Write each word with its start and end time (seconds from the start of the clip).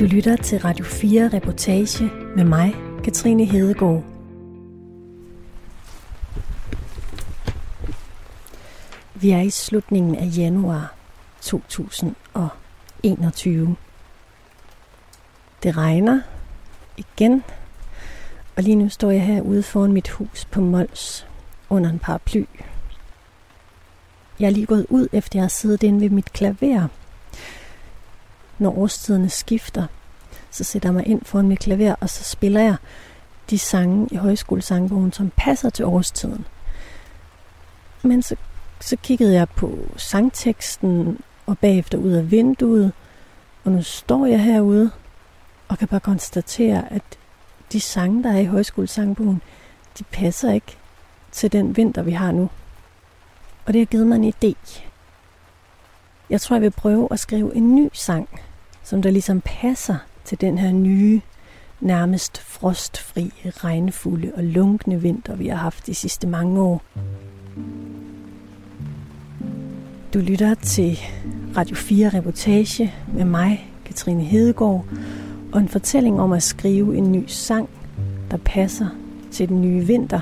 Du 0.00 0.04
lytter 0.04 0.36
til 0.36 0.58
Radio 0.58 0.84
4 0.84 1.30
Reportage 1.32 2.10
med 2.36 2.44
mig, 2.44 2.74
Katrine 3.04 3.44
Hedegaard. 3.44 4.04
Vi 9.14 9.30
er 9.30 9.40
i 9.40 9.50
slutningen 9.50 10.16
af 10.16 10.28
januar 10.36 10.94
2021. 11.40 13.76
Det 15.62 15.76
regner 15.76 16.20
igen, 16.96 17.44
og 18.56 18.62
lige 18.62 18.76
nu 18.76 18.88
står 18.88 19.10
jeg 19.10 19.26
herude 19.26 19.62
foran 19.62 19.92
mit 19.92 20.08
hus 20.08 20.44
på 20.44 20.60
Mols 20.60 21.26
under 21.68 21.90
en 21.90 21.98
paraply. 21.98 22.44
Jeg 24.40 24.46
er 24.46 24.50
lige 24.50 24.66
gået 24.66 24.86
ud, 24.88 25.08
efter 25.12 25.38
jeg 25.38 25.44
har 25.44 25.48
siddet 25.48 25.82
inde 25.82 26.00
ved 26.00 26.10
mit 26.10 26.32
klaver. 26.32 26.88
Når 28.58 28.78
årstiderne 28.78 29.28
skifter, 29.28 29.86
så 30.50 30.64
sætter 30.64 30.88
jeg 30.88 30.94
mig 30.94 31.06
ind 31.06 31.24
foran 31.24 31.48
mit 31.48 31.58
klaver, 31.58 31.94
og 32.00 32.10
så 32.10 32.24
spiller 32.24 32.60
jeg 32.60 32.76
de 33.50 33.58
sange 33.58 34.08
i 34.10 34.16
højskolesangbogen, 34.16 35.12
som 35.12 35.32
passer 35.36 35.70
til 35.70 35.84
årstiden. 35.84 36.46
Men 38.02 38.22
så, 38.22 38.36
så 38.80 38.96
kiggede 38.96 39.34
jeg 39.34 39.48
på 39.48 39.78
sangteksten, 39.96 41.18
og 41.46 41.58
bagefter 41.58 41.98
ud 41.98 42.10
af 42.10 42.30
vinduet, 42.30 42.92
og 43.64 43.72
nu 43.72 43.82
står 43.82 44.26
jeg 44.26 44.44
herude, 44.44 44.90
og 45.68 45.78
kan 45.78 45.88
bare 45.88 46.00
konstatere, 46.00 46.92
at 46.92 47.02
de 47.72 47.80
sange, 47.80 48.22
der 48.22 48.32
er 48.32 48.38
i 48.38 48.44
højskolesangbogen, 48.44 49.42
de 49.98 50.04
passer 50.04 50.52
ikke 50.52 50.76
til 51.32 51.52
den 51.52 51.76
vinter, 51.76 52.02
vi 52.02 52.12
har 52.12 52.32
nu. 52.32 52.50
Og 53.66 53.72
det 53.72 53.80
har 53.80 53.86
givet 53.86 54.06
mig 54.06 54.16
en 54.16 54.34
idé. 54.34 54.82
Jeg 56.30 56.40
tror, 56.40 56.56
jeg 56.56 56.62
vil 56.62 56.70
prøve 56.70 57.08
at 57.10 57.20
skrive 57.20 57.56
en 57.56 57.74
ny 57.74 57.88
sang, 57.92 58.28
som 58.82 59.02
der 59.02 59.10
ligesom 59.10 59.40
passer 59.40 59.96
til 60.30 60.40
den 60.40 60.58
her 60.58 60.72
nye, 60.72 61.20
nærmest 61.80 62.38
frostfri, 62.38 63.32
regnfulde 63.44 64.32
og 64.36 64.44
lunkne 64.44 65.02
vinter, 65.02 65.36
vi 65.36 65.48
har 65.48 65.56
haft 65.56 65.86
de 65.86 65.94
sidste 65.94 66.26
mange 66.26 66.60
år. 66.60 66.82
Du 70.14 70.18
lytter 70.18 70.54
til 70.54 70.98
Radio 71.56 71.76
4 71.76 72.08
Reportage 72.08 72.94
med 73.14 73.24
mig, 73.24 73.70
Katrine 73.84 74.22
Hedegaard, 74.22 74.84
og 75.52 75.60
en 75.60 75.68
fortælling 75.68 76.20
om 76.20 76.32
at 76.32 76.42
skrive 76.42 76.96
en 76.96 77.12
ny 77.12 77.24
sang, 77.26 77.68
der 78.30 78.36
passer 78.36 78.86
til 79.32 79.48
den 79.48 79.60
nye 79.60 79.86
vinter, 79.86 80.20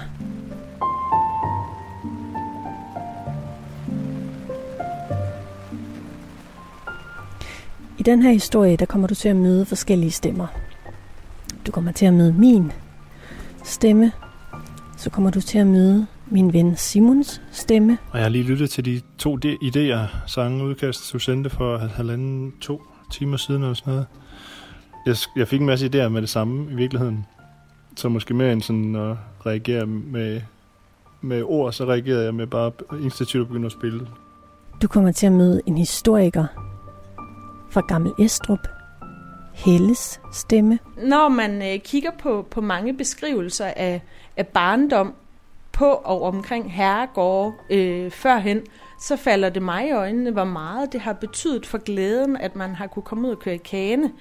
I 7.98 8.02
den 8.02 8.22
her 8.22 8.32
historie, 8.32 8.76
der 8.76 8.86
kommer 8.86 9.08
du 9.08 9.14
til 9.14 9.28
at 9.28 9.36
møde 9.36 9.64
forskellige 9.66 10.10
stemmer. 10.10 10.46
Du 11.66 11.72
kommer 11.72 11.92
til 11.92 12.06
at 12.06 12.14
møde 12.14 12.32
min 12.32 12.72
stemme, 13.64 14.12
så 14.96 15.10
kommer 15.10 15.30
du 15.30 15.40
til 15.40 15.58
at 15.58 15.66
møde 15.66 16.06
min 16.26 16.52
ven 16.52 16.76
Simons 16.76 17.42
stemme. 17.52 17.98
Og 18.10 18.18
jeg 18.18 18.24
har 18.24 18.28
lige 18.28 18.44
lyttet 18.44 18.70
til 18.70 18.84
de 18.84 19.00
to 19.18 19.38
idéer, 19.44 20.26
sange 20.26 20.64
udkast, 20.64 21.12
du 21.12 21.18
sendte 21.18 21.50
for 21.50 21.78
halvanden, 21.78 22.52
to 22.60 22.82
timer 23.12 23.36
siden 23.36 23.62
eller 23.62 23.74
sådan 23.74 23.92
noget. 23.92 24.06
Jeg, 25.06 25.16
jeg 25.36 25.48
fik 25.48 25.60
en 25.60 25.66
masse 25.66 25.86
idéer 25.86 26.08
med 26.08 26.20
det 26.20 26.30
samme 26.30 26.72
i 26.72 26.74
virkeligheden. 26.74 27.26
Så 27.96 28.08
måske 28.08 28.34
mere 28.34 28.52
end 28.52 28.62
sådan 28.62 28.96
at 28.96 29.16
reagere 29.46 29.86
med, 29.86 30.40
med 31.20 31.42
ord, 31.46 31.72
så 31.72 31.84
reagerede 31.84 32.24
jeg 32.24 32.34
med 32.34 32.46
bare 32.46 32.72
instinktivt 33.02 33.42
at 33.42 33.48
begynde 33.48 33.66
at 33.66 33.72
spille. 33.72 34.06
Du 34.82 34.88
kommer 34.88 35.12
til 35.12 35.26
at 35.26 35.32
møde 35.32 35.60
en 35.66 35.78
historiker, 35.78 36.67
fra 37.70 37.80
Gammel 37.88 38.12
Estrup. 38.18 38.68
Helles 39.54 40.20
stemme. 40.32 40.78
Når 41.02 41.28
man 41.28 41.62
øh, 41.62 41.78
kigger 41.78 42.10
på, 42.18 42.46
på 42.50 42.60
mange 42.60 42.96
beskrivelser 42.96 43.66
af, 43.76 44.02
af 44.36 44.46
barndom 44.46 45.14
på 45.72 45.84
og 45.84 46.22
omkring 46.22 46.72
herregårde 46.72 47.52
øh, 47.70 48.10
førhen, 48.10 48.60
så 49.00 49.16
falder 49.16 49.48
det 49.48 49.62
mig 49.62 49.88
i 49.88 49.92
øjnene, 49.92 50.30
hvor 50.30 50.44
meget 50.44 50.92
det 50.92 51.00
har 51.00 51.12
betydet 51.12 51.66
for 51.66 51.78
glæden, 51.78 52.36
at 52.36 52.56
man 52.56 52.74
har 52.74 52.86
kunne 52.86 53.02
komme 53.02 53.28
ud 53.28 53.32
og 53.32 53.38
køre 53.38 53.54
i 53.54 53.58
kane. 53.58 54.12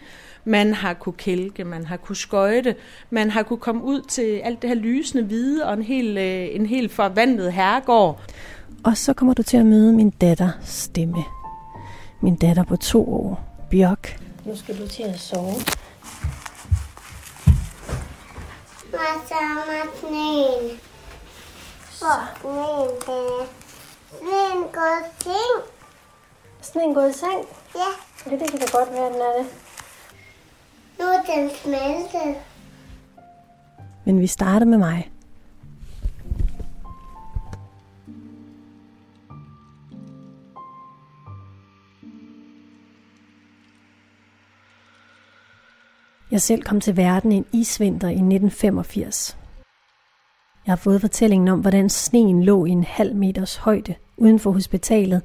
Man 0.46 0.74
har 0.74 0.94
kunne 0.94 1.14
kælke, 1.14 1.64
man 1.64 1.86
har 1.86 1.98
kunne 1.98 2.16
skøjte, 2.16 2.76
man 3.10 3.32
har 3.32 3.44
kunne 3.44 3.60
komme 3.60 3.84
ud 3.84 4.02
til 4.02 4.38
alt 4.44 4.62
det 4.62 4.70
her 4.70 4.78
lysende 4.78 5.24
hvide 5.24 5.66
og 5.66 5.74
en 5.74 5.84
helt, 5.84 6.18
øh, 6.18 6.48
en 6.52 6.66
helt 6.66 6.92
forvandlet 6.92 7.54
herregård. 7.54 8.22
Og 8.84 8.98
så 8.98 9.14
kommer 9.14 9.34
du 9.34 9.44
til 9.44 9.58
at 9.58 9.66
møde 9.66 9.94
min 9.94 10.10
datter 10.10 10.50
stemme 10.62 11.37
min 12.22 12.36
datter 12.36 12.64
på 12.64 12.76
to 12.76 13.14
år, 13.14 13.44
Bjørk. 13.70 14.20
Nu 14.46 14.56
skal 14.56 14.78
du 14.82 14.88
til 14.88 15.04
at 15.04 15.20
sove. 15.20 15.54
Hvad 18.90 19.28
savner 19.28 19.86
sneen? 20.00 20.80
Hvor 22.00 22.28
sneen 22.42 22.90
det 23.00 23.48
Sneen 24.12 24.64
går 24.74 25.00
i 25.00 25.14
seng. 25.24 25.64
Sneen 26.62 26.94
går 26.94 27.06
i 27.06 27.14
seng? 27.14 27.46
Ja. 27.76 27.90
Det, 28.30 28.40
det 28.40 28.52
kan 28.52 28.60
da 28.60 28.66
godt 28.78 28.92
være, 28.92 29.14
den 29.14 29.22
er 29.22 29.38
det. 29.38 29.48
Nu 31.00 31.06
er 31.06 31.22
den 31.36 31.50
smeltet. 31.64 32.36
Men 34.06 34.22
vi 34.22 34.28
starter 34.28 34.66
med 34.66 34.78
mig. 34.78 35.12
Jeg 46.32 46.42
selv 46.42 46.64
kom 46.64 46.82
til 46.82 46.98
verden 46.98 47.32
en 47.32 47.46
isvinter 47.54 48.08
i 48.08 48.12
1985. 48.12 49.38
Jeg 50.66 50.72
har 50.72 50.76
fået 50.76 51.02
fortællingen 51.02 51.48
om, 51.48 51.60
hvordan 51.60 51.90
sneen 51.90 52.44
lå 52.44 52.66
i 52.66 52.70
en 52.70 52.84
halv 52.84 53.16
meters 53.16 53.56
højde 53.56 53.96
uden 54.18 54.40
for 54.40 54.52
hospitalet, 54.52 55.22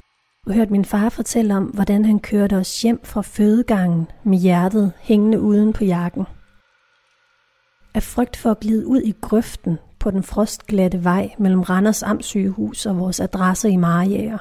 og 0.47 0.55
hørt 0.55 0.71
min 0.71 0.85
far 0.85 1.09
fortælle 1.09 1.57
om, 1.57 1.65
hvordan 1.65 2.05
han 2.05 2.21
kørte 2.21 2.57
os 2.57 2.83
hjem 2.83 3.01
fra 3.05 3.23
fødegangen 3.23 4.07
med 4.25 4.39
hjertet 4.39 4.93
hængende 5.01 5.41
uden 5.41 5.73
på 5.73 5.85
jakken. 5.85 6.25
Af 7.95 8.03
frygt 8.03 8.37
for 8.37 8.51
at 8.51 8.61
glide 8.61 8.87
ud 8.87 9.01
i 9.01 9.15
grøften 9.21 9.79
på 9.99 10.11
den 10.11 10.23
frostglatte 10.23 11.05
vej 11.05 11.31
mellem 11.39 11.61
Randers 11.61 12.03
Amtssygehus 12.03 12.87
og 12.87 12.99
vores 12.99 13.21
adresse 13.21 13.71
i 13.71 13.77
Mariager. 13.77 14.39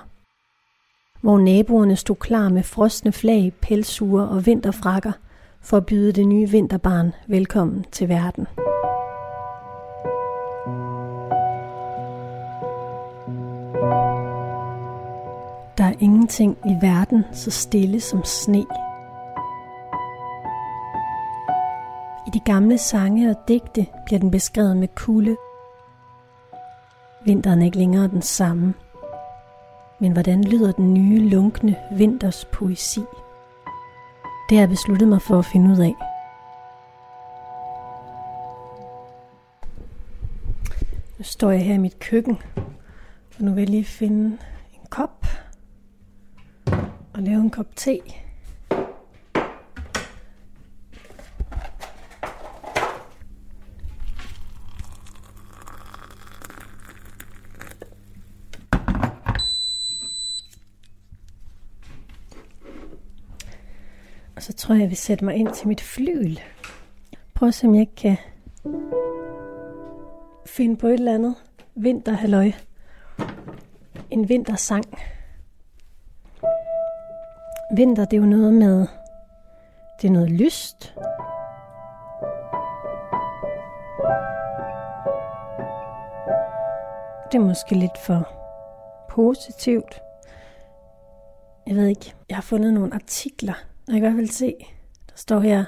Hvor 1.21 1.39
naboerne 1.39 1.95
stod 1.95 2.15
klar 2.15 2.49
med 2.49 2.63
frostne 2.63 3.11
flag, 3.11 3.53
pelsure 3.61 4.29
og 4.29 4.45
vinterfrakker– 4.45 5.11
for 5.61 5.77
at 5.77 5.85
byde 5.85 6.11
det 6.11 6.27
nye 6.27 6.49
vinterbarn 6.49 7.13
velkommen 7.27 7.85
til 7.91 8.09
verden. 8.09 8.47
Der 15.77 15.83
er 15.83 15.93
ingenting 15.99 16.57
i 16.65 16.85
verden 16.85 17.23
så 17.31 17.51
stille 17.51 17.99
som 17.99 18.23
sne. 18.23 18.65
I 22.27 22.29
de 22.33 22.39
gamle 22.45 22.77
sange 22.77 23.29
og 23.29 23.35
digte 23.47 23.87
bliver 24.05 24.19
den 24.19 24.31
beskrevet 24.31 24.77
med 24.77 24.87
kulde. 24.95 25.37
Vinteren 27.25 27.61
er 27.61 27.65
ikke 27.65 27.77
længere 27.77 28.07
den 28.07 28.21
samme. 28.21 28.73
Men 29.99 30.11
hvordan 30.11 30.43
lyder 30.43 30.71
den 30.71 30.93
nye, 30.93 31.29
lunkne 31.29 31.75
vinters 31.91 32.45
poesi? 32.45 33.01
Det 34.51 34.57
har 34.57 34.61
jeg 34.61 34.69
besluttet 34.69 35.07
mig 35.07 35.21
for 35.21 35.39
at 35.39 35.45
finde 35.45 35.71
ud 35.71 35.79
af. 35.79 35.95
Nu 41.17 41.23
står 41.23 41.51
jeg 41.51 41.65
her 41.65 41.73
i 41.73 41.77
mit 41.77 41.99
køkken, 41.99 42.37
og 43.37 43.43
nu 43.43 43.53
vil 43.53 43.61
jeg 43.61 43.69
lige 43.69 43.85
finde 43.85 44.37
en 44.73 44.87
kop 44.89 45.25
og 47.13 47.21
lave 47.21 47.41
en 47.41 47.49
kop 47.49 47.75
te. 47.75 47.99
Tror 64.61 64.73
jeg, 64.75 64.81
jeg 64.81 64.89
vil 64.89 64.97
sætte 64.97 65.25
mig 65.25 65.35
ind 65.35 65.53
til 65.53 65.67
mit 65.67 65.81
flyl. 65.81 66.39
Prøv 67.33 67.47
at 67.47 67.53
se, 67.53 67.67
om 67.67 67.73
jeg 67.73 67.81
ikke 67.81 67.95
kan 67.95 68.17
finde 70.45 70.77
på 70.77 70.87
et 70.87 70.93
eller 70.93 71.13
andet 71.13 71.35
vinterhalløj. 71.75 72.51
En 74.09 74.29
vintersang. 74.29 74.85
Vinter, 77.75 78.05
det 78.05 78.17
er 78.17 78.21
jo 78.21 78.27
noget 78.27 78.53
med... 78.53 78.87
Det 80.01 80.07
er 80.07 80.11
noget 80.11 80.31
lyst. 80.31 80.93
Det 87.31 87.37
er 87.37 87.45
måske 87.45 87.75
lidt 87.75 87.97
for 87.97 88.29
positivt. 89.09 90.01
Jeg 91.67 91.75
ved 91.75 91.87
ikke. 91.87 92.13
Jeg 92.29 92.37
har 92.37 92.41
fundet 92.41 92.73
nogle 92.73 92.93
artikler, 92.93 93.70
jeg 93.95 94.01
kan 94.01 94.11
i 94.11 94.13
hvert 94.13 94.25
fald 94.25 94.35
se, 94.35 94.55
der 95.09 95.15
står 95.15 95.39
her, 95.39 95.65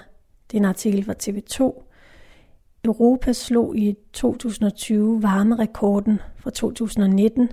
Det 0.52 0.58
er 0.58 0.62
en 0.62 0.66
artikel 0.66 1.04
fra 1.06 1.14
TV2. 1.24 1.84
Europa 2.86 3.34
slog 3.34 3.78
i 3.78 3.96
2020 4.14 5.24
varmerekorden 5.24 6.20
fra 6.38 6.50
2019, 6.50 7.50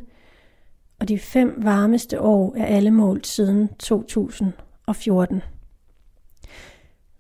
og 1.00 1.08
de 1.08 1.18
fem 1.18 1.54
varmeste 1.58 2.20
år 2.20 2.54
er 2.56 2.64
alle 2.64 2.90
målt 2.90 3.26
siden 3.26 3.68
2014. 3.78 5.42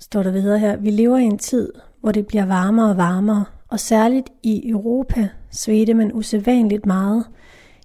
Står 0.00 0.22
der 0.22 0.30
videre 0.30 0.58
her, 0.58 0.76
vi 0.76 0.90
lever 0.90 1.18
i 1.18 1.22
en 1.22 1.38
tid, 1.38 1.72
hvor 2.00 2.12
det 2.12 2.26
bliver 2.26 2.46
varmere 2.46 2.90
og 2.90 2.96
varmere, 2.96 3.44
og 3.68 3.80
særligt 3.80 4.30
i 4.42 4.70
Europa 4.70 5.28
svedte 5.50 5.94
man 5.94 6.12
usædvanligt 6.14 6.86
meget 6.86 7.24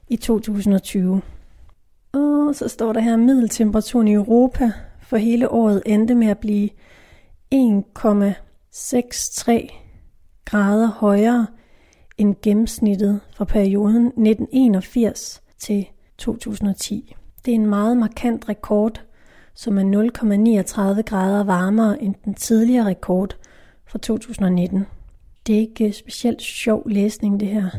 i 0.07 0.15
2020. 0.15 1.21
Og 2.13 2.55
så 2.55 2.67
står 2.67 2.93
der 2.93 2.99
her, 2.99 3.17
middeltemperaturen 3.17 4.07
i 4.07 4.13
Europa 4.13 4.71
for 5.05 5.17
hele 5.17 5.51
året 5.51 5.83
endte 5.85 6.15
med 6.15 6.27
at 6.27 6.37
blive 6.37 6.69
1,63 7.55 9.73
grader 10.45 10.87
højere 10.87 11.47
end 12.17 12.35
gennemsnittet 12.41 13.19
fra 13.35 13.45
perioden 13.45 14.05
1981 14.05 15.41
til 15.59 15.87
2010. 16.17 17.15
Det 17.45 17.51
er 17.51 17.55
en 17.55 17.65
meget 17.65 17.97
markant 17.97 18.49
rekord, 18.49 19.01
som 19.53 19.77
er 19.77 19.83
0,39 20.95 21.01
grader 21.01 21.43
varmere 21.43 22.03
end 22.03 22.15
den 22.25 22.33
tidligere 22.33 22.85
rekord 22.85 23.35
fra 23.87 23.99
2019. 23.99 24.85
Det 25.47 25.55
er 25.55 25.59
ikke 25.59 25.93
specielt 25.93 26.41
sjov 26.41 26.89
læsning, 26.89 27.39
det 27.39 27.47
her. 27.47 27.69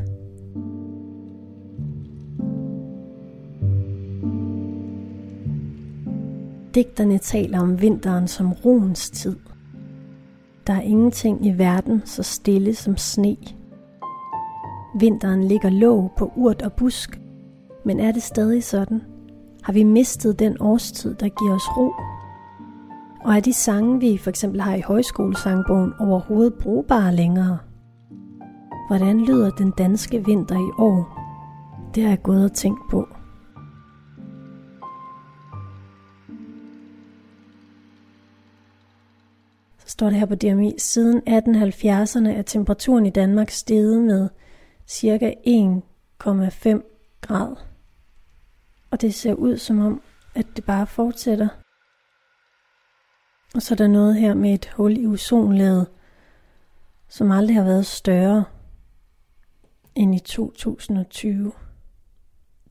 Digterne 6.76 7.18
taler 7.18 7.60
om 7.60 7.80
vinteren 7.80 8.28
som 8.28 8.52
roens 8.52 9.10
tid. 9.10 9.36
Der 10.66 10.72
er 10.72 10.80
ingenting 10.80 11.46
i 11.46 11.58
verden 11.58 12.02
så 12.04 12.22
stille 12.22 12.74
som 12.74 12.96
sne. 12.96 13.36
Vinteren 15.00 15.44
ligger 15.44 15.70
låg 15.70 16.10
på 16.18 16.32
urt 16.36 16.62
og 16.62 16.72
busk, 16.72 17.20
men 17.84 18.00
er 18.00 18.12
det 18.12 18.22
stadig 18.22 18.64
sådan? 18.64 19.02
Har 19.62 19.72
vi 19.72 19.84
mistet 19.84 20.38
den 20.38 20.56
årstid, 20.60 21.14
der 21.14 21.28
giver 21.28 21.54
os 21.54 21.76
ro? 21.76 21.92
Og 23.24 23.36
er 23.36 23.40
de 23.40 23.52
sange, 23.52 24.00
vi 24.00 24.18
for 24.18 24.30
eksempel 24.30 24.60
har 24.60 24.74
i 24.74 24.80
højskolesangbogen, 24.80 25.92
overhovedet 26.00 26.54
brugbare 26.54 27.14
længere? 27.14 27.58
Hvordan 28.88 29.20
lyder 29.20 29.50
den 29.50 29.72
danske 29.78 30.24
vinter 30.24 30.56
i 30.56 30.70
år? 30.78 31.20
Det 31.94 32.02
har 32.02 32.10
jeg 32.10 32.22
gået 32.22 32.44
og 32.44 32.52
tænkt 32.52 32.90
på. 32.90 33.08
Står 39.96 40.10
det 40.10 40.18
her 40.18 40.26
på 40.26 40.34
DMI, 40.34 40.74
siden 40.78 41.22
1870'erne 41.28 42.28
er 42.28 42.42
temperaturen 42.46 43.06
i 43.06 43.10
Danmark 43.10 43.50
steget 43.50 44.02
med 44.02 44.28
cirka 44.86 45.32
1,5 45.46 47.18
grad. 47.20 47.56
Og 48.90 49.00
det 49.00 49.14
ser 49.14 49.34
ud 49.34 49.56
som 49.56 49.80
om, 49.80 50.02
at 50.34 50.46
det 50.56 50.64
bare 50.64 50.86
fortsætter. 50.86 51.48
Og 53.54 53.62
så 53.62 53.74
er 53.74 53.76
der 53.76 53.86
noget 53.86 54.14
her 54.14 54.34
med 54.34 54.54
et 54.54 54.66
hul 54.66 54.98
i 54.98 55.06
ozonlaget, 55.06 55.86
som 57.08 57.30
aldrig 57.30 57.56
har 57.56 57.64
været 57.64 57.86
større 57.86 58.44
end 59.94 60.14
i 60.14 60.18
2020. 60.18 61.52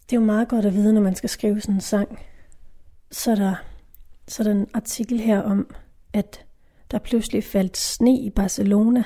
Det 0.09 0.15
er 0.15 0.19
jo 0.19 0.25
meget 0.25 0.47
godt 0.47 0.65
at 0.65 0.73
vide, 0.73 0.93
når 0.93 1.01
man 1.01 1.15
skal 1.15 1.29
skrive 1.29 1.61
sådan 1.61 1.75
en 1.75 1.81
sang. 1.81 2.19
Så 3.11 3.31
er 3.31 3.35
der, 3.35 3.55
så 4.27 4.43
er 4.43 4.47
der 4.47 4.51
en 4.51 4.69
artikel 4.73 5.19
her 5.19 5.41
om, 5.41 5.75
at 6.13 6.44
der 6.95 6.99
pludselig 6.99 7.43
faldt 7.43 7.77
sne 7.77 8.19
i 8.19 8.29
Barcelona. 8.29 9.03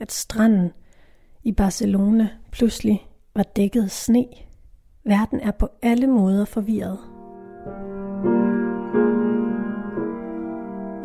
At 0.00 0.12
stranden 0.12 0.72
i 1.42 1.52
Barcelona 1.52 2.28
pludselig 2.52 3.06
var 3.34 3.42
dækket 3.42 3.82
af 3.82 3.90
sne. 3.90 4.26
Verden 5.04 5.40
er 5.40 5.50
på 5.50 5.68
alle 5.82 6.06
måder 6.06 6.44
forvirret. 6.44 6.98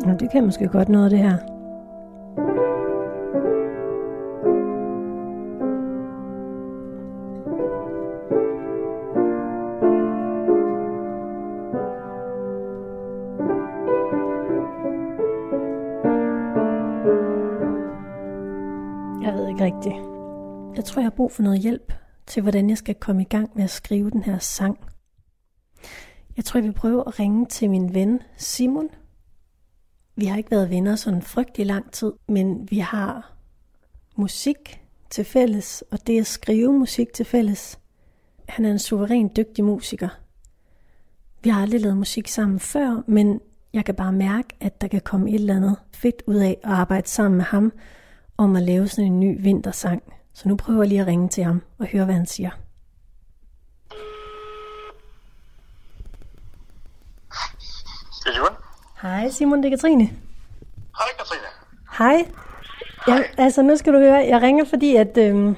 Nå, 0.06 0.16
det 0.20 0.30
kan 0.32 0.44
måske 0.44 0.68
godt 0.68 0.88
noget 0.88 1.04
af 1.04 1.10
det 1.10 1.18
her. 1.18 1.55
Brug 21.16 21.32
for 21.32 21.42
noget 21.42 21.60
hjælp 21.60 21.92
til, 22.26 22.42
hvordan 22.42 22.70
jeg 22.70 22.78
skal 22.78 22.94
komme 22.94 23.22
i 23.22 23.24
gang 23.24 23.50
med 23.54 23.64
at 23.64 23.70
skrive 23.70 24.10
den 24.10 24.22
her 24.22 24.38
sang. 24.38 24.78
Jeg 26.36 26.44
tror, 26.44 26.58
jeg 26.58 26.64
vil 26.64 26.72
prøve 26.72 27.04
at 27.06 27.18
ringe 27.20 27.46
til 27.46 27.70
min 27.70 27.94
ven 27.94 28.22
Simon. 28.36 28.88
Vi 30.16 30.26
har 30.26 30.36
ikke 30.36 30.50
været 30.50 30.70
venner 30.70 30.96
sådan 30.96 31.22
frygtelig 31.22 31.66
lang 31.66 31.92
tid, 31.92 32.12
men 32.28 32.70
vi 32.70 32.78
har 32.78 33.36
musik 34.16 34.82
til 35.10 35.24
fælles, 35.24 35.84
og 35.90 36.06
det 36.06 36.20
at 36.20 36.26
skrive 36.26 36.72
musik 36.72 37.12
til 37.12 37.26
fælles. 37.26 37.78
Han 38.48 38.64
er 38.64 38.70
en 38.70 38.78
suveræn 38.78 39.30
dygtig 39.36 39.64
musiker. 39.64 40.08
Vi 41.42 41.50
har 41.50 41.62
aldrig 41.62 41.80
lavet 41.80 41.96
musik 41.96 42.28
sammen 42.28 42.60
før, 42.60 43.02
men 43.06 43.40
jeg 43.72 43.84
kan 43.84 43.94
bare 43.94 44.12
mærke, 44.12 44.48
at 44.60 44.80
der 44.80 44.88
kan 44.88 45.00
komme 45.00 45.30
et 45.30 45.34
eller 45.34 45.56
andet 45.56 45.76
fedt 45.94 46.22
ud 46.26 46.36
af 46.36 46.58
at 46.64 46.70
arbejde 46.70 47.08
sammen 47.08 47.36
med 47.36 47.44
ham 47.44 47.72
om 48.36 48.56
at 48.56 48.62
lave 48.62 48.88
sådan 48.88 49.12
en 49.12 49.20
ny 49.20 49.42
vintersang. 49.42 50.02
Så 50.36 50.48
nu 50.48 50.56
prøver 50.56 50.82
jeg 50.82 50.88
lige 50.88 51.00
at 51.00 51.06
ringe 51.06 51.28
til 51.28 51.44
ham 51.44 51.62
og 51.78 51.86
høre, 51.86 52.04
hvad 52.04 52.14
han 52.14 52.26
siger. 52.26 52.50
Det 58.24 58.32
er 58.32 58.36
Johan. 58.38 58.52
Hej 59.02 59.30
Simon, 59.30 59.62
det 59.62 59.66
er 59.66 59.70
Katrine. 59.70 60.04
Hej, 60.04 61.06
Katrine. 61.18 61.46
Hej. 61.98 62.30
Jeg, 63.06 63.30
altså 63.38 63.62
nu 63.62 63.76
skal 63.76 63.92
du 63.92 63.98
høre, 63.98 64.14
jeg 64.14 64.42
ringer 64.42 64.64
fordi, 64.64 64.96
at, 64.96 65.18
øhm, 65.18 65.56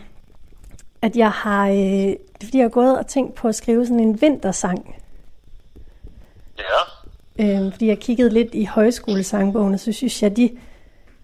at 1.02 1.16
jeg 1.16 1.30
har, 1.30 1.68
øh, 1.68 2.16
fordi 2.42 2.58
jeg 2.58 2.64
har 2.64 2.68
gået 2.68 2.98
og 2.98 3.06
tænkt 3.06 3.34
på 3.34 3.48
at 3.48 3.54
skrive 3.54 3.86
sådan 3.86 4.00
en 4.00 4.20
vintersang. 4.20 4.94
Ja, 6.58 6.64
Øhm, 7.40 7.72
fordi 7.72 7.86
jeg 7.86 7.98
kiggede 7.98 8.30
lidt 8.30 8.54
i 8.54 8.64
højskolesangbogen, 8.64 9.74
og 9.74 9.80
så 9.80 9.92
synes 9.92 10.22
jeg, 10.22 10.30
at 10.30 10.36
de 10.36 10.58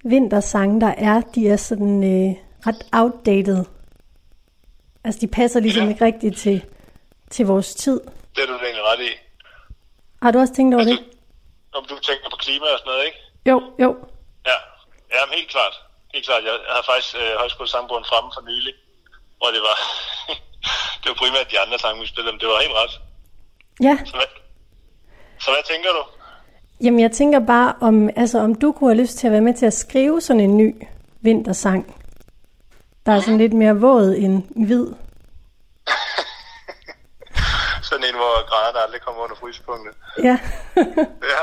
vintersange, 0.05 0.81
der 0.81 0.95
er, 0.97 1.21
de 1.21 1.49
er 1.49 1.57
sådan 1.57 2.05
øh, 2.05 2.37
ret 2.67 2.83
outdated. 2.93 3.65
Altså 5.05 5.21
de 5.21 5.27
passer 5.29 5.61
ligesom 5.61 5.83
Ja. 5.85 5.89
ikke 5.93 6.05
rigtigt 6.05 6.37
til, 6.39 6.65
til 7.31 7.47
vores 7.47 7.75
tid. 7.75 8.01
det 8.37 8.43
er 8.43 8.47
du 8.47 8.53
egentlig 8.53 8.83
ret 8.91 9.01
i. 9.01 9.13
Har 10.23 10.31
du 10.31 10.39
også 10.39 10.55
tænkt 10.55 10.75
over 10.75 10.85
det? 10.85 10.91
Altså, 10.91 11.05
om 11.79 11.85
du 11.91 11.95
tænker 12.09 12.31
på 12.31 12.37
klima 12.37 12.65
og 12.75 12.79
sådan 12.79 12.91
noget, 12.93 13.05
ikke? 13.09 13.19
Jo, 13.51 13.57
jo. 13.85 13.91
Ja, 14.51 14.57
ja 15.15 15.21
helt 15.37 15.51
klart. 15.51 15.75
Helt 16.15 16.27
klart. 16.27 16.43
Jeg 16.45 16.53
havde 16.73 16.87
faktisk 16.93 17.15
øh, 17.23 17.33
højskolesangbogen 17.43 18.05
fremme 18.11 18.31
for 18.35 18.43
nylig, 18.51 18.75
hvor 19.39 19.49
det 19.55 19.61
var, 19.69 19.77
det 21.01 21.07
var 21.11 21.15
primært 21.23 21.51
de 21.51 21.61
andre 21.65 21.79
sange, 21.79 22.01
vi 22.01 22.07
spillede, 22.07 22.33
men 22.35 22.41
det 22.41 22.49
var 22.49 22.61
helt 22.65 22.77
ret. 22.83 22.95
Ja, 23.89 23.97
Så 24.11 24.13
hvad, 24.19 24.29
så 25.45 25.49
hvad 25.55 25.63
tænker 25.73 25.91
du? 25.99 26.03
jamen 26.85 27.01
jeg 27.01 27.13
tænker 27.13 27.39
bare, 27.41 27.75
om, 27.81 28.11
altså, 28.17 28.39
om 28.39 28.55
du 28.55 28.73
kunne 28.73 28.91
have 28.95 29.03
lyst 29.03 29.19
til 29.19 29.27
at 29.27 29.33
være 29.33 29.41
med 29.49 29.55
til 29.55 29.67
at 29.67 29.73
skrive 29.75 30.21
sådan 30.21 30.41
en 30.41 30.57
ny 30.57 30.83
vintersang. 31.21 31.95
Der 33.07 33.13
er 33.13 33.21
sådan 33.21 33.39
lidt 33.39 33.53
mere 33.53 33.81
våd 33.81 34.15
end 34.25 34.43
hvid. 34.67 34.87
Sådan 37.89 38.05
en, 38.09 38.15
hvor 38.15 38.49
graderne 38.51 38.81
aldrig 38.85 39.01
kommer 39.01 39.23
under 39.23 39.37
frysepunktet. 39.37 39.95
Ja. 40.19 40.39
Ja. 41.33 41.43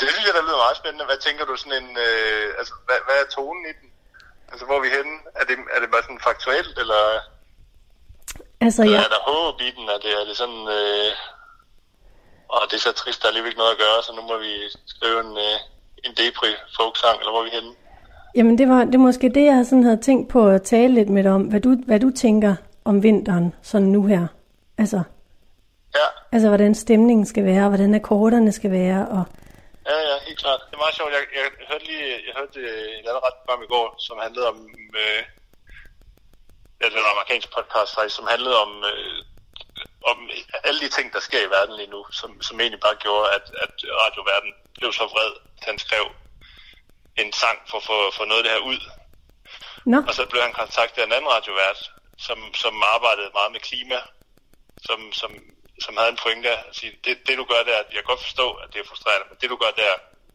Det 0.00 0.08
synes 0.08 0.26
jeg, 0.26 0.34
der 0.34 0.42
lyder 0.46 0.64
meget 0.64 0.76
spændende. 0.76 1.04
Hvad 1.04 1.20
tænker 1.26 1.44
du 1.44 1.56
sådan 1.56 1.82
en... 1.82 1.88
Øh, 2.06 2.46
altså, 2.58 2.74
hvad, 2.86 2.98
hvad 3.06 3.16
er 3.22 3.28
tonen 3.36 3.64
i 3.70 3.72
den? 3.80 3.88
Altså, 4.50 4.64
hvor 4.66 4.76
er 4.76 4.84
vi 4.86 4.96
henne? 4.98 5.14
Er 5.40 5.44
det, 5.48 5.56
er 5.74 5.80
det 5.80 5.90
bare 5.90 6.02
sådan 6.02 6.26
faktuelt, 6.28 6.78
eller 6.82 7.02
altså, 8.66 8.82
ja. 8.82 8.98
er 9.04 9.10
der 9.14 9.20
håb 9.30 9.60
i 9.60 9.70
den? 9.76 9.84
Er 9.94 9.98
det, 10.04 10.12
er 10.20 10.24
det 10.28 10.36
sådan... 10.42 10.62
Øh, 10.78 11.12
og 12.48 12.60
det 12.68 12.76
er 12.76 12.84
så 12.88 12.92
trist, 12.92 13.18
der 13.20 13.26
er 13.26 13.30
alligevel 13.30 13.50
ikke 13.50 13.62
noget 13.62 13.76
at 13.76 13.82
gøre, 13.84 13.98
så 14.02 14.10
nu 14.12 14.22
må 14.30 14.36
vi 14.38 14.52
skrive 14.94 15.18
en, 15.26 15.32
øh, 15.46 15.56
en 16.06 16.12
depri 16.20 16.50
folksang, 16.76 17.16
eller 17.18 17.32
hvor 17.32 17.40
er 17.40 17.48
vi 17.50 17.56
henne? 17.58 17.72
Jamen 18.36 18.58
det 18.58 18.68
var, 18.68 18.84
det 18.84 19.00
måske 19.00 19.28
det, 19.28 19.44
jeg 19.44 19.66
sådan 19.66 19.84
havde 19.84 20.02
tænkt 20.02 20.28
på 20.28 20.48
at 20.48 20.62
tale 20.62 20.94
lidt 20.94 21.08
med 21.08 21.24
dig 21.24 21.32
om. 21.32 21.42
Hvad 21.42 21.60
du, 21.60 21.76
hvad 21.86 22.00
du 22.00 22.10
tænker 22.10 22.54
om 22.84 23.02
vinteren, 23.02 23.54
sådan 23.62 23.88
nu 23.88 24.06
her. 24.06 24.26
Altså, 24.78 25.02
Ja, 25.98 26.08
altså 26.32 26.48
hvordan 26.48 26.74
stemningen 26.74 27.26
skal 27.26 27.44
være, 27.44 27.64
og 27.66 27.68
hvordan 27.68 27.94
akkorderne 27.94 28.52
skal 28.52 28.70
være. 28.70 29.00
Og, 29.16 29.22
ja, 29.88 29.96
ja, 30.08 30.14
helt 30.26 30.38
klart. 30.44 30.60
Det 30.66 30.74
er 30.76 30.84
meget 30.84 30.96
sjovt. 30.98 31.12
Jeg, 31.16 31.24
jeg 31.38 31.46
hørte 31.70 31.86
lige 31.90 32.06
jeg 32.26 32.34
hørte 32.40 32.60
øh, 32.60 32.88
et 33.00 33.06
andet 33.08 33.24
ret 33.26 33.38
program 33.40 33.62
i 33.66 33.70
går, 33.74 33.86
som 34.06 34.16
handlede 34.24 34.48
om... 34.52 34.58
Øh, 35.02 35.22
var 36.80 36.88
en 36.88 37.14
amerikansk 37.14 37.48
podcast, 37.56 37.90
faktisk, 37.94 38.16
som 38.16 38.26
handlede 38.34 38.56
om, 38.64 38.72
øh, 38.90 39.18
om 40.10 40.18
alle 40.66 40.80
de 40.84 40.88
ting, 40.96 41.06
der 41.14 41.20
sker 41.28 41.42
i 41.44 41.52
verden 41.56 41.74
lige 41.76 41.94
nu, 41.96 42.00
som, 42.20 42.30
som 42.46 42.60
egentlig 42.60 42.80
bare 42.86 43.02
gjorde, 43.04 43.26
at, 43.36 43.46
at 43.64 43.74
radioverden 44.02 44.52
blev 44.78 44.92
så 44.92 45.04
vred, 45.12 45.32
at 45.58 45.64
han 45.68 45.78
skrev 45.78 46.04
en 47.22 47.32
sang 47.32 47.58
for 47.70 47.76
at 47.78 47.84
få 47.90 47.98
for 48.16 48.24
noget 48.24 48.42
af 48.42 48.44
det 48.44 48.52
her 48.52 48.68
ud. 48.72 48.80
Nå, 49.92 49.98
Og 50.08 50.14
så 50.14 50.26
blev 50.30 50.42
han 50.42 50.52
kontaktet 50.52 51.02
af 51.02 51.06
en 51.06 51.12
anden 51.12 51.30
radiovært, 51.36 51.80
som, 52.26 52.38
som 52.62 52.74
arbejdede 52.94 53.30
meget 53.38 53.52
med 53.52 53.60
klima, 53.60 53.98
som, 54.86 55.12
som, 55.20 55.30
som 55.84 55.96
havde 55.96 56.12
en 56.14 56.22
pointe 56.24 56.50
at 56.50 56.76
sige, 56.78 56.92
det, 57.04 57.14
det 57.26 57.38
du 57.40 57.44
gør 57.52 57.62
der, 57.70 57.76
jeg 57.94 58.00
kan 58.02 58.10
godt 58.12 58.26
forstå, 58.26 58.46
at 58.62 58.68
det 58.72 58.78
er 58.80 58.88
frustrerende, 58.90 59.26
men 59.30 59.38
det 59.40 59.50
du 59.50 59.56
gør 59.64 59.72
der, 59.82 59.94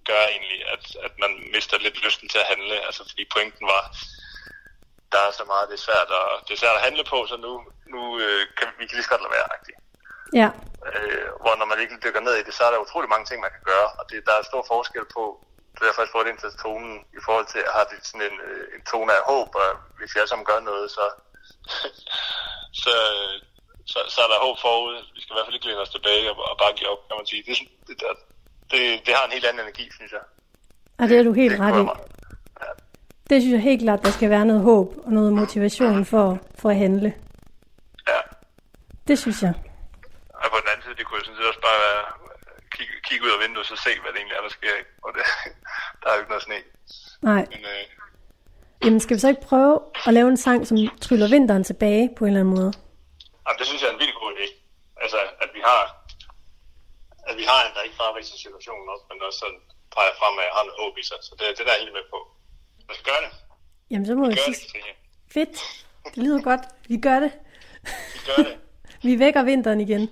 gør 0.09 0.21
egentlig, 0.33 0.59
at, 0.73 0.83
at 1.05 1.13
man 1.23 1.31
mister 1.55 1.77
lidt 1.77 1.97
lysten 2.05 2.27
til 2.29 2.39
at 2.43 2.49
handle. 2.53 2.75
Altså 2.87 3.01
fordi 3.09 3.23
pointen 3.35 3.65
var, 3.73 3.83
der 5.11 5.21
er 5.27 5.31
så 5.39 5.43
meget, 5.51 5.69
det 5.69 5.77
er 5.79 5.85
svært, 5.87 6.09
og 6.19 6.27
det 6.45 6.53
er 6.53 6.61
svært 6.63 6.79
at 6.79 6.85
handle 6.87 7.03
på, 7.13 7.17
så 7.31 7.35
nu, 7.45 7.51
nu 7.93 8.01
øh, 8.23 8.41
kan 8.57 8.67
vi, 8.77 8.83
kan 8.85 8.95
lige 8.95 9.07
så 9.07 9.13
godt 9.13 9.23
lade 9.25 9.35
være, 9.37 9.47
rigtigt. 9.55 9.77
ja. 10.41 10.49
Øh, 10.89 11.27
hvor 11.41 11.53
når 11.59 11.67
man 11.69 11.77
virkelig 11.81 12.03
dykker 12.03 12.21
ned 12.25 12.35
i 12.37 12.43
det, 12.47 12.53
så 12.53 12.63
er 12.63 12.71
der 12.71 12.85
utrolig 12.85 13.09
mange 13.09 13.25
ting, 13.25 13.39
man 13.41 13.55
kan 13.57 13.65
gøre, 13.71 13.87
og 13.99 14.03
det, 14.09 14.19
der 14.27 14.33
er 14.35 14.49
stor 14.51 14.63
forskel 14.73 15.05
på, 15.17 15.23
så 15.81 15.85
jeg 15.87 15.95
faktisk 15.97 16.15
fået 16.17 16.27
ind 16.31 16.37
til 16.41 16.51
tonen 16.63 16.93
i 17.19 17.21
forhold 17.25 17.47
til, 17.53 17.59
at 17.67 17.71
har 17.77 17.85
det 17.91 17.97
sådan 18.09 18.25
en, 18.29 18.37
øh, 18.49 18.63
en 18.75 18.81
tone 18.91 19.11
af 19.19 19.23
håb, 19.31 19.49
og 19.63 19.69
hvis 19.97 20.11
jeg 20.19 20.25
som 20.31 20.41
gør 20.49 20.59
noget, 20.69 20.85
så, 20.97 21.05
så, 22.83 22.93
så, 23.91 23.99
så 24.13 24.19
er 24.25 24.29
der 24.31 24.45
håb 24.45 24.57
forud. 24.65 24.95
Vi 25.15 25.19
skal 25.21 25.33
i 25.33 25.35
hvert 25.37 25.47
fald 25.47 25.57
ikke 25.57 25.67
læne 25.69 25.81
os 25.85 25.95
tilbage 25.97 26.23
og, 26.31 26.35
og 26.51 26.55
bare 26.61 26.73
give 26.77 26.89
op, 26.93 27.01
kan 27.07 27.17
man 27.19 27.27
sige. 27.31 27.41
Det, 27.47 27.57
det, 27.87 27.97
det, 28.71 28.81
det 29.05 29.11
har 29.17 29.25
en 29.25 29.31
helt 29.35 29.45
anden 29.49 29.63
energi, 29.65 29.85
synes 29.97 30.11
jeg. 30.17 30.23
Og 30.99 31.05
det 31.09 31.15
er 31.19 31.23
du 31.23 31.33
helt 31.41 31.51
det 31.53 31.59
ret 31.65 31.73
i. 31.73 31.81
jeg 31.81 31.85
meget- 31.91 32.07
Det 33.29 33.41
synes 33.41 33.53
jeg 33.57 33.61
helt 33.71 33.81
klart, 33.85 34.01
der 34.05 34.11
skal 34.17 34.29
være 34.29 34.45
noget 34.45 34.61
håb 34.61 34.87
og 35.05 35.11
noget 35.17 35.33
motivation 35.33 36.05
for, 36.05 36.27
for 36.59 36.69
at 36.69 36.75
handle. 36.85 37.13
Ja. 38.07 38.19
Det 39.07 39.19
synes 39.19 39.41
jeg. 39.41 39.53
Og 40.43 40.47
på 40.51 40.57
den 40.61 40.67
anden 40.71 40.83
side, 40.85 40.95
det 40.95 41.05
kunne 41.05 41.17
jeg 41.17 41.25
sådan 41.25 41.37
set 41.39 41.47
også 41.51 41.61
bare 41.69 41.79
være, 41.87 42.03
kigge, 42.81 42.95
kigge 43.07 43.25
ud 43.25 43.31
af 43.35 43.39
vinduet 43.43 43.71
og 43.71 43.77
se, 43.77 43.91
hvad 44.01 44.11
det 44.11 44.17
egentlig 44.19 44.37
er, 44.37 44.43
der 44.47 44.53
sker. 44.59 44.75
ikke? 44.81 44.93
Og 45.05 45.11
det, 45.15 45.23
der 46.01 46.07
er 46.09 46.13
jo 46.15 46.19
ikke 46.21 46.31
noget 46.33 46.43
sne. 46.47 46.59
Nej. 47.29 47.43
Men 47.53 47.63
øh, 47.73 47.83
Jamen 48.83 48.99
skal 48.99 49.15
vi 49.15 49.19
så 49.19 49.29
ikke 49.33 49.47
prøve 49.51 49.75
at 50.07 50.13
lave 50.13 50.29
en 50.29 50.37
sang, 50.45 50.59
som 50.67 50.77
tryller 51.05 51.27
vinteren 51.35 51.63
tilbage 51.63 52.05
på 52.17 52.21
en 52.25 52.29
eller 52.29 52.39
anden 52.39 52.55
måde? 52.59 52.71
jamen, 53.45 53.57
det 53.59 53.65
synes 53.67 53.81
jeg 53.81 53.89
er 53.89 53.95
en 53.97 54.01
vildt 54.03 54.17
god 54.21 54.31
idé. 54.37 54.47
Altså, 55.03 55.19
at 55.43 55.49
vi 55.57 55.61
har, 55.69 55.81
at 57.29 57.35
vi 57.41 57.43
har 57.51 57.59
en, 57.65 57.73
der 57.75 57.81
ikke 57.87 57.99
bare 58.03 58.13
viser 58.17 58.37
situationen 58.37 58.87
op, 58.93 59.01
men 59.09 59.17
også 59.27 59.39
sådan 59.43 59.61
peger 59.95 60.13
frem 60.21 60.35
af, 60.43 60.47
at 60.49 60.53
har 60.57 60.63
noget 60.67 60.79
håb 60.83 60.93
i 61.01 61.03
sig. 61.09 61.17
Så 61.27 61.31
det, 61.39 61.45
det 61.57 61.65
der 61.67 61.73
er 61.75 61.81
helt 61.83 61.93
med 61.99 62.05
på. 62.13 62.19
Lad 62.87 62.95
os 62.97 63.03
gøre 63.09 63.21
det. 63.25 63.31
Jamen 63.91 64.05
så 64.09 64.13
må 64.15 64.25
vi 64.29 64.35
det, 64.35 64.55
sige, 64.55 64.81
fedt, 65.35 65.55
det 66.13 66.23
lyder 66.25 66.41
godt, 66.49 66.63
vi 66.91 66.97
gør 67.07 67.19
det. 67.25 67.31
Vi 68.15 68.19
gør 68.29 68.39
det. 68.49 68.57
Vi 69.07 69.19
vækker 69.19 69.43
vinteren 69.43 69.81
igen. 69.81 70.03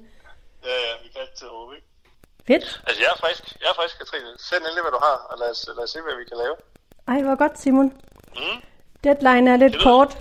Ja, 0.68 0.76
ja, 0.86 0.94
vi 1.04 1.08
kan 1.14 1.22
altid 1.22 1.48
håbe, 1.48 1.76
ikke? 1.76 1.88
Fedt. 2.50 2.66
Altså, 2.88 3.00
jeg 3.04 3.10
er 3.16 3.20
frisk. 3.24 3.44
Jeg 3.62 3.68
er 3.74 3.76
frisk, 3.80 3.96
Katrine. 4.02 4.30
Send 4.48 4.62
endelig, 4.68 4.84
hvad 4.86 4.92
du 4.98 5.02
har, 5.08 5.18
og 5.32 5.36
lad 5.42 5.50
os, 5.54 5.62
lad 5.78 5.84
os 5.84 5.90
se, 5.90 6.00
hvad 6.06 6.16
vi 6.22 6.26
kan 6.32 6.38
lave. 6.44 6.56
Ej, 7.12 7.18
hvor 7.28 7.36
godt, 7.44 7.60
Simon. 7.60 7.90
Mm. 8.36 8.58
Deadline 9.04 9.46
er 9.54 9.58
lidt 9.58 9.76
kort. 9.84 10.12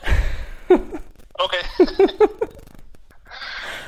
Okay. 1.47 1.63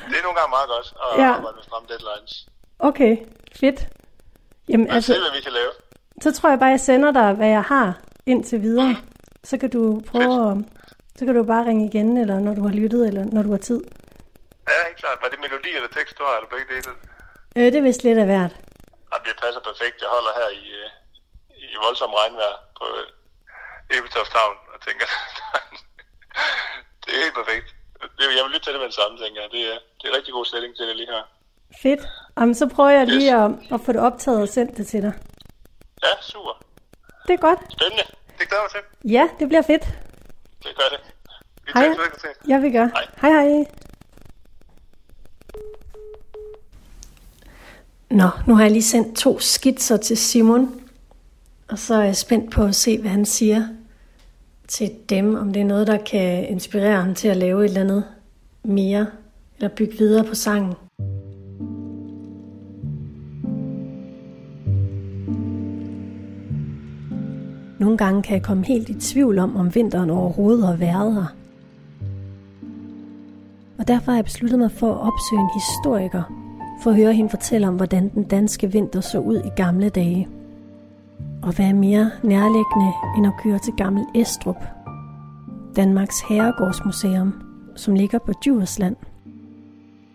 det 0.09 0.15
er 0.19 0.23
nogle 0.27 0.37
gange 0.39 0.51
meget 0.57 0.69
godt 0.75 0.87
at 1.03 1.19
Ja. 1.21 1.29
arbejde 1.37 1.55
med 1.55 1.63
stramme 1.63 1.87
deadlines. 1.91 2.33
Okay, 2.79 3.17
fedt. 3.61 3.79
Jamen 4.69 4.87
Lad 4.87 4.97
os 4.97 5.05
se, 5.05 5.13
altså, 5.13 5.23
hvad 5.29 5.37
vi 5.39 5.43
kan 5.43 5.51
lave. 5.51 5.71
så 6.21 6.33
tror 6.33 6.49
jeg 6.49 6.59
bare, 6.59 6.69
jeg 6.69 6.79
sender 6.79 7.11
dig, 7.11 7.33
hvad 7.33 7.47
jeg 7.47 7.63
har 7.63 7.99
indtil 8.25 8.61
videre. 8.61 8.95
Så 9.43 9.57
kan 9.57 9.69
du 9.69 10.01
prøve 10.11 10.51
at, 10.51 10.57
så 11.17 11.25
kan 11.25 11.35
du 11.35 11.43
bare 11.43 11.65
ringe 11.65 11.85
igen, 11.85 12.17
eller 12.17 12.39
når 12.39 12.53
du 12.53 12.61
har 12.61 12.73
lyttet, 12.81 13.07
eller 13.07 13.25
når 13.25 13.41
du 13.43 13.51
har 13.51 13.57
tid. 13.57 13.81
Ja, 14.67 14.73
helt 14.87 14.97
klart. 14.97 15.17
Var 15.21 15.27
det 15.29 15.39
melodi 15.39 15.69
eller 15.75 15.89
tekst, 15.97 16.17
du 16.17 16.23
har, 16.23 16.33
eller 16.37 16.49
begge 16.49 16.67
dele? 16.75 16.91
Øh, 17.57 17.65
det 17.71 17.75
er 17.79 17.87
vist 17.89 18.03
lidt 18.03 18.19
af 18.23 18.27
hvert. 18.31 18.53
Jamen, 19.09 19.25
det 19.27 19.35
passer 19.43 19.61
perfekt. 19.69 19.97
Jeg 20.03 20.09
holder 20.15 20.31
her 20.39 20.49
i, 20.61 20.63
øh, 20.81 20.89
i 21.65 21.67
voldsom 21.85 22.13
regnvejr 22.19 22.55
på 22.79 22.85
øh, 22.99 23.97
Ebeltoft 23.97 24.33
Havn, 24.37 24.57
og 24.73 24.77
tænker, 24.87 25.07
det 27.03 27.09
er 27.15 27.19
helt 27.25 27.37
perfekt. 27.41 27.67
Jeg 28.19 28.27
vil 28.45 28.51
lytte 28.53 28.65
til 28.65 28.73
det 28.73 28.81
med 28.81 28.89
det 28.91 28.97
samme, 29.01 29.15
tænker 29.23 29.39
jeg. 29.41 29.49
Det 29.55 29.61
er, 29.71 29.77
det 29.97 30.03
er 30.05 30.11
en 30.11 30.17
rigtig 30.19 30.33
god 30.37 30.45
stilling 30.45 30.71
til 30.77 30.87
det 30.87 30.95
lige 30.95 31.11
her. 31.15 31.23
Fedt. 31.83 32.01
Jamen, 32.37 32.55
så 32.55 32.65
prøver 32.75 32.89
jeg 32.89 33.07
lige 33.07 33.35
at, 33.43 33.51
at 33.73 33.79
få 33.85 33.91
det 33.91 34.01
optaget 34.01 34.41
og 34.41 34.47
sendt 34.47 34.77
det 34.77 34.87
til 34.87 35.01
dig. 35.01 35.13
Ja, 36.05 36.13
super. 36.21 36.53
Det 37.27 37.33
er 37.33 37.41
godt. 37.47 37.59
Spændende. 37.77 38.05
Det 38.39 38.45
glæder 38.49 38.63
mig 38.63 38.71
til. 38.75 39.11
Ja, 39.11 39.29
det 39.39 39.47
bliver 39.47 39.61
fedt. 39.61 39.85
Det 40.63 40.71
gør 40.79 40.89
det. 40.93 40.99
Vi 41.65 41.71
Hej. 41.73 41.83
tager 41.83 42.09
Katrine. 42.09 42.33
Ja, 42.47 42.57
vi 42.59 42.71
gør. 42.71 42.87
Hej. 42.97 43.05
Hej, 43.21 43.31
hej. 43.31 43.65
Nå, 48.11 48.29
nu 48.47 48.55
har 48.55 48.61
jeg 48.61 48.71
lige 48.71 48.83
sendt 48.83 49.15
to 49.15 49.39
skitser 49.39 49.97
til 49.97 50.17
Simon. 50.17 50.69
Og 51.69 51.79
så 51.79 51.95
er 51.95 52.03
jeg 52.03 52.15
spændt 52.15 52.51
på 52.51 52.63
at 52.63 52.75
se, 52.75 52.97
hvad 52.97 53.11
han 53.11 53.25
siger 53.25 53.67
til 54.67 54.91
dem. 55.09 55.35
Om 55.35 55.53
det 55.53 55.61
er 55.61 55.65
noget, 55.65 55.87
der 55.87 55.97
kan 55.97 56.49
inspirere 56.49 57.01
ham 57.01 57.15
til 57.15 57.27
at 57.27 57.37
lave 57.37 57.65
et 57.65 57.67
eller 57.67 57.81
andet 57.81 58.03
mere. 58.63 59.05
Eller 59.57 59.69
bygge 59.75 59.97
videre 59.97 60.23
på 60.23 60.35
sangen. 60.35 60.73
Nogle 67.79 67.97
gange 67.97 68.21
kan 68.21 68.33
jeg 68.33 68.43
komme 68.43 68.65
helt 68.65 68.89
i 68.89 68.93
tvivl 68.93 69.39
om, 69.39 69.55
om 69.55 69.75
vinteren 69.75 70.09
overhovedet 70.09 70.67
har 70.67 70.75
været 70.75 71.13
her. 71.13 71.35
Og 73.77 73.87
derfor 73.87 74.11
har 74.11 74.17
jeg 74.17 74.25
besluttet 74.25 74.59
mig 74.59 74.71
for 74.71 74.93
at 74.93 74.99
opsøge 74.99 75.41
en 75.41 75.49
historiker, 75.53 76.50
for 76.81 76.89
at 76.89 76.95
høre 76.95 77.13
hende 77.13 77.29
fortælle 77.29 77.67
om, 77.67 77.75
hvordan 77.75 78.09
den 78.09 78.23
danske 78.23 78.71
vinter 78.71 79.01
så 79.01 79.19
ud 79.19 79.41
i 79.45 79.49
gamle 79.55 79.89
dage. 79.89 80.27
Og 81.43 81.55
hvad 81.55 81.65
er 81.65 81.73
mere 81.73 82.11
nærliggende 82.23 82.93
end 83.17 83.27
at 83.27 83.33
køre 83.43 83.59
til 83.59 83.73
Gammel 83.77 84.05
Estrup, 84.15 84.63
Danmarks 85.75 86.21
Herregårdsmuseum, 86.29 87.33
som 87.75 87.95
ligger 87.95 88.19
på 88.19 88.33
Djursland. 88.43 88.95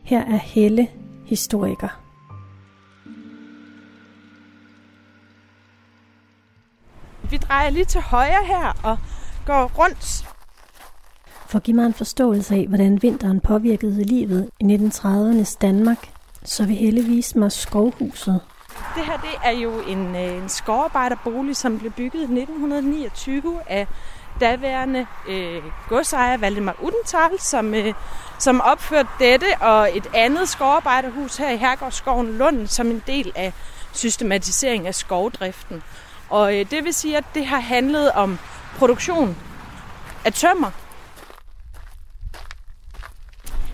Her 0.04 0.20
er 0.20 0.36
Helle 0.36 0.88
historiker. 1.26 2.00
Vi 7.30 7.36
drejer 7.36 7.70
lige 7.70 7.84
til 7.84 8.00
højre 8.00 8.44
her 8.46 8.80
og 8.84 8.98
går 9.46 9.72
rundt. 9.78 10.26
For 11.46 11.58
at 11.58 11.62
give 11.62 11.74
mig 11.74 11.86
en 11.86 11.94
forståelse 11.94 12.54
af, 12.54 12.66
hvordan 12.68 13.02
vinteren 13.02 13.40
påvirkede 13.40 14.04
livet 14.04 14.50
i 14.60 14.64
1930'ernes 14.64 15.58
Danmark, 15.60 16.15
så 16.46 16.66
vil 16.66 16.76
Helle 16.76 17.02
vise 17.04 17.38
mig 17.38 17.52
skovhuset, 17.52 18.40
Det 18.96 19.04
her 19.04 19.16
det 19.16 19.38
er 19.44 19.50
jo 19.50 19.80
en, 19.80 20.16
øh, 20.16 20.42
en 20.42 20.48
skovarbejderbolig, 20.48 21.56
som 21.56 21.78
blev 21.78 21.92
bygget 21.92 22.20
i 22.20 22.22
1929 22.22 23.60
af 23.66 23.86
daværende 24.40 25.06
øh, 25.28 25.62
godsejer 25.88 26.36
Valdemar 26.36 26.76
Udental, 26.82 27.40
som, 27.40 27.74
øh, 27.74 27.94
som 28.38 28.60
opførte 28.60 29.08
dette 29.18 29.46
og 29.60 29.96
et 29.96 30.06
andet 30.14 30.48
skovarbejderhus 30.48 31.36
her 31.36 31.50
i 31.50 31.56
Herregårdsskoven 31.56 32.38
Lund 32.38 32.66
som 32.66 32.86
en 32.86 33.02
del 33.06 33.32
af 33.34 33.52
systematisering 33.92 34.86
af 34.86 34.94
skovdriften. 34.94 35.82
Og 36.30 36.58
øh, 36.58 36.70
det 36.70 36.84
vil 36.84 36.94
sige, 36.94 37.16
at 37.16 37.24
det 37.34 37.46
har 37.46 37.60
handlet 37.60 38.12
om 38.12 38.38
produktion 38.78 39.36
af 40.24 40.32
tømmer. 40.32 40.70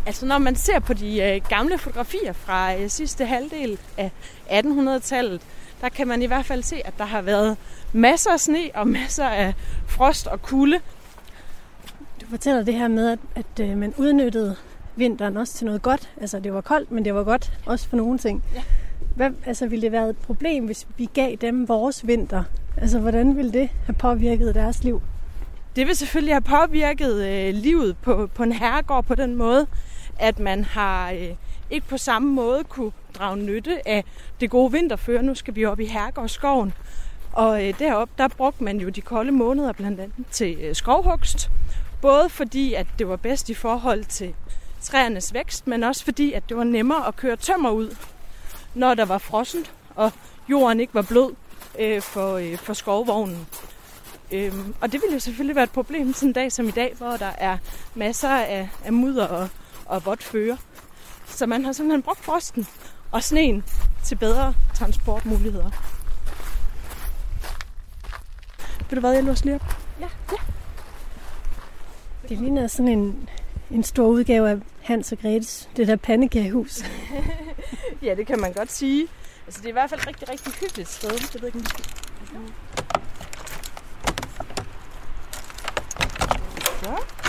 Altså 0.06 0.26
når 0.26 0.38
man 0.38 0.56
ser 0.56 0.78
på 0.78 0.94
de 0.94 1.22
øh, 1.22 1.40
gamle 1.48 1.78
fotografier 1.78 2.32
fra 2.32 2.74
øh, 2.74 2.90
sidste 2.90 3.26
halvdel 3.26 3.78
af 3.96 4.10
1800-tallet, 4.50 5.40
der 5.80 5.88
kan 5.88 6.08
man 6.08 6.22
i 6.22 6.26
hvert 6.26 6.44
fald 6.44 6.62
se, 6.62 6.76
at 6.84 6.94
der 6.98 7.04
har 7.04 7.22
været 7.22 7.56
masser 7.92 8.30
af 8.30 8.40
sne 8.40 8.70
og 8.74 8.88
masser 8.88 9.26
af 9.26 9.54
frost 9.86 10.26
og 10.26 10.42
kulde. 10.42 10.80
Du 12.20 12.26
fortæller 12.30 12.62
det 12.62 12.74
her 12.74 12.88
med, 12.88 13.10
at, 13.10 13.18
at 13.34 13.60
øh, 13.60 13.76
man 13.76 13.94
udnyttede 13.96 14.56
vinteren 14.96 15.36
også 15.36 15.54
til 15.54 15.66
noget 15.66 15.82
godt. 15.82 16.10
Altså, 16.20 16.40
det 16.40 16.54
var 16.54 16.60
koldt, 16.60 16.90
men 16.90 17.04
det 17.04 17.14
var 17.14 17.24
godt 17.24 17.52
også 17.66 17.88
for 17.88 17.96
nogle 17.96 18.18
ting. 18.18 18.44
Ja. 18.54 18.62
Hvad, 19.16 19.30
altså, 19.46 19.66
ville 19.66 19.82
det 19.82 19.92
være 19.92 20.10
et 20.10 20.16
problem, 20.16 20.64
hvis 20.66 20.86
vi 20.96 21.08
gav 21.14 21.36
dem 21.40 21.68
vores 21.68 22.06
vinter? 22.06 22.44
Altså, 22.76 22.98
hvordan 22.98 23.36
ville 23.36 23.52
det 23.52 23.68
have 23.86 23.94
påvirket 23.94 24.54
deres 24.54 24.84
liv? 24.84 25.02
Det 25.76 25.86
vil 25.86 25.96
selvfølgelig 25.96 26.34
have 26.34 26.40
påvirket 26.40 27.26
øh, 27.26 27.54
livet 27.54 27.96
på, 28.02 28.30
på 28.34 28.42
en 28.42 28.52
herregård 28.52 29.04
på 29.04 29.14
den 29.14 29.36
måde, 29.36 29.66
at 30.18 30.38
man 30.38 30.64
har 30.64 31.10
øh, 31.10 31.28
ikke 31.70 31.88
på 31.88 31.96
samme 31.96 32.32
måde 32.32 32.64
kunne 32.64 32.92
drage 33.14 33.36
nytte 33.36 33.88
af 33.88 34.04
det 34.40 34.50
gode 34.50 34.72
vinterføre. 34.72 35.22
Nu 35.22 35.34
skal 35.34 35.54
vi 35.54 35.64
op 35.64 35.80
i 35.80 35.86
herregårdsskoven. 35.86 36.72
Og 37.32 37.68
øh, 37.68 37.78
deroppe, 37.78 38.14
der 38.18 38.28
brugte 38.28 38.64
man 38.64 38.80
jo 38.80 38.88
de 38.88 39.00
kolde 39.00 39.32
måneder 39.32 39.72
blandt 39.72 40.00
andet 40.00 40.26
til 40.30 40.58
øh, 40.60 40.74
skovhugst. 40.74 41.50
Både 42.00 42.28
fordi, 42.28 42.74
at 42.74 42.86
det 42.98 43.08
var 43.08 43.16
bedst 43.16 43.48
i 43.48 43.54
forhold 43.54 44.04
til 44.04 44.34
træernes 44.80 45.34
vækst, 45.34 45.66
men 45.66 45.82
også 45.82 46.04
fordi, 46.04 46.32
at 46.32 46.48
det 46.48 46.56
var 46.56 46.64
nemmere 46.64 47.06
at 47.06 47.16
køre 47.16 47.36
tømmer 47.36 47.70
ud, 47.70 47.96
når 48.74 48.94
der 48.94 49.04
var 49.04 49.18
frossent, 49.18 49.72
og 49.94 50.12
jorden 50.48 50.80
ikke 50.80 50.94
var 50.94 51.02
blød 51.02 51.34
øh, 51.78 52.02
for, 52.02 52.34
øh, 52.34 52.56
for 52.56 52.72
skovvognen. 52.72 53.46
Øhm, 54.32 54.74
og 54.80 54.92
det 54.92 55.00
ville 55.00 55.14
jo 55.14 55.20
selvfølgelig 55.20 55.56
være 55.56 55.64
et 55.64 55.70
problem 55.70 56.12
sådan 56.12 56.28
en 56.28 56.32
dag 56.32 56.52
som 56.52 56.68
i 56.68 56.70
dag, 56.70 56.94
hvor 56.98 57.16
der 57.16 57.30
er 57.38 57.58
masser 57.94 58.28
af, 58.28 58.68
af 58.84 58.92
mudder 58.92 59.26
og, 59.26 59.48
og 59.92 60.06
vådt 60.06 60.22
føre. 60.22 60.58
Så 61.26 61.46
man 61.46 61.64
har 61.64 61.72
simpelthen 61.72 62.02
brugt 62.02 62.20
frosten 62.20 62.66
og 63.10 63.22
sneen 63.22 63.64
til 64.04 64.16
bedre 64.16 64.54
transportmuligheder. 64.74 65.70
Ved 68.88 68.96
du 68.96 69.00
hvad, 69.00 69.12
jeg 69.12 69.24
låser 69.24 69.44
lige 69.44 69.54
op? 69.54 69.76
Ja. 70.00 70.08
ja. 70.32 70.36
Det 72.28 72.38
ligner 72.38 72.66
sådan 72.66 72.88
en, 72.88 73.28
en 73.70 73.84
stor 73.84 74.06
udgave 74.06 74.50
af 74.50 74.58
Hans 74.82 75.12
og 75.12 75.18
Gretes, 75.18 75.68
det 75.76 75.88
der 75.88 75.96
pandekagehus. 75.96 76.82
ja, 78.02 78.14
det 78.14 78.26
kan 78.26 78.40
man 78.40 78.52
godt 78.52 78.72
sige. 78.72 79.08
Altså, 79.46 79.60
det 79.60 79.66
er 79.66 79.70
i 79.70 79.72
hvert 79.72 79.90
fald 79.90 80.00
et 80.00 80.06
rigtig, 80.06 80.28
rigtig 80.28 80.52
hyggeligt 80.52 80.88
sted. 80.88 81.10
Det 81.10 81.42
ved 81.42 81.46
ikke, 81.46 81.68
Så. 86.82 87.21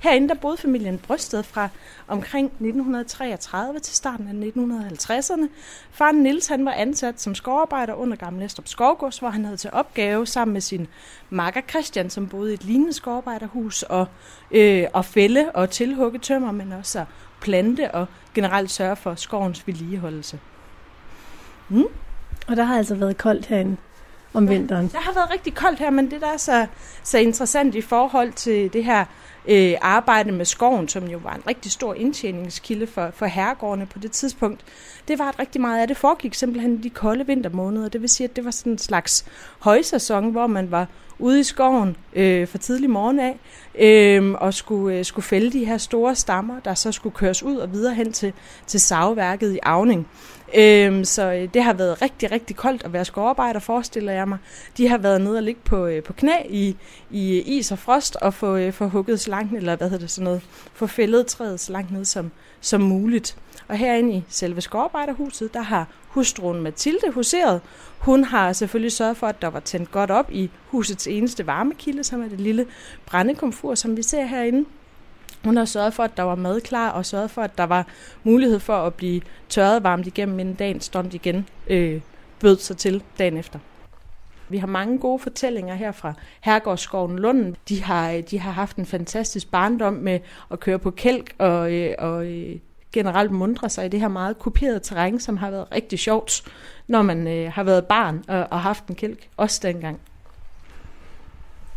Herinde 0.00 0.28
der 0.28 0.34
boede 0.34 0.56
familien 0.56 0.98
Brysted 0.98 1.42
fra 1.42 1.68
omkring 2.08 2.46
1933 2.46 3.78
til 3.78 3.96
starten 3.96 4.28
af 4.28 4.50
1950'erne. 4.50 5.48
Faren 5.90 6.16
Nils 6.16 6.46
han 6.46 6.64
var 6.64 6.72
ansat 6.72 7.20
som 7.20 7.34
skovarbejder 7.34 7.94
under 7.94 8.16
Gamle 8.16 8.40
Næstrup 8.40 8.68
Skovgårds, 8.68 9.18
hvor 9.18 9.28
han 9.28 9.44
havde 9.44 9.56
til 9.56 9.70
opgave 9.72 10.26
sammen 10.26 10.52
med 10.52 10.60
sin 10.60 10.88
makker 11.30 11.60
Christian, 11.70 12.10
som 12.10 12.28
boede 12.28 12.50
i 12.50 12.54
et 12.54 12.64
lignende 12.64 12.92
skovarbejderhus, 12.92 13.82
og, 13.82 14.06
øh, 14.50 14.86
og 14.92 15.04
fælde 15.04 15.50
og 15.54 15.70
tilhugge 15.70 16.18
tømmer, 16.18 16.52
men 16.52 16.72
også 16.72 16.98
at 16.98 17.06
plante 17.40 17.90
og 17.90 18.06
generelt 18.34 18.70
sørge 18.70 18.96
for 18.96 19.14
skovens 19.14 19.66
vedligeholdelse. 19.66 20.38
Mm. 21.68 21.84
Og 22.48 22.56
der 22.56 22.64
har 22.64 22.76
altså 22.76 22.94
været 22.94 23.18
koldt 23.18 23.46
herinde 23.46 23.76
om 24.34 24.44
ja, 24.44 24.52
vinteren. 24.52 24.84
Det 24.84 24.96
har 25.00 25.14
været 25.14 25.30
rigtig 25.30 25.54
koldt 25.54 25.78
her, 25.78 25.90
men 25.90 26.10
det 26.10 26.20
der 26.20 26.32
er 26.32 26.36
så, 26.36 26.66
så 27.02 27.18
interessant 27.18 27.74
i 27.74 27.80
forhold 27.80 28.32
til 28.32 28.72
det 28.72 28.84
her 28.84 29.04
øh, 29.48 29.74
arbejde 29.80 30.32
med 30.32 30.44
skoven, 30.44 30.88
som 30.88 31.08
jo 31.08 31.18
var 31.18 31.34
en 31.34 31.42
rigtig 31.46 31.72
stor 31.72 31.94
indtjeningskilde 31.94 32.86
for, 32.86 33.10
for 33.14 33.26
herregårdene 33.26 33.86
på 33.86 33.98
det 33.98 34.10
tidspunkt, 34.12 34.60
det 35.08 35.18
var, 35.18 35.28
at 35.28 35.38
rigtig 35.38 35.60
meget 35.60 35.80
af 35.80 35.88
det 35.88 35.96
foregik 35.96 36.34
simpelthen 36.34 36.82
de 36.82 36.90
kolde 36.90 37.26
vintermåneder. 37.26 37.88
Det 37.88 38.00
vil 38.00 38.08
sige, 38.08 38.28
at 38.28 38.36
det 38.36 38.44
var 38.44 38.50
sådan 38.50 38.72
en 38.72 38.78
slags 38.78 39.24
højsæson, 39.58 40.30
hvor 40.30 40.46
man 40.46 40.70
var 40.70 40.86
ude 41.18 41.40
i 41.40 41.42
skoven 41.42 41.96
øh, 42.12 42.48
for 42.48 42.58
tidlig 42.58 42.90
morgen 42.90 43.20
af, 43.20 43.38
øh, 43.78 44.32
og 44.32 44.54
skulle, 44.54 44.98
øh, 44.98 45.04
skulle 45.04 45.24
fælde 45.24 45.52
de 45.52 45.64
her 45.64 45.78
store 45.78 46.14
stammer, 46.14 46.60
der 46.60 46.74
så 46.74 46.92
skulle 46.92 47.14
køres 47.14 47.42
ud 47.42 47.56
og 47.56 47.72
videre 47.72 47.94
hen 47.94 48.12
til, 48.12 48.32
til 48.66 48.80
savværket 48.80 49.54
i 49.54 49.58
Avning. 49.62 50.08
Øhm, 50.54 51.04
så 51.04 51.32
øh, 51.32 51.48
det 51.54 51.62
har 51.62 51.72
været 51.72 52.02
rigtig, 52.02 52.32
rigtig 52.32 52.56
koldt 52.56 52.84
at 52.84 52.92
være 52.92 53.04
skovarbejder, 53.04 53.60
forestiller 53.60 54.12
jeg 54.12 54.28
mig. 54.28 54.38
De 54.76 54.88
har 54.88 54.98
været 54.98 55.20
nede 55.20 55.36
og 55.36 55.42
ligge 55.42 55.60
på, 55.64 55.86
øh, 55.86 56.02
på 56.02 56.12
knæ 56.12 56.32
i, 56.48 56.76
i 57.10 57.38
øh, 57.38 57.42
is 57.46 57.72
og 57.72 57.78
frost 57.78 58.16
og 58.16 58.34
få, 58.34 58.56
øh, 58.56 58.72
få 58.72 58.88
hugget 58.88 59.20
så 59.20 59.30
langt, 59.30 59.56
eller 59.56 59.76
hvad 59.76 59.90
hedder 59.90 60.04
det 60.04 60.10
sådan 60.10 60.24
noget, 60.24 60.42
få 60.74 60.86
fældet 60.86 61.26
træet 61.26 61.60
så 61.60 61.72
langt 61.72 61.92
ned 61.92 62.04
som, 62.04 62.30
som 62.60 62.80
muligt. 62.80 63.36
Og 63.68 63.76
herinde 63.76 64.14
i 64.14 64.24
selve 64.28 64.60
skovarbejderhuset, 64.60 65.54
der 65.54 65.62
har 65.62 65.86
hustruen 66.08 66.60
Mathilde 66.62 67.10
huseret. 67.10 67.60
Hun 67.98 68.24
har 68.24 68.52
selvfølgelig 68.52 68.92
sørget 68.92 69.16
for, 69.16 69.26
at 69.26 69.42
der 69.42 69.48
var 69.48 69.60
tændt 69.60 69.90
godt 69.90 70.10
op 70.10 70.32
i 70.32 70.50
husets 70.66 71.06
eneste 71.06 71.46
varmekilde, 71.46 72.04
som 72.04 72.22
er 72.22 72.28
det 72.28 72.40
lille 72.40 72.66
brændekomfur, 73.06 73.74
som 73.74 73.96
vi 73.96 74.02
ser 74.02 74.24
herinde. 74.24 74.64
Hun 75.44 75.56
har 75.56 75.64
sørget 75.64 75.94
for, 75.94 76.02
at 76.02 76.16
der 76.16 76.22
var 76.22 76.34
mad 76.34 76.60
klar, 76.60 76.90
og 76.90 77.06
sørget 77.06 77.30
for, 77.30 77.42
at 77.42 77.58
der 77.58 77.64
var 77.64 77.86
mulighed 78.24 78.60
for 78.60 78.76
at 78.76 78.94
blive 78.94 79.20
tørret 79.48 79.82
varmt 79.82 80.06
igennem, 80.06 80.38
inden 80.38 80.54
dagen 80.54 80.80
stormt 80.80 81.14
igen 81.14 81.48
øh, 81.66 82.00
bød 82.40 82.58
sig 82.58 82.76
til 82.76 83.02
dagen 83.18 83.36
efter. 83.36 83.58
Vi 84.48 84.58
har 84.58 84.66
mange 84.66 84.98
gode 84.98 85.18
fortællinger 85.18 85.74
her 85.74 85.92
fra 85.92 86.12
Herregårdsskoven 86.40 87.18
Lunden. 87.18 87.56
De 87.68 87.82
har, 87.82 88.10
øh, 88.10 88.22
de 88.22 88.38
har 88.38 88.50
haft 88.50 88.76
en 88.76 88.86
fantastisk 88.86 89.50
barndom 89.50 89.92
med 89.92 90.20
at 90.50 90.60
køre 90.60 90.78
på 90.78 90.90
kælk 90.90 91.34
og, 91.38 91.72
øh, 91.72 91.94
og 91.98 92.26
øh, 92.26 92.58
generelt 92.92 93.30
mundre 93.30 93.68
sig 93.70 93.86
i 93.86 93.88
det 93.88 94.00
her 94.00 94.08
meget 94.08 94.38
kuperede 94.38 94.80
terræn, 94.80 95.20
som 95.20 95.36
har 95.36 95.50
været 95.50 95.72
rigtig 95.72 95.98
sjovt, 95.98 96.42
når 96.86 97.02
man 97.02 97.28
øh, 97.28 97.52
har 97.52 97.62
været 97.62 97.86
barn 97.86 98.24
og, 98.28 98.46
og 98.50 98.60
haft 98.60 98.86
en 98.86 98.94
kælk, 98.94 99.28
også 99.36 99.60
dengang. 99.62 100.00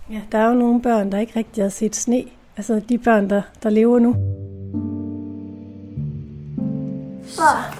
Ja, 0.09 0.21
der 0.31 0.37
er 0.37 0.47
jo 0.47 0.53
nogle 0.53 0.81
børn, 0.81 1.11
der 1.11 1.19
ikke 1.19 1.35
rigtig 1.35 1.63
har 1.63 1.69
set 1.69 1.95
sne. 1.95 2.23
Altså 2.57 2.81
de 2.89 2.97
børn, 2.97 3.29
der, 3.29 3.41
der 3.63 3.69
lever 3.69 3.99
nu. 3.99 4.15
For 7.23 7.73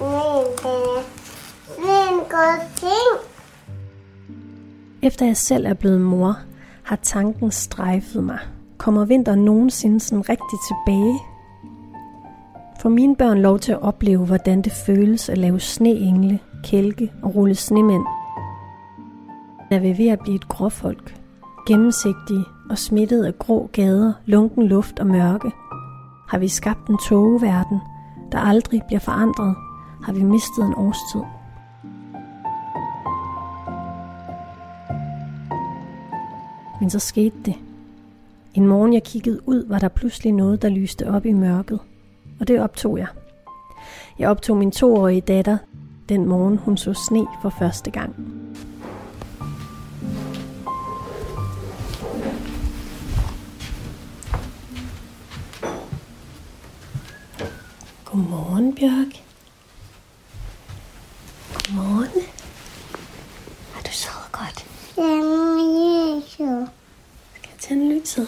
en 1.80 2.20
god 2.20 2.60
ting. 2.76 3.30
Efter 5.02 5.26
jeg 5.26 5.38
selv 5.38 5.66
er 5.66 5.74
blevet 5.74 6.02
mor, 6.02 6.38
har 6.84 6.96
tanken 6.96 7.52
strejfet 7.52 8.24
mig. 8.24 8.40
Kommer 8.78 9.06
vinteren 9.06 9.46
nogensinde 9.46 10.00
sådan 10.00 10.30
rigtig 10.30 10.60
tilbage? 10.68 11.20
For 12.80 12.90
mine 12.90 13.16
børn 13.16 13.40
lov 13.40 13.60
til 13.60 13.72
at 13.72 13.82
opleve, 13.82 14.26
hvordan 14.26 14.62
det 14.62 14.72
føles 14.72 15.30
at 15.30 15.38
lave 15.38 15.60
sneengle, 15.60 16.40
kælke 16.64 17.12
og 17.24 17.36
rulle 17.36 17.56
snemænd. 17.56 18.04
Jeg 19.70 19.82
vil 19.82 19.98
ved 19.98 20.08
at 20.08 20.20
blive 20.20 20.36
et 20.36 20.48
gråfolk. 20.48 21.16
Gennemsigtige 21.68 22.46
og 22.74 22.80
smittet 22.80 23.26
af 23.26 23.40
grå 23.40 23.70
gader, 23.74 24.14
lunken 24.26 24.68
luft 24.68 25.00
og 25.00 25.08
mørke. 25.08 25.52
Har 26.28 26.38
vi 26.38 26.48
skabt 26.48 26.88
en 26.90 26.98
togeverden, 27.10 27.80
der 28.32 28.38
aldrig 28.38 28.82
bliver 28.88 29.00
forandret, 29.00 29.56
har 30.04 30.14
vi 30.14 30.24
mistet 30.24 30.66
en 30.66 30.74
årstid. 30.78 31.22
Men 36.80 36.90
så 36.90 37.00
skete 37.00 37.36
det. 37.46 37.56
En 38.54 38.68
morgen 38.68 38.94
jeg 38.94 39.04
kiggede 39.04 39.48
ud, 39.48 39.66
var 39.68 39.80
der 39.80 39.88
pludselig 39.88 40.34
noget, 40.34 40.62
der 40.62 40.70
lyste 40.70 41.10
op 41.10 41.26
i 41.26 41.34
mørket. 41.34 41.80
Og 42.40 42.48
det 42.48 42.62
optog 42.62 42.98
jeg. 42.98 43.08
Jeg 44.20 44.30
optog 44.30 44.58
min 44.58 44.72
toårige 44.72 45.22
datter 45.22 45.58
den 46.10 46.26
morgen, 46.26 46.58
hun 46.58 46.78
så 46.78 46.94
sne 46.94 47.28
for 47.42 47.50
første 47.50 47.92
gang. 47.92 48.16
Godmorgen, 58.14 58.76
Bjørk. 58.76 59.24
Godmorgen. 61.54 62.22
Har 63.74 63.82
du 63.82 63.92
sovet 63.92 64.32
godt? 64.32 64.68
Jamen, 64.98 66.18
Jesus. 66.18 66.70
Skal 67.36 67.50
jeg 67.52 67.60
tænde 67.60 67.96
lyset? 67.96 68.28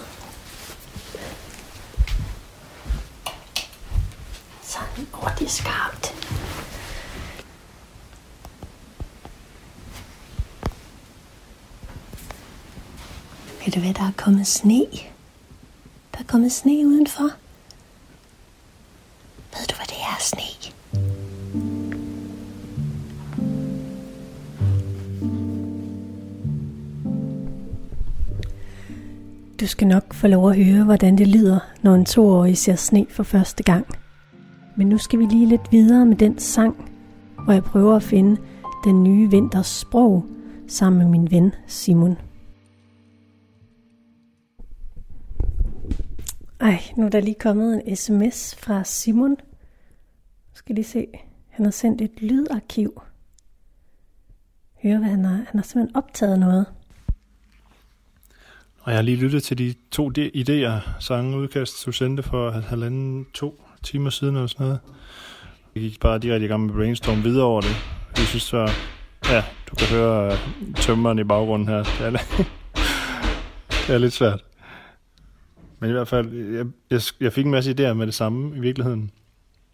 Sådan, 4.61 5.07
åh, 5.13 5.29
det 5.39 5.45
er 5.45 5.49
skarpt. 5.49 6.15
Ved 13.65 13.71
du 13.73 13.79
hvad, 13.79 13.93
der 13.93 14.07
er 14.07 14.11
kommet 14.17 14.47
sne? 14.47 14.85
Der 16.13 16.19
er 16.19 16.27
kommet 16.27 16.51
sne 16.51 16.71
udenfor. 16.71 17.44
Ved 19.57 19.67
du, 19.67 19.75
hvad 19.75 19.85
det 19.87 19.97
er, 20.11 20.17
sne? 20.19 20.71
Du 29.59 29.67
skal 29.67 29.87
nok 29.87 30.13
få 30.13 30.27
lov 30.27 30.49
at 30.49 30.65
høre, 30.65 30.83
hvordan 30.83 31.17
det 31.17 31.27
lyder, 31.27 31.59
når 31.81 31.95
en 31.95 32.05
toårig 32.05 32.57
ser 32.57 32.75
sne 32.75 33.05
for 33.09 33.23
første 33.23 33.63
gang. 33.63 33.85
Men 34.77 34.87
nu 34.87 34.97
skal 34.97 35.19
vi 35.19 35.25
lige 35.25 35.45
lidt 35.45 35.71
videre 35.71 36.05
med 36.05 36.15
den 36.15 36.39
sang, 36.39 36.91
hvor 37.43 37.53
jeg 37.53 37.63
prøver 37.63 37.95
at 37.95 38.03
finde 38.03 38.41
den 38.83 39.03
nye 39.03 39.31
vinters 39.31 39.67
sprog 39.67 40.25
sammen 40.67 41.01
med 41.01 41.07
min 41.09 41.31
ven 41.31 41.53
Simon. 41.67 42.17
Ej, 46.59 46.83
nu 46.97 47.05
er 47.05 47.09
der 47.09 47.19
lige 47.19 47.35
kommet 47.39 47.81
en 47.85 47.95
sms 47.95 48.55
fra 48.55 48.83
Simon. 48.83 49.37
Skal 50.53 50.75
lige 50.75 50.85
se. 50.85 51.07
Han 51.49 51.65
har 51.65 51.71
sendt 51.71 52.01
et 52.01 52.21
lydarkiv. 52.21 53.01
Hør, 54.83 54.97
hvad 54.97 55.09
han 55.09 55.25
har. 55.25 55.35
Han 55.35 55.45
har 55.53 55.61
simpelthen 55.61 55.95
optaget 55.95 56.39
noget. 56.39 56.65
Og 58.81 58.91
jeg 58.91 58.97
har 58.97 59.01
lige 59.01 59.17
lyttet 59.17 59.43
til 59.43 59.57
de 59.57 59.73
to 59.91 60.11
idéer, 60.19 60.99
sangudkast, 60.99 61.85
du 61.85 61.91
sendte 61.91 62.23
for 62.23 62.51
halvanden, 62.51 63.25
to 63.33 63.61
timer 63.83 64.09
siden 64.09 64.35
eller 64.35 64.47
sådan 64.47 64.65
noget. 64.65 64.79
Jeg 65.75 65.83
gik 65.83 65.99
bare 65.99 66.19
direkte 66.19 66.45
i 66.45 66.47
gang 66.47 66.65
med 66.65 66.73
brainstorm 66.73 67.23
videre 67.23 67.45
over 67.45 67.61
det. 67.61 67.75
Jeg 68.17 68.25
synes, 68.25 68.43
så, 68.43 68.69
ja, 69.29 69.43
du 69.69 69.75
kan 69.75 69.87
høre 69.87 70.27
uh, 70.27 70.73
tømmeren 70.75 71.19
i 71.19 71.23
baggrunden 71.23 71.67
her. 71.67 71.83
Det 71.83 72.01
er, 72.01 72.09
lidt, 72.09 72.37
det 73.87 73.93
er 73.95 73.97
lidt 73.97 74.13
svært. 74.13 74.44
Men 75.85 75.89
i 75.89 75.93
hvert 75.93 76.07
fald, 76.07 76.33
jeg, 76.33 76.65
jeg, 76.89 77.01
jeg 77.19 77.33
fik 77.33 77.45
en 77.45 77.51
masse 77.51 77.71
idéer 77.71 77.93
med 77.93 78.05
det 78.05 78.13
samme 78.13 78.57
i 78.57 78.59
virkeligheden. 78.59 79.11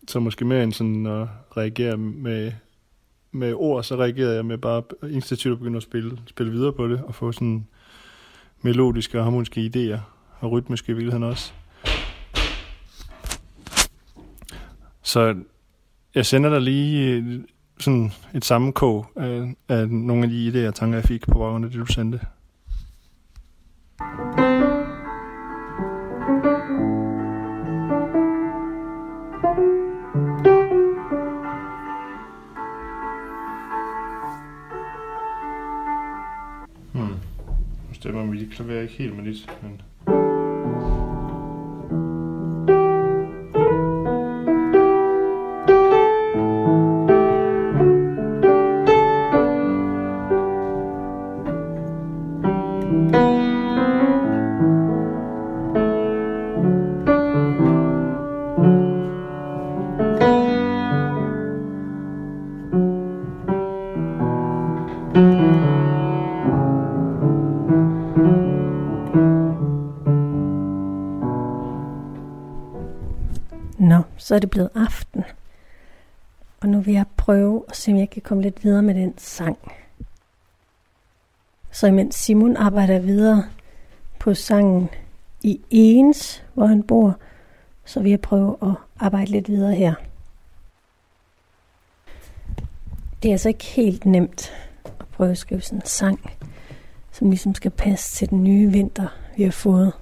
Så 0.07 0.19
måske 0.19 0.45
mere 0.45 0.63
end 0.63 0.73
sådan 0.73 1.05
at 1.05 1.27
reagere 1.57 1.97
med, 1.97 2.51
med 3.31 3.53
ord, 3.53 3.83
så 3.83 3.95
reagerede 3.95 4.35
jeg 4.35 4.45
med 4.45 4.57
bare 4.57 4.83
instinktivt 5.09 5.51
at 5.51 5.59
begynde 5.59 5.77
at 5.77 5.83
spille, 5.83 6.19
spille 6.27 6.51
videre 6.51 6.73
på 6.73 6.87
det, 6.87 7.01
og 7.01 7.15
få 7.15 7.31
sådan 7.31 7.67
melodiske 8.61 9.17
og 9.17 9.23
harmoniske 9.23 9.71
idéer, 9.75 9.99
og 10.39 10.51
rytmiske 10.51 10.91
i 10.91 10.95
virkeligheden 10.95 11.23
også. 11.23 11.53
Så 15.01 15.35
jeg 16.15 16.25
sender 16.25 16.49
dig 16.49 16.61
lige 16.61 17.15
øh, 17.15 17.39
sådan 17.79 18.11
et 18.33 18.45
sammenkog 18.45 19.07
af, 19.15 19.55
af 19.69 19.89
nogle 19.89 20.23
af 20.23 20.29
de 20.29 20.51
idéer 20.51 20.67
og 20.67 20.75
tanker, 20.75 20.97
jeg 20.97 21.05
fik 21.05 21.27
på 21.27 21.37
baggrund 21.37 21.65
af 21.65 21.71
det, 21.71 21.79
du 21.79 21.85
sendte. 21.85 22.19
Hmm. 23.99 24.50
Stemmer 38.01 38.25
mit 38.25 38.49
klaver 38.51 38.81
ikke 38.81 38.93
helt 38.93 39.15
med 39.15 39.25
dit, 39.25 39.49
men... 39.61 39.81
så 74.31 74.35
er 74.35 74.39
det 74.39 74.49
blevet 74.49 74.69
aften. 74.75 75.23
Og 76.59 76.69
nu 76.69 76.79
vil 76.81 76.93
jeg 76.93 77.05
prøve 77.17 77.63
at 77.69 77.75
se, 77.75 77.91
om 77.91 77.97
jeg 77.97 78.09
kan 78.09 78.21
komme 78.21 78.43
lidt 78.43 78.63
videre 78.63 78.81
med 78.81 78.95
den 78.95 79.17
sang. 79.17 79.57
Så 81.71 81.87
imens 81.87 82.15
Simon 82.15 82.57
arbejder 82.57 82.99
videre 82.99 83.43
på 84.19 84.33
sangen 84.33 84.89
i 85.41 85.61
Ens, 85.69 86.43
hvor 86.53 86.65
han 86.65 86.83
bor, 86.83 87.17
så 87.85 87.99
vil 87.99 88.09
jeg 88.09 88.21
prøve 88.21 88.57
at 88.61 88.75
arbejde 88.99 89.31
lidt 89.31 89.49
videre 89.49 89.75
her. 89.75 89.93
Det 93.23 93.29
er 93.29 93.33
altså 93.33 93.49
ikke 93.49 93.65
helt 93.65 94.05
nemt 94.05 94.53
at 94.85 95.07
prøve 95.07 95.31
at 95.31 95.37
skrive 95.37 95.61
sådan 95.61 95.79
en 95.79 95.85
sang, 95.85 96.31
som 97.11 97.29
ligesom 97.29 97.55
skal 97.55 97.71
passe 97.71 98.15
til 98.15 98.29
den 98.29 98.43
nye 98.43 98.71
vinter, 98.71 99.07
vi 99.37 99.43
har 99.43 99.51
fået. 99.51 99.93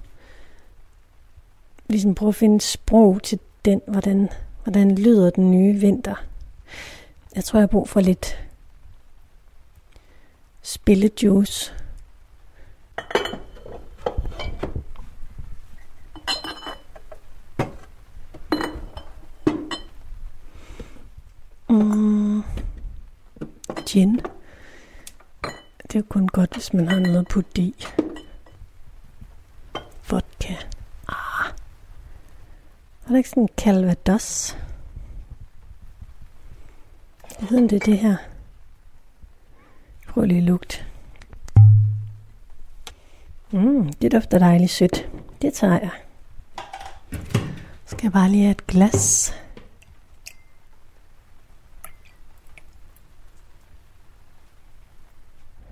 Ligesom 1.88 2.14
prøve 2.14 2.28
at 2.28 2.34
finde 2.34 2.60
sprog 2.60 3.22
til 3.22 3.38
den, 3.64 3.80
hvordan, 3.86 4.28
hvordan 4.62 4.98
lyder 4.98 5.30
den 5.30 5.50
nye 5.50 5.74
vinter. 5.74 6.14
Jeg 7.34 7.44
tror, 7.44 7.58
jeg 7.58 7.62
har 7.62 7.66
brug 7.66 7.88
for 7.88 8.00
lidt 8.00 8.38
spillejuice. 10.62 11.74
Mm. 21.68 22.42
Gin. 23.86 24.20
Det 25.82 25.94
er 25.94 25.98
jo 25.98 26.04
kun 26.08 26.28
godt, 26.28 26.54
hvis 26.54 26.72
man 26.74 26.88
har 26.88 26.98
noget 26.98 27.18
at 27.18 27.28
putte 27.28 27.62
i. 27.62 27.74
Vodka. 30.10 30.54
Ah. 33.10 33.12
Der 33.12 33.18
ikke 33.18 33.28
sådan 33.28 33.42
en 33.42 33.48
calvados? 33.56 34.58
Jeg 37.40 37.50
ved, 37.50 37.58
om 37.62 37.68
det 37.68 37.76
er 37.76 37.84
det 37.86 37.98
her. 37.98 38.16
Prøv 40.08 40.24
lige 40.24 40.40
lugt. 40.40 40.86
Mm, 43.50 43.92
det 43.92 44.12
dufter 44.12 44.38
dejligt 44.38 44.70
sødt. 44.70 45.08
Det 45.42 45.54
tager 45.54 45.78
jeg. 45.78 45.90
Skal 47.86 48.02
jeg 48.02 48.12
bare 48.12 48.28
lige 48.28 48.42
have 48.42 48.50
et 48.50 48.66
glas. 48.66 49.34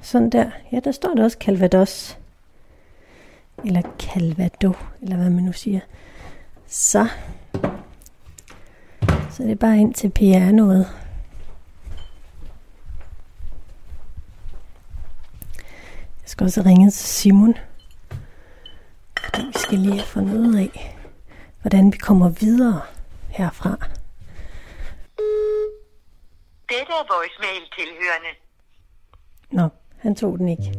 Sådan 0.01 0.31
der. 0.31 0.51
Ja, 0.73 0.81
der 0.81 0.93
står 0.93 1.15
der 1.15 1.25
også 1.25 1.39
Calvados. 1.41 2.19
Eller 3.65 3.83
Calvado, 3.99 4.73
eller 5.03 5.17
hvad 5.17 5.31
man 5.31 5.45
nu 5.45 5.53
siger. 5.53 5.81
Så. 6.69 7.09
Så 9.31 9.43
det 9.43 9.51
er 9.51 9.57
bare 9.57 9.79
ind 9.79 9.95
til 9.95 10.11
pianoet. 10.11 10.89
Jeg 16.23 16.31
skal 16.31 16.45
også 16.45 16.63
ringe 16.67 16.91
til 16.91 17.07
Simon. 17.07 17.55
Fordi 19.25 19.43
vi 19.47 19.59
skal 19.59 19.79
lige 19.79 20.03
fundet 20.03 20.39
ud 20.39 20.55
af, 20.55 20.97
hvordan 21.61 21.93
vi 21.93 21.97
kommer 21.97 22.29
videre 22.29 22.81
herfra. 23.29 23.71
Dette 26.69 26.93
er 26.93 27.15
voicemail 27.15 27.63
tilhørende. 27.79 28.33
Nå, 29.51 29.69
han 29.99 30.15
tog 30.15 30.39
den 30.39 30.49
ikke. 30.49 30.73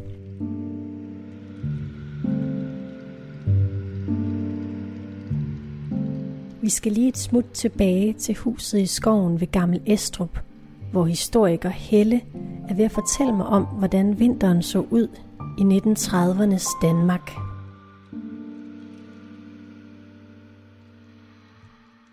Vi 6.61 6.69
skal 6.69 6.91
lige 6.91 7.07
et 7.07 7.17
smut 7.17 7.45
tilbage 7.53 8.13
til 8.13 8.35
huset 8.35 8.79
i 8.79 8.85
skoven 8.85 9.41
ved 9.41 9.51
Gammel 9.51 9.81
Estrup, 9.85 10.39
hvor 10.91 11.05
historiker 11.05 11.69
Helle 11.69 12.21
er 12.69 12.73
ved 12.73 12.85
at 12.85 12.91
fortælle 12.91 13.35
mig 13.35 13.45
om, 13.45 13.63
hvordan 13.63 14.19
vinteren 14.19 14.63
så 14.63 14.79
ud 14.79 15.07
i 15.57 15.61
1930'ernes 15.61 16.81
Danmark. 16.81 17.31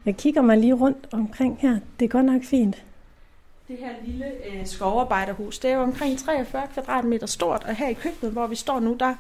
Jeg 0.07 0.17
kigger 0.17 0.43
mig 0.43 0.59
lige 0.59 0.75
rundt 0.75 1.09
omkring 1.13 1.59
her. 1.61 1.79
Det 1.99 2.05
er 2.05 2.09
godt 2.09 2.27
nok 2.27 2.45
fint. 2.45 2.85
Det 3.69 3.77
her 3.79 3.93
lille 4.07 4.27
øh, 4.27 4.67
skovarbejderhus, 4.67 5.59
det 5.59 5.71
er 5.71 5.75
jo 5.75 5.83
omkring 5.83 6.19
43 6.19 6.63
kvadratmeter 6.73 7.27
stort, 7.27 7.65
og 7.65 7.75
her 7.75 7.89
i 7.89 7.95
køkkenet, 7.95 8.33
hvor 8.33 8.47
vi 8.47 8.55
står 8.55 8.81
nu, 8.81 8.97
der 9.01 9.15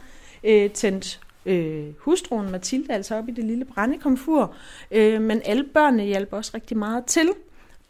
øh, 0.45 0.71
tændt 0.71 1.21
øh, 1.47 1.85
hustruen 1.99 2.51
Mathilde 2.51 2.93
altså 2.93 3.15
op 3.15 3.29
i 3.29 3.33
det 3.33 3.45
lille 3.45 3.65
brændekomfur, 3.65 4.55
øh, 4.91 5.23
men 5.23 5.43
alle 5.45 5.65
børnene 5.75 6.05
hjalp 6.05 6.33
også 6.33 6.51
rigtig 6.55 6.77
meget 6.77 7.05
til. 7.05 7.29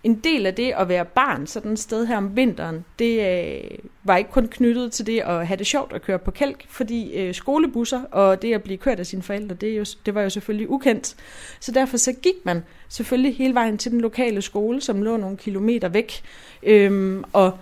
En 0.05 0.14
del 0.14 0.47
af 0.47 0.55
det 0.55 0.73
at 0.77 0.88
være 0.88 1.05
barn 1.05 1.47
sådan 1.47 1.73
et 1.73 1.79
sted 1.79 2.07
her 2.07 2.16
om 2.16 2.37
vinteren, 2.37 2.85
det 2.99 3.21
øh, 3.21 3.79
var 4.05 4.16
ikke 4.16 4.31
kun 4.31 4.49
knyttet 4.49 4.92
til 4.92 5.07
det 5.07 5.21
at 5.21 5.47
have 5.47 5.57
det 5.57 5.66
sjovt 5.66 5.92
at 5.92 6.03
køre 6.03 6.19
på 6.19 6.31
kælk, 6.31 6.64
fordi 6.69 7.12
øh, 7.14 7.35
skolebusser 7.35 8.03
og 8.11 8.42
det 8.42 8.55
at 8.55 8.62
blive 8.62 8.79
kørt 8.79 9.01
af 9.01 9.07
sine 9.07 9.23
forældre, 9.23 9.55
det, 9.55 9.73
er 9.73 9.77
jo, 9.77 9.85
det 10.07 10.14
var 10.14 10.23
jo 10.23 10.31
selvfølgelig 10.31 10.71
ukendt. 10.71 11.16
Så 11.61 11.73
derfor 11.73 11.97
så 11.97 12.12
gik 12.12 12.35
man 12.45 12.62
selvfølgelig 12.88 13.37
hele 13.37 13.55
vejen 13.55 13.79
til 13.79 13.92
den 13.92 14.01
lokale 14.01 14.42
skole, 14.42 14.81
som 14.81 15.03
lå 15.03 15.16
nogle 15.16 15.37
kilometer 15.37 15.88
væk. 15.88 16.12
Øhm, 16.62 17.25
og 17.33 17.59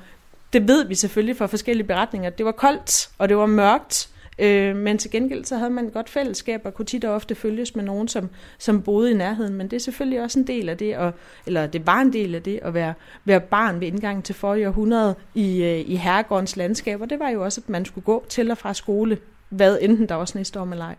det 0.52 0.68
ved 0.68 0.84
vi 0.84 0.94
selvfølgelig 0.94 1.36
fra 1.36 1.46
forskellige 1.46 1.86
beretninger. 1.86 2.30
Det 2.30 2.46
var 2.46 2.52
koldt, 2.52 3.10
og 3.18 3.28
det 3.28 3.36
var 3.36 3.46
mørkt, 3.46 4.08
Øh, 4.38 4.76
men 4.76 4.98
til 4.98 5.10
gengæld 5.10 5.44
så 5.44 5.56
havde 5.56 5.70
man 5.70 5.86
et 5.86 5.92
godt 5.92 6.08
fællesskab 6.08 6.60
og 6.64 6.74
kunne 6.74 6.86
tit 6.86 7.04
og 7.04 7.14
ofte 7.14 7.34
følges 7.34 7.76
med 7.76 7.84
nogen, 7.84 8.08
som, 8.08 8.30
som 8.58 8.82
boede 8.82 9.10
i 9.10 9.14
nærheden. 9.14 9.54
Men 9.54 9.68
det 9.68 9.76
er 9.76 9.80
selvfølgelig 9.80 10.22
også 10.22 10.38
en 10.38 10.46
del 10.46 10.68
af 10.68 10.78
det, 10.78 10.92
at, 10.92 11.14
eller 11.46 11.66
det 11.66 11.86
var 11.86 12.00
en 12.00 12.12
del 12.12 12.34
af 12.34 12.42
det 12.42 12.60
at 12.62 12.74
være, 12.74 12.94
være 13.24 13.40
barn 13.40 13.80
ved 13.80 13.86
indgangen 13.88 14.22
til 14.22 14.34
forrige 14.34 14.68
århundrede 14.68 15.14
i, 15.34 15.62
øh, 15.62 15.90
i 15.90 15.96
herregårdens 15.96 16.56
landskab. 16.56 17.00
Og 17.00 17.10
det 17.10 17.18
var 17.18 17.28
jo 17.28 17.44
også, 17.44 17.60
at 17.64 17.68
man 17.68 17.84
skulle 17.84 18.04
gå 18.04 18.24
til 18.28 18.50
og 18.50 18.58
fra 18.58 18.74
skole, 18.74 19.18
hvad 19.48 19.78
enten 19.80 20.08
der 20.08 20.14
var 20.14 20.24
snestorm 20.24 20.72
eller 20.72 20.84
ej. 20.84 20.96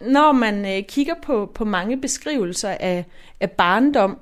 Når 0.00 0.32
man 0.32 0.76
øh, 0.76 0.82
kigger 0.88 1.14
på, 1.22 1.50
på 1.54 1.64
mange 1.64 2.00
beskrivelser 2.00 2.70
af, 2.80 3.04
af 3.40 3.50
barndom 3.50 4.18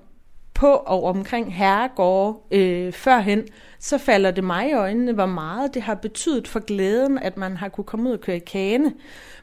på 0.60 0.72
og 0.72 1.04
omkring 1.04 1.54
herregårde 1.54 2.38
øh, 2.50 2.92
førhen, 2.92 3.42
så 3.78 3.98
falder 3.98 4.30
det 4.30 4.44
mig 4.44 4.70
i 4.70 4.72
øjnene, 4.72 5.12
hvor 5.12 5.26
meget 5.26 5.74
det 5.74 5.82
har 5.82 5.94
betydet 5.94 6.48
for 6.48 6.60
glæden, 6.60 7.18
at 7.18 7.36
man 7.36 7.56
har 7.56 7.68
kunne 7.68 7.84
komme 7.84 8.08
ud 8.08 8.14
og 8.14 8.20
køre 8.20 8.36
i 8.36 8.44
kane, 8.46 8.92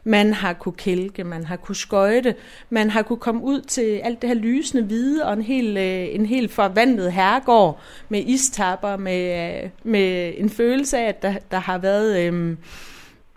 man 0.04 0.34
har 0.34 0.54
kunne 0.54 0.76
kælke, 0.78 1.24
man 1.24 1.44
har 1.44 1.56
kunne 1.56 1.76
skøjte, 1.76 2.36
man 2.70 2.90
har 2.90 3.02
kunne 3.02 3.20
komme 3.20 3.44
ud 3.44 3.62
til 3.62 3.98
alt 4.04 4.22
det 4.22 4.30
her 4.30 4.36
lysende 4.36 4.84
hvide 4.84 5.26
og 5.26 5.34
en 5.34 5.42
helt, 5.42 5.78
øh, 5.78 6.16
en 6.16 6.26
helt 6.26 6.52
forvandlet 6.52 7.14
herregård 7.14 7.80
med 8.10 8.24
istapper, 8.26 8.98
med, 8.98 9.54
øh, 9.64 9.70
med 9.84 10.34
en 10.38 10.50
følelse 10.50 10.98
af, 10.98 11.08
at 11.08 11.22
der, 11.22 11.34
der 11.52 11.60
har 11.60 11.78
været 11.78 12.20
øh, 12.22 12.58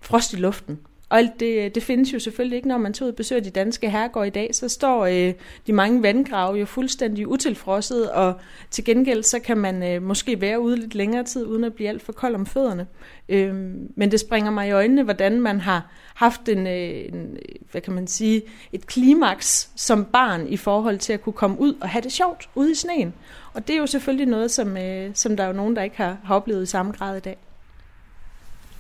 frost 0.03 0.33
i 0.33 0.37
luften 0.37 0.79
og 1.11 1.19
alt 1.19 1.41
det, 1.41 1.65
øh, 1.65 1.71
det 1.75 1.83
findes 1.83 2.13
jo 2.13 2.19
selvfølgelig 2.19 2.57
ikke, 2.57 2.69
når 2.69 2.79
man 2.79 2.93
tager 2.93 3.07
ud 3.07 3.13
og 3.13 3.17
besøger 3.17 3.43
de 3.43 3.51
danske 3.51 3.91
herregårde 3.91 4.27
i 4.27 4.31
dag. 4.31 4.55
Så 4.55 4.69
står 4.69 5.07
øh, 5.07 5.35
de 5.67 5.73
mange 5.73 6.03
vandgrave 6.03 6.57
jo 6.57 6.67
fuldstændig 6.67 7.29
utilfrosset, 7.29 8.11
og 8.11 8.35
til 8.71 8.85
gengæld 8.85 9.23
så 9.23 9.39
kan 9.39 9.59
man 9.59 9.83
øh, 9.83 10.03
måske 10.03 10.41
være 10.41 10.61
ude 10.61 10.77
lidt 10.77 10.95
længere 10.95 11.25
tid, 11.25 11.47
uden 11.47 11.65
at 11.65 11.75
blive 11.75 11.89
alt 11.89 12.03
for 12.03 12.13
kold 12.13 12.35
om 12.35 12.47
fødderne. 12.47 12.87
Øh, 13.29 13.55
men 13.97 14.11
det 14.11 14.21
springer 14.21 14.51
mig 14.51 14.69
i 14.69 14.71
øjnene, 14.71 15.03
hvordan 15.03 15.41
man 15.41 15.61
har 15.61 15.93
haft 16.15 16.49
en, 16.49 16.67
øh, 16.67 17.05
en, 17.13 17.37
hvad 17.71 17.81
kan 17.81 17.93
man 17.93 18.07
sige, 18.07 18.43
et 18.73 18.87
klimaks 18.87 19.71
som 19.77 20.05
barn 20.05 20.47
i 20.49 20.57
forhold 20.57 20.99
til 20.99 21.13
at 21.13 21.23
kunne 21.23 21.33
komme 21.33 21.61
ud 21.61 21.75
og 21.81 21.89
have 21.89 22.03
det 22.03 22.13
sjovt 22.13 22.49
ude 22.55 22.71
i 22.71 22.75
sneen. 22.75 23.15
Og 23.55 23.69
det 23.69 23.75
er 23.75 23.79
jo 23.79 23.87
selvfølgelig 23.87 24.27
noget, 24.27 24.51
som, 24.51 24.77
øh, 24.77 25.11
som 25.15 25.37
der 25.37 25.45
er 25.45 25.49
jo 25.49 25.55
nogen, 25.55 25.77
der 25.77 25.83
ikke 25.83 25.97
har, 25.97 26.17
har 26.25 26.35
oplevet 26.35 26.63
i 26.63 26.67
samme 26.67 26.93
grad 26.93 27.17
i 27.17 27.21
dag. 27.21 27.37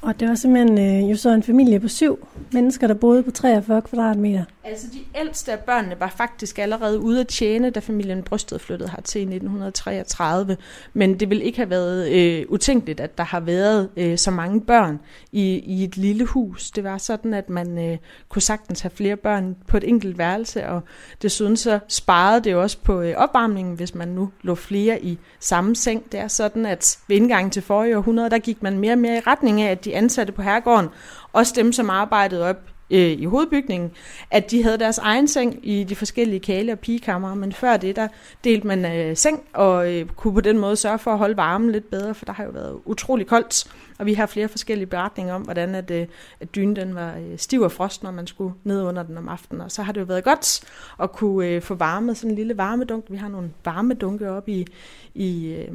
Og 0.02 0.20
det 0.20 0.28
var 0.28 0.34
simpelthen 0.34 0.78
øh, 0.78 1.10
jo 1.10 1.16
så 1.16 1.30
en 1.30 1.42
familie 1.42 1.80
på 1.80 1.88
syv 1.88 2.28
mennesker, 2.52 2.86
der 2.86 2.94
boede 2.94 3.22
på 3.22 3.30
43 3.30 3.82
kvadratmeter. 3.82 4.44
Altså 4.64 4.86
de 4.92 4.98
ældste 5.20 5.52
af 5.52 5.58
børnene 5.58 5.96
var 6.00 6.14
faktisk 6.16 6.58
allerede 6.58 7.00
ude 7.00 7.20
at 7.20 7.28
tjene, 7.28 7.70
da 7.70 7.80
familien 7.80 8.22
Brysted 8.22 8.58
flyttede 8.58 8.90
her 8.90 9.00
til 9.02 9.18
i 9.18 9.22
1933. 9.22 10.56
Men 10.92 11.20
det 11.20 11.30
vil 11.30 11.42
ikke 11.42 11.58
have 11.58 11.70
været 11.70 12.10
øh, 12.10 12.46
utænkeligt, 12.48 13.00
at 13.00 13.18
der 13.18 13.24
har 13.24 13.40
været 13.40 13.88
øh, 13.96 14.18
så 14.18 14.30
mange 14.30 14.60
børn 14.60 15.00
i, 15.32 15.58
i 15.58 15.84
et 15.84 15.96
lille 15.96 16.24
hus. 16.24 16.70
Det 16.70 16.84
var 16.84 16.98
sådan, 16.98 17.34
at 17.34 17.50
man 17.50 17.90
øh, 17.90 17.98
kunne 18.28 18.42
sagtens 18.42 18.80
have 18.80 18.90
flere 18.90 19.16
børn 19.16 19.56
på 19.66 19.76
et 19.76 19.88
enkelt 19.88 20.18
værelse, 20.18 20.66
og 20.66 20.80
desuden 21.22 21.56
så 21.56 21.78
sparede 21.88 22.44
det 22.44 22.54
også 22.54 22.78
på 22.78 23.00
øh, 23.00 23.14
opvarmningen, 23.16 23.74
hvis 23.74 23.94
man 23.94 24.08
nu 24.08 24.30
lå 24.42 24.54
flere 24.54 25.02
i 25.02 25.18
samme 25.40 25.76
seng. 25.76 26.12
Det 26.12 26.20
er 26.20 26.28
sådan, 26.28 26.66
at 26.66 26.98
ved 27.08 27.16
indgangen 27.16 27.50
til 27.50 27.62
forrige 27.62 27.96
århundrede, 27.96 28.30
der 28.30 28.38
gik 28.38 28.62
man 28.62 28.78
mere 28.78 28.92
og 28.92 28.98
mere 28.98 29.16
i 29.16 29.20
retning 29.20 29.62
af, 29.62 29.70
at 29.70 29.84
de 29.84 29.89
ansatte 29.92 30.32
på 30.32 30.42
herregården, 30.42 30.88
også 31.32 31.52
dem, 31.56 31.72
som 31.72 31.90
arbejdede 31.90 32.48
op 32.48 32.56
øh, 32.90 33.10
i 33.10 33.24
hovedbygningen, 33.24 33.90
at 34.30 34.50
de 34.50 34.62
havde 34.62 34.78
deres 34.78 34.98
egen 34.98 35.28
seng 35.28 35.58
i 35.62 35.84
de 35.84 35.96
forskellige 35.96 36.40
kale- 36.40 36.72
og 36.72 36.78
pigekammer, 36.78 37.34
men 37.34 37.52
før 37.52 37.76
det, 37.76 37.96
der 37.96 38.08
delte 38.44 38.66
man 38.66 38.84
øh, 38.84 39.16
seng, 39.16 39.42
og 39.52 39.94
øh, 39.94 40.06
kunne 40.06 40.34
på 40.34 40.40
den 40.40 40.58
måde 40.58 40.76
sørge 40.76 40.98
for 40.98 41.12
at 41.12 41.18
holde 41.18 41.36
varmen 41.36 41.72
lidt 41.72 41.90
bedre, 41.90 42.14
for 42.14 42.24
der 42.24 42.32
har 42.32 42.44
jo 42.44 42.50
været 42.50 42.78
utrolig 42.84 43.26
koldt, 43.26 43.64
og 43.98 44.06
vi 44.06 44.14
har 44.14 44.26
flere 44.26 44.48
forskellige 44.48 44.86
beretninger 44.86 45.34
om, 45.34 45.42
hvordan 45.42 45.74
at, 45.74 45.90
øh, 45.90 46.06
at 46.40 46.54
dynen 46.54 46.76
den 46.76 46.94
var 46.94 47.14
øh, 47.16 47.38
stiv 47.38 47.60
af 47.60 47.72
frost, 47.72 48.02
når 48.02 48.10
man 48.10 48.26
skulle 48.26 48.54
ned 48.64 48.82
under 48.82 49.02
den 49.02 49.18
om 49.18 49.28
aftenen, 49.28 49.60
og 49.60 49.70
så 49.70 49.82
har 49.82 49.92
det 49.92 50.00
jo 50.00 50.06
været 50.06 50.24
godt 50.24 50.60
at 51.02 51.12
kunne 51.12 51.46
øh, 51.46 51.62
få 51.62 51.74
varmet 51.74 52.16
sådan 52.16 52.30
en 52.30 52.36
lille 52.36 52.58
varmedunk. 52.58 53.04
Vi 53.08 53.16
har 53.16 53.28
nogle 53.28 53.50
varmedunke 53.64 54.30
op 54.30 54.48
i, 54.48 54.66
i 55.14 55.52
øh, 55.52 55.74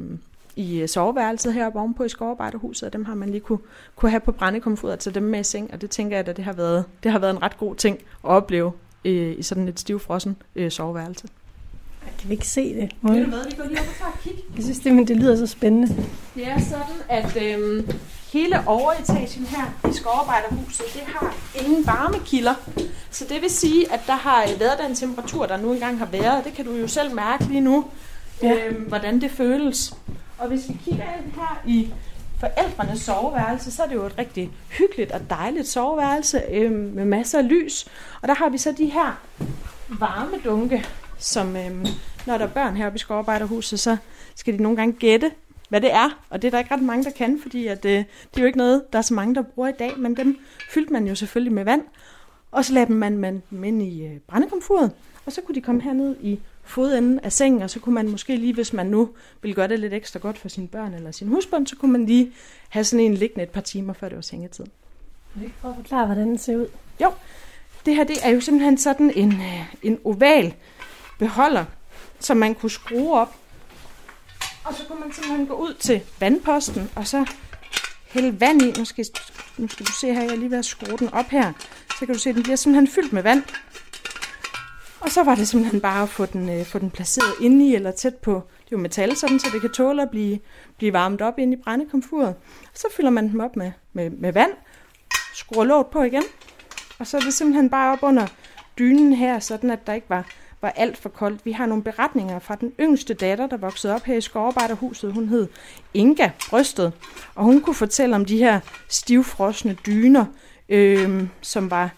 i 0.56 0.78
øh, 0.80 0.88
soveværelset 0.88 1.54
heroppe 1.54 1.78
ovenpå 1.78 2.04
i 2.04 2.08
skovarbejderhuset, 2.08 2.82
og 2.86 2.92
dem 2.92 3.04
har 3.04 3.14
man 3.14 3.28
lige 3.30 3.40
kunne, 3.40 3.58
kunne 3.96 4.10
have 4.10 4.20
på 4.20 4.32
brændekomfur, 4.32 4.90
altså 4.92 5.10
dem 5.10 5.22
med 5.22 5.40
i 5.40 5.42
seng, 5.42 5.70
og 5.72 5.80
det 5.80 5.90
tænker 5.90 6.16
jeg, 6.16 6.28
at 6.28 6.36
det 6.36 6.44
har 6.44 6.52
været, 6.52 6.84
det 7.02 7.12
har 7.12 7.18
været 7.18 7.30
en 7.30 7.42
ret 7.42 7.56
god 7.58 7.74
ting 7.74 7.96
at 8.24 8.30
opleve 8.30 8.72
øh, 9.04 9.38
i 9.38 9.42
sådan 9.42 9.68
et 9.68 9.80
stivfrossen 9.80 10.36
øh, 10.56 10.70
soveværelse. 10.70 11.26
Kan 12.18 12.28
vi 12.28 12.34
ikke 12.34 12.46
se 12.48 12.74
det? 12.74 12.90
Ved 13.02 13.24
du 13.24 13.28
hvad, 13.30 13.44
vi 13.50 13.56
går 13.56 13.64
lige 13.64 13.80
op 13.80 13.86
og 13.86 13.94
tager 13.98 14.12
et 14.12 14.20
kig. 14.22 14.44
Jeg 14.56 14.64
synes, 14.64 14.78
det, 14.78 14.94
men 14.94 15.08
det 15.08 15.16
lyder 15.16 15.36
så 15.36 15.46
spændende. 15.46 15.88
Det 16.34 16.48
er 16.48 16.58
sådan, 16.60 16.96
at 17.08 17.42
øh, 17.42 17.88
hele 18.32 18.56
overetagen 18.66 19.44
her 19.46 19.90
i 19.90 19.92
skovarbejderhuset, 19.92 20.84
det 20.94 21.00
har 21.06 21.34
ingen 21.64 21.86
varmekilder. 21.86 22.54
Så 23.10 23.24
det 23.28 23.42
vil 23.42 23.50
sige, 23.50 23.92
at 23.92 24.00
der 24.06 24.12
har 24.16 24.44
været 24.58 24.78
den 24.86 24.94
temperatur, 24.94 25.46
der 25.46 25.56
nu 25.56 25.72
engang 25.72 25.98
har 25.98 26.06
været. 26.06 26.44
Det 26.44 26.52
kan 26.52 26.64
du 26.64 26.72
jo 26.72 26.88
selv 26.88 27.14
mærke 27.14 27.44
lige 27.44 27.60
nu, 27.60 27.84
Ja. 28.42 28.66
øh, 28.66 28.88
hvordan 28.88 29.20
det 29.20 29.30
føles. 29.30 29.94
Og 30.38 30.48
hvis 30.48 30.68
vi 30.68 30.78
kigger 30.84 31.04
ind 31.04 31.32
her 31.32 31.62
i 31.66 31.92
forældrenes 32.40 33.00
soveværelse, 33.00 33.70
så 33.70 33.82
er 33.82 33.86
det 33.86 33.94
jo 33.94 34.06
et 34.06 34.18
rigtig 34.18 34.50
hyggeligt 34.78 35.12
og 35.12 35.30
dejligt 35.30 35.68
soveværelse 35.68 36.42
øh, 36.50 36.72
med 36.72 37.04
masser 37.04 37.38
af 37.38 37.48
lys. 37.48 37.86
Og 38.22 38.28
der 38.28 38.34
har 38.34 38.48
vi 38.48 38.58
så 38.58 38.72
de 38.72 38.86
her 38.86 39.20
varmedunke, 39.88 40.84
som 41.18 41.56
øh, 41.56 41.86
når 42.26 42.38
der 42.38 42.44
er 42.44 42.50
børn 42.50 42.76
heroppe 42.76 42.96
i 42.96 42.98
skovarbejderhuset, 42.98 43.80
så 43.80 43.96
skal 44.34 44.58
de 44.58 44.62
nogle 44.62 44.76
gange 44.76 44.92
gætte, 44.92 45.30
hvad 45.68 45.80
det 45.80 45.92
er. 45.92 46.22
Og 46.30 46.42
det 46.42 46.48
er 46.48 46.50
der 46.50 46.58
ikke 46.58 46.74
ret 46.74 46.82
mange, 46.82 47.04
der 47.04 47.10
kan, 47.10 47.40
fordi 47.42 47.66
at, 47.66 47.84
øh, 47.84 47.92
det 47.92 48.36
er 48.36 48.40
jo 48.40 48.46
ikke 48.46 48.58
noget, 48.58 48.92
der 48.92 48.98
er 48.98 49.02
så 49.02 49.14
mange, 49.14 49.34
der 49.34 49.42
bruger 49.42 49.68
i 49.68 49.72
dag. 49.78 49.98
Men 49.98 50.16
dem 50.16 50.38
fyldte 50.70 50.92
man 50.92 51.06
jo 51.06 51.14
selvfølgelig 51.14 51.52
med 51.52 51.64
vand. 51.64 51.82
Og 52.50 52.64
så 52.64 52.72
lagde 52.72 52.92
man, 52.92 53.18
man 53.18 53.42
dem 53.50 53.64
ind 53.64 53.82
i 53.82 54.06
øh, 54.06 54.18
brændekomfuret. 54.28 54.92
Og 55.26 55.32
så 55.32 55.40
kunne 55.40 55.54
de 55.54 55.60
komme 55.60 55.82
herned 55.82 56.16
i 56.20 56.40
fodenden 56.66 57.20
af 57.20 57.32
sengen, 57.32 57.62
og 57.62 57.70
så 57.70 57.80
kunne 57.80 57.94
man 57.94 58.08
måske 58.08 58.36
lige, 58.36 58.54
hvis 58.54 58.72
man 58.72 58.86
nu 58.86 59.10
ville 59.42 59.54
gøre 59.54 59.68
det 59.68 59.80
lidt 59.80 59.92
ekstra 59.92 60.18
godt 60.18 60.38
for 60.38 60.48
sine 60.48 60.68
børn 60.68 60.94
eller 60.94 61.10
sin 61.10 61.28
husbund, 61.28 61.66
så 61.66 61.76
kunne 61.76 61.92
man 61.92 62.06
lige 62.06 62.32
have 62.68 62.84
sådan 62.84 63.04
en 63.04 63.14
liggende 63.14 63.42
et 63.42 63.50
par 63.50 63.60
timer, 63.60 63.92
før 63.92 64.08
det 64.08 64.16
var 64.16 64.22
sengetid. 64.22 64.64
Kan 65.32 65.42
ikke 65.42 65.54
prøve 65.60 65.72
at 65.72 65.76
forklare, 65.76 66.06
hvordan 66.06 66.28
den 66.28 66.38
ser 66.38 66.56
ud? 66.56 66.66
Jo, 67.02 67.12
det 67.86 67.96
her 67.96 68.04
det 68.04 68.16
er 68.22 68.30
jo 68.30 68.40
simpelthen 68.40 68.78
sådan 68.78 69.12
en, 69.16 69.32
øh, 69.32 69.74
en 69.82 69.98
oval 70.04 70.54
beholder, 71.18 71.64
som 72.20 72.36
man 72.36 72.54
kunne 72.54 72.70
skrue 72.70 73.12
op. 73.12 73.36
Og 74.64 74.74
så 74.74 74.82
kunne 74.88 75.00
man 75.00 75.12
simpelthen 75.12 75.46
gå 75.46 75.54
ud 75.54 75.74
til 75.74 76.00
vandposten, 76.20 76.90
og 76.94 77.06
så 77.06 77.26
hælde 78.08 78.40
vand 78.40 78.62
i. 78.62 78.72
Nu 78.78 78.84
skal, 78.84 79.06
nu 79.58 79.68
skal 79.68 79.86
du 79.86 79.92
se 79.92 80.14
her, 80.14 80.22
jeg 80.22 80.32
er 80.32 80.36
lige 80.36 80.50
ved 80.50 80.58
at 80.58 80.64
skrue 80.64 80.98
den 80.98 81.12
op 81.12 81.28
her. 81.28 81.52
Så 81.98 82.06
kan 82.06 82.14
du 82.14 82.18
se, 82.18 82.28
at 82.28 82.34
den 82.34 82.42
bliver 82.42 82.56
simpelthen 82.56 82.88
fyldt 82.88 83.12
med 83.12 83.22
vand. 83.22 83.42
Og 85.06 85.12
så 85.12 85.22
var 85.22 85.34
det 85.34 85.48
simpelthen 85.48 85.80
bare 85.80 86.02
at 86.02 86.08
få 86.08 86.26
den, 86.26 86.48
øh, 86.48 86.64
få 86.64 86.78
den 86.78 86.90
placeret 86.90 87.32
inde 87.40 87.66
i 87.66 87.74
eller 87.74 87.90
tæt 87.90 88.14
på, 88.14 88.32
det 88.32 88.64
er 88.64 88.68
jo 88.72 88.78
metal, 88.78 89.16
sådan, 89.16 89.38
så 89.38 89.46
det 89.52 89.60
kan 89.60 89.70
tåle 89.70 90.02
at 90.02 90.10
blive, 90.10 90.38
blive 90.76 90.92
varmet 90.92 91.20
op 91.20 91.38
inde 91.38 91.52
i 91.52 91.60
brændekomfuret. 91.64 92.34
Så 92.74 92.86
fylder 92.96 93.10
man 93.10 93.28
dem 93.28 93.40
op 93.40 93.56
med, 93.56 93.72
med, 93.92 94.10
med 94.10 94.32
vand, 94.32 94.50
skruer 95.34 95.64
låget 95.64 95.86
på 95.86 96.02
igen, 96.02 96.22
og 96.98 97.06
så 97.06 97.16
er 97.16 97.20
det 97.20 97.34
simpelthen 97.34 97.70
bare 97.70 97.92
op 97.92 97.98
under 98.02 98.26
dynen 98.78 99.12
her, 99.12 99.38
sådan 99.38 99.70
at 99.70 99.86
der 99.86 99.92
ikke 99.92 100.10
var, 100.10 100.26
var 100.62 100.70
alt 100.70 100.98
for 100.98 101.08
koldt. 101.08 101.44
Vi 101.44 101.52
har 101.52 101.66
nogle 101.66 101.84
beretninger 101.84 102.38
fra 102.38 102.54
den 102.54 102.72
yngste 102.80 103.14
datter, 103.14 103.46
der 103.46 103.56
voksede 103.56 103.94
op 103.94 104.04
her 104.04 104.16
i 104.16 104.20
skovarbejderhuset. 104.20 105.12
Hun 105.12 105.28
hed 105.28 105.48
Inga 105.94 106.30
Brysted, 106.50 106.90
og 107.34 107.44
hun 107.44 107.60
kunne 107.60 107.74
fortælle 107.74 108.16
om 108.16 108.24
de 108.24 108.38
her 108.38 108.60
stivfrosne 108.88 109.76
dyner, 109.86 110.24
øh, 110.68 111.28
som 111.40 111.70
var 111.70 111.90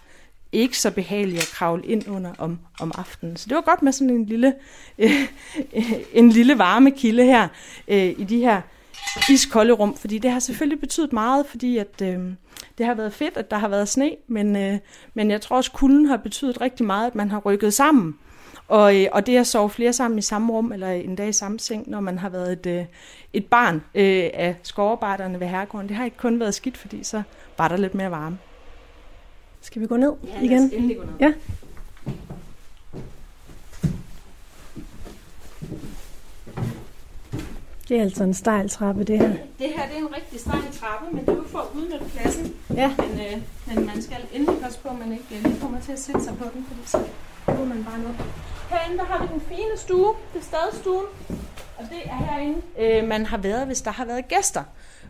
ikke 0.53 0.79
så 0.79 0.91
behagelige 0.91 1.39
at 1.39 1.51
kravle 1.55 1.87
ind 1.87 2.09
under 2.09 2.33
om, 2.39 2.59
om 2.81 2.93
aftenen. 2.99 3.37
Så 3.37 3.47
det 3.49 3.55
var 3.55 3.61
godt 3.61 3.83
med 3.83 3.93
sådan 3.93 4.11
en 4.11 4.27
lille, 4.27 4.55
øh, 4.99 5.29
en 6.13 6.31
lille 6.31 6.59
varme 6.59 6.91
kilde 6.91 7.25
her 7.25 7.49
øh, 7.89 8.15
i 8.19 8.25
de 8.25 8.39
her 8.39 8.61
iskolde 9.31 9.73
rum, 9.73 9.97
fordi 9.97 10.19
det 10.19 10.31
har 10.31 10.39
selvfølgelig 10.39 10.81
betydet 10.81 11.13
meget, 11.13 11.47
fordi 11.47 11.77
at 11.77 12.03
øh, 12.03 12.19
det 12.79 12.87
har 12.87 12.95
været 12.95 13.13
fedt, 13.13 13.37
at 13.37 13.51
der 13.51 13.59
har 13.59 13.69
været 13.69 13.89
sne, 13.89 14.11
men, 14.27 14.57
øh, 14.57 14.79
men 15.15 15.31
jeg 15.31 15.41
tror 15.41 15.57
også, 15.57 15.73
kulden 15.73 16.07
har 16.07 16.17
betydet 16.17 16.61
rigtig 16.61 16.87
meget, 16.87 17.07
at 17.07 17.15
man 17.15 17.31
har 17.31 17.39
rykket 17.39 17.75
sammen. 17.75 18.15
Og, 18.69 18.97
øh, 19.03 19.07
og 19.13 19.27
det 19.27 19.37
at 19.37 19.47
sove 19.47 19.71
flere 19.71 19.93
sammen 19.93 20.19
i 20.19 20.23
samme 20.23 20.53
rum, 20.53 20.73
eller 20.73 20.91
en 20.91 21.17
dag 21.17 21.29
i 21.29 21.33
samme 21.33 21.59
seng, 21.59 21.91
når 21.91 22.01
man 22.01 22.19
har 22.19 22.29
været 22.29 22.53
et, 22.53 22.67
øh, 22.67 22.85
et 23.33 23.47
barn 23.47 23.75
øh, 23.95 24.31
af 24.35 24.57
skovarbejderne 24.63 25.41
ved 25.41 25.47
herregården, 25.47 25.89
det 25.89 25.97
har 25.97 26.05
ikke 26.05 26.17
kun 26.17 26.41
været 26.41 26.55
skidt, 26.55 26.77
fordi 26.77 27.05
så 27.05 27.23
var 27.59 27.69
der 27.69 27.77
lidt 27.77 27.95
mere 27.95 28.11
varme. 28.11 28.39
Skal 29.61 29.83
vi 29.83 29.87
gå 29.87 29.97
ned 29.97 30.13
igen? 30.43 30.71
gå 30.71 30.77
ned. 30.77 30.97
Ja. 31.21 31.33
Det 37.89 37.99
er 37.99 38.03
altså 38.03 38.25
en 38.25 38.35
stejl 38.35 38.69
trappe, 38.69 39.05
det 39.05 39.19
her. 39.19 39.29
Det 39.29 39.67
her 39.77 39.87
det 39.89 39.95
er 39.95 39.99
en 39.99 40.15
rigtig 40.17 40.41
stejl 40.41 40.73
trappe, 40.73 41.17
men 41.17 41.27
det 41.27 41.33
er 41.33 41.37
jo 41.37 41.45
for 41.47 41.59
at 41.59 41.67
udnytte 41.75 42.05
pladsen. 42.05 42.55
Ja. 42.75 42.95
Men, 42.99 43.21
øh, 43.21 43.43
men 43.67 43.87
man 43.87 44.03
skal 44.03 44.17
endelig 44.33 44.61
passe 44.63 44.79
på, 44.79 44.89
at 44.89 44.99
man 44.99 45.13
ikke 45.13 45.37
øh, 45.37 45.45
lige 45.45 45.61
kommer 45.61 45.81
til 45.81 45.93
at 45.93 45.99
sætte 45.99 46.25
sig 46.25 46.37
på 46.39 46.45
den, 46.55 46.65
fordi 46.69 46.81
så 46.87 46.99
går 47.47 47.65
man 47.65 47.85
bare 47.85 47.99
ned. 47.99 48.15
Herinde 48.71 48.99
der 48.99 49.05
har 49.05 49.27
vi 49.27 49.33
den 49.33 49.41
fine 49.41 49.77
stue, 49.77 50.15
det 50.35 50.41
er 50.41 50.45
stadstuen. 50.45 51.07
Og 51.79 51.85
det 51.91 51.99
er 52.05 52.17
herinde, 52.17 52.63
øh, 52.79 53.09
man 53.09 53.27
har 53.27 53.39
været, 53.39 53.67
hvis 53.67 53.81
der 53.83 53.91
har 53.91 54.05
været 54.05 54.29
gæster. 54.29 54.63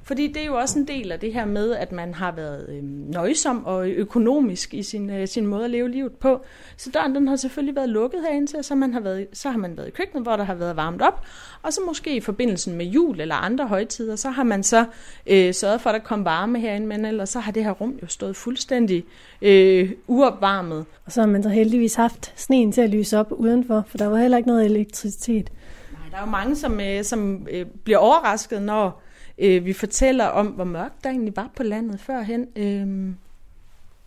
Fordi 0.03 0.27
det 0.27 0.43
er 0.43 0.47
jo 0.47 0.55
også 0.55 0.79
en 0.79 0.89
del 0.89 1.13
af 1.13 1.21
det 1.21 1.33
her 1.33 1.45
med, 1.45 1.73
at 1.73 1.93
man 1.93 2.15
har 2.15 2.33
været 2.33 2.67
øh, 2.69 2.83
nøjsom 2.83 3.65
og 3.65 3.89
økonomisk 3.89 4.75
i 4.75 4.83
sin, 4.83 5.11
øh, 5.11 5.29
sin 5.29 5.47
måde 5.47 5.65
at 5.65 5.71
leve 5.71 5.91
livet 5.91 6.13
på. 6.13 6.41
Så 6.77 6.91
døren 6.91 7.15
den 7.15 7.29
har 7.29 7.37
selvfølgelig 7.37 7.77
været 7.77 7.89
lukket 7.89 8.21
herinde 8.23 8.47
til, 8.47 8.65
så, 8.65 8.75
man 8.75 8.93
har 8.93 9.01
været, 9.01 9.27
så 9.33 9.51
har 9.51 9.59
man 9.59 9.77
været 9.77 9.89
i 9.89 9.91
køkkenet, 9.91 10.23
hvor 10.23 10.37
der 10.37 10.45
har 10.45 10.55
været 10.55 10.77
varmt 10.77 11.03
op. 11.03 11.27
Og 11.63 11.73
så 11.73 11.81
måske 11.87 12.17
i 12.17 12.21
forbindelsen 12.21 12.77
med 12.77 12.87
jul 12.87 13.21
eller 13.21 13.35
andre 13.35 13.67
højtider, 13.67 14.17
så 14.17 14.31
har 14.31 14.43
man 14.43 14.63
så 14.63 14.85
øh, 15.27 15.55
sørget 15.55 15.81
for, 15.81 15.91
at 15.91 15.95
der 15.95 16.07
kom 16.07 16.25
varme 16.25 16.61
herinde, 16.61 16.87
men 16.87 17.05
ellers 17.05 17.29
så 17.29 17.41
har 17.41 17.53
det 17.53 17.65
her 17.65 17.71
rum 17.71 17.99
jo 18.03 18.07
stået 18.07 18.37
fuldstændig 18.37 19.05
øh, 19.43 19.93
uopvarmet. 20.07 20.85
Og 21.07 21.13
så 21.13 21.21
har 21.21 21.29
man 21.29 21.43
så 21.43 21.49
heldigvis 21.49 21.95
haft 21.95 22.33
sneen 22.37 22.73
til 22.73 22.81
at 22.81 22.91
lyse 22.91 23.19
op 23.19 23.33
udenfor, 23.33 23.85
for 23.87 23.99
der 23.99 24.07
var 24.07 24.19
heller 24.19 24.37
ikke 24.37 24.49
noget 24.49 24.65
elektricitet. 24.65 25.53
Nej, 25.93 26.01
der 26.11 26.17
er 26.17 26.21
jo 26.21 26.31
mange, 26.31 26.57
som, 26.57 26.81
øh, 26.81 27.05
som 27.05 27.47
øh, 27.51 27.67
bliver 27.85 27.99
overrasket, 27.99 28.63
når 28.63 29.03
øh, 29.39 29.65
vi 29.65 29.73
fortæller 29.73 30.25
om, 30.25 30.47
hvor 30.47 30.65
mørkt 30.65 31.05
der 31.05 31.11
egentlig 31.11 31.37
var 31.37 31.51
på 31.57 31.63
landet 31.63 32.01
førhen. 32.01 32.47
Øh, 32.57 33.15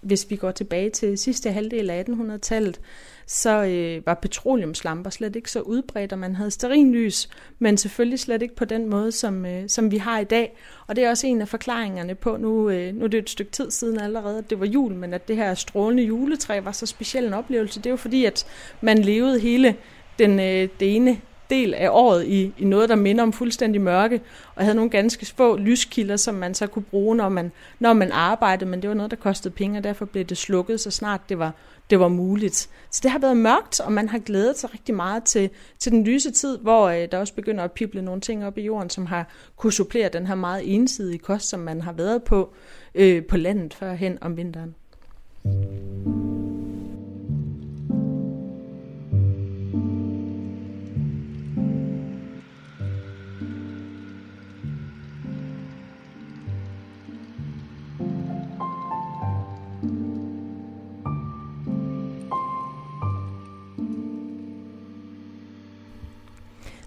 hvis 0.02 0.30
vi 0.30 0.36
går 0.36 0.52
tilbage 0.52 0.90
til 0.90 1.18
sidste 1.18 1.52
halvdel 1.52 1.90
af 1.90 2.04
1800-tallet, 2.04 2.80
så 3.26 3.64
øh, 3.64 4.06
var 4.06 4.14
petroleumslamper 4.14 5.10
slet 5.10 5.36
ikke 5.36 5.52
så 5.52 5.62
udbredt, 5.62 6.14
og 6.14 6.20
man 6.20 6.36
havde 6.36 6.52
sterinlys, 6.52 7.30
men 7.60 7.78
selvfølgelig 7.78 8.20
slet 8.20 8.42
ikke 8.42 8.56
på 8.56 8.66
den 8.66 8.90
måde, 8.90 9.12
som, 9.12 9.46
øh, 9.46 9.70
som 9.70 9.92
vi 9.92 9.98
har 9.98 10.20
i 10.20 10.24
dag. 10.24 10.58
Og 10.88 10.96
det 10.96 11.04
er 11.04 11.10
også 11.10 11.28
en 11.28 11.42
af 11.42 11.48
forklaringerne 11.48 12.16
på, 12.16 12.38
nu, 12.38 12.70
øh, 12.70 12.96
nu 12.96 13.04
er 13.04 13.08
det 13.08 13.18
et 13.18 13.30
stykke 13.30 13.52
tid 13.52 13.72
siden 13.72 14.00
allerede, 14.00 14.38
at 14.38 14.50
det 14.50 14.60
var 14.60 14.66
jul, 14.66 14.94
men 14.94 15.14
at 15.14 15.28
det 15.28 15.36
her 15.36 15.54
strålende 15.54 16.04
juletræ 16.04 16.60
var 16.60 16.72
så 16.72 16.86
speciel 16.86 17.26
en 17.26 17.34
oplevelse. 17.34 17.80
Det 17.80 17.86
er 17.86 17.92
jo 17.92 17.98
fordi, 17.98 18.26
at 18.26 18.46
man 18.82 18.98
levede 18.98 19.40
hele 19.40 19.76
den, 20.20 20.40
øh, 20.40 20.70
det 20.80 20.96
ene 20.96 21.22
del 21.52 21.74
af 21.74 21.90
året 21.92 22.26
i, 22.28 22.54
i 22.58 22.66
noget, 22.66 22.90
der 22.90 22.96
minder 22.96 23.24
om 23.24 23.34
fuldstændig 23.34 23.82
mørke, 23.82 24.22
og 24.56 24.64
havde 24.64 24.76
nogle 24.76 24.92
ganske 24.92 25.26
få 25.26 25.58
lyskilder, 25.58 26.16
som 26.16 26.36
man 26.36 26.54
så 26.54 26.68
kunne 26.68 26.84
bruge, 26.84 27.16
når 27.16 27.30
man, 27.30 27.52
når 27.80 27.94
man 27.94 28.12
arbejdede, 28.12 28.70
men 28.70 28.82
det 28.82 28.90
var 28.90 28.96
noget, 28.96 29.12
der 29.12 29.18
kostede 29.18 29.54
penge, 29.54 29.80
og 29.80 29.84
derfor 29.84 30.06
blev 30.06 30.24
det 30.26 30.38
slukket, 30.38 30.80
så 30.80 30.92
snart 30.92 31.22
det 31.30 31.40
var, 31.40 31.54
det 31.90 32.00
var 32.00 32.08
muligt. 32.08 32.70
Så 32.92 33.00
det 33.04 33.12
har 33.12 33.20
været 33.20 33.38
mørkt, 33.38 33.80
og 33.80 33.92
man 33.92 34.10
har 34.10 34.20
glædet 34.20 34.58
sig 34.58 34.74
rigtig 34.74 34.96
meget 34.96 35.24
til, 35.24 35.50
til 35.80 35.92
den 35.92 36.04
lyse 36.04 36.32
tid, 36.32 36.58
hvor 36.58 36.88
øh, 36.88 37.08
der 37.12 37.18
også 37.18 37.34
begynder 37.34 37.64
at 37.64 37.72
pible 37.72 38.02
nogle 38.02 38.22
ting 38.22 38.46
op 38.46 38.58
i 38.58 38.62
jorden, 38.62 38.90
som 38.90 39.06
har 39.06 39.28
kunne 39.58 39.74
supplere 39.74 40.10
den 40.10 40.28
her 40.28 40.36
meget 40.36 40.76
ensidige 40.76 41.20
kost, 41.20 41.50
som 41.50 41.60
man 41.60 41.82
har 41.82 41.94
været 41.94 42.24
på 42.24 42.54
øh, 42.96 43.26
på 43.26 43.38
landet 43.38 43.74
førhen 43.74 44.18
om 44.22 44.38
vinteren. 44.38 44.76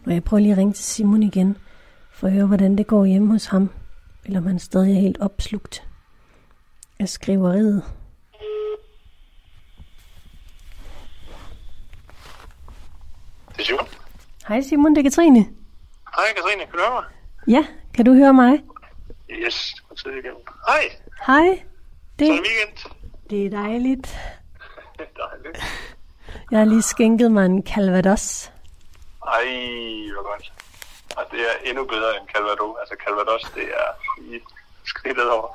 Og 0.07 0.13
jeg 0.15 0.25
prøver 0.25 0.41
lige 0.41 0.53
at 0.53 0.59
ringe 0.59 0.73
til 0.73 0.85
Simon 0.85 1.23
igen, 1.23 1.57
for 2.13 2.27
at 2.27 2.33
høre, 2.33 2.47
hvordan 2.47 2.79
det 2.79 2.87
går 2.87 3.05
hjemme 3.05 3.33
hos 3.33 3.47
ham. 3.47 3.71
Eller 4.25 4.41
om 4.41 4.47
han 4.47 4.59
stadig 4.59 4.97
er 4.97 5.01
helt 5.01 5.21
opslugt 5.21 5.89
af 6.99 7.09
skriveriet. 7.09 7.83
Det 13.49 13.61
er 13.61 13.65
Simon. 13.65 13.87
Hej 14.49 14.61
Simon, 14.61 14.95
det 14.95 14.99
er 14.99 15.03
Katrine. 15.11 15.39
Hej 16.17 16.25
Katrine, 16.37 16.61
kan 16.67 16.73
du 16.73 16.79
høre 16.79 16.93
mig? 16.95 17.05
Ja, 17.49 17.67
kan 17.95 18.05
du 18.05 18.15
høre 18.15 18.33
mig? 18.35 18.63
Yes, 19.31 19.75
sidder 19.97 20.17
igennem. 20.17 20.41
Hej, 20.67 20.81
Hej. 21.27 21.63
Det, 22.19 22.27
så 22.27 22.33
er 22.33 22.37
det 22.37 22.45
weekend. 22.47 22.93
det 23.31 23.47
er 23.47 23.51
dejligt. 23.51 24.07
Dejligt. 24.99 25.65
Jeg 26.51 26.59
har 26.59 26.65
lige 26.67 26.83
skænket 26.83 27.33
mig 27.33 27.47
en 27.47 27.63
calvados. 27.67 28.53
Ej, 29.27 29.47
hvor 30.15 30.23
godt. 30.31 30.53
Og 31.17 31.25
det 31.31 31.41
er 31.41 31.55
endnu 31.71 31.85
bedre 31.85 32.17
end 32.17 32.29
Calvados. 32.35 32.77
Altså 32.81 32.95
Calvados, 33.05 33.43
det 33.55 33.63
er 33.63 33.89
i 34.21 34.41
skridtet 34.85 35.31
over. 35.31 35.49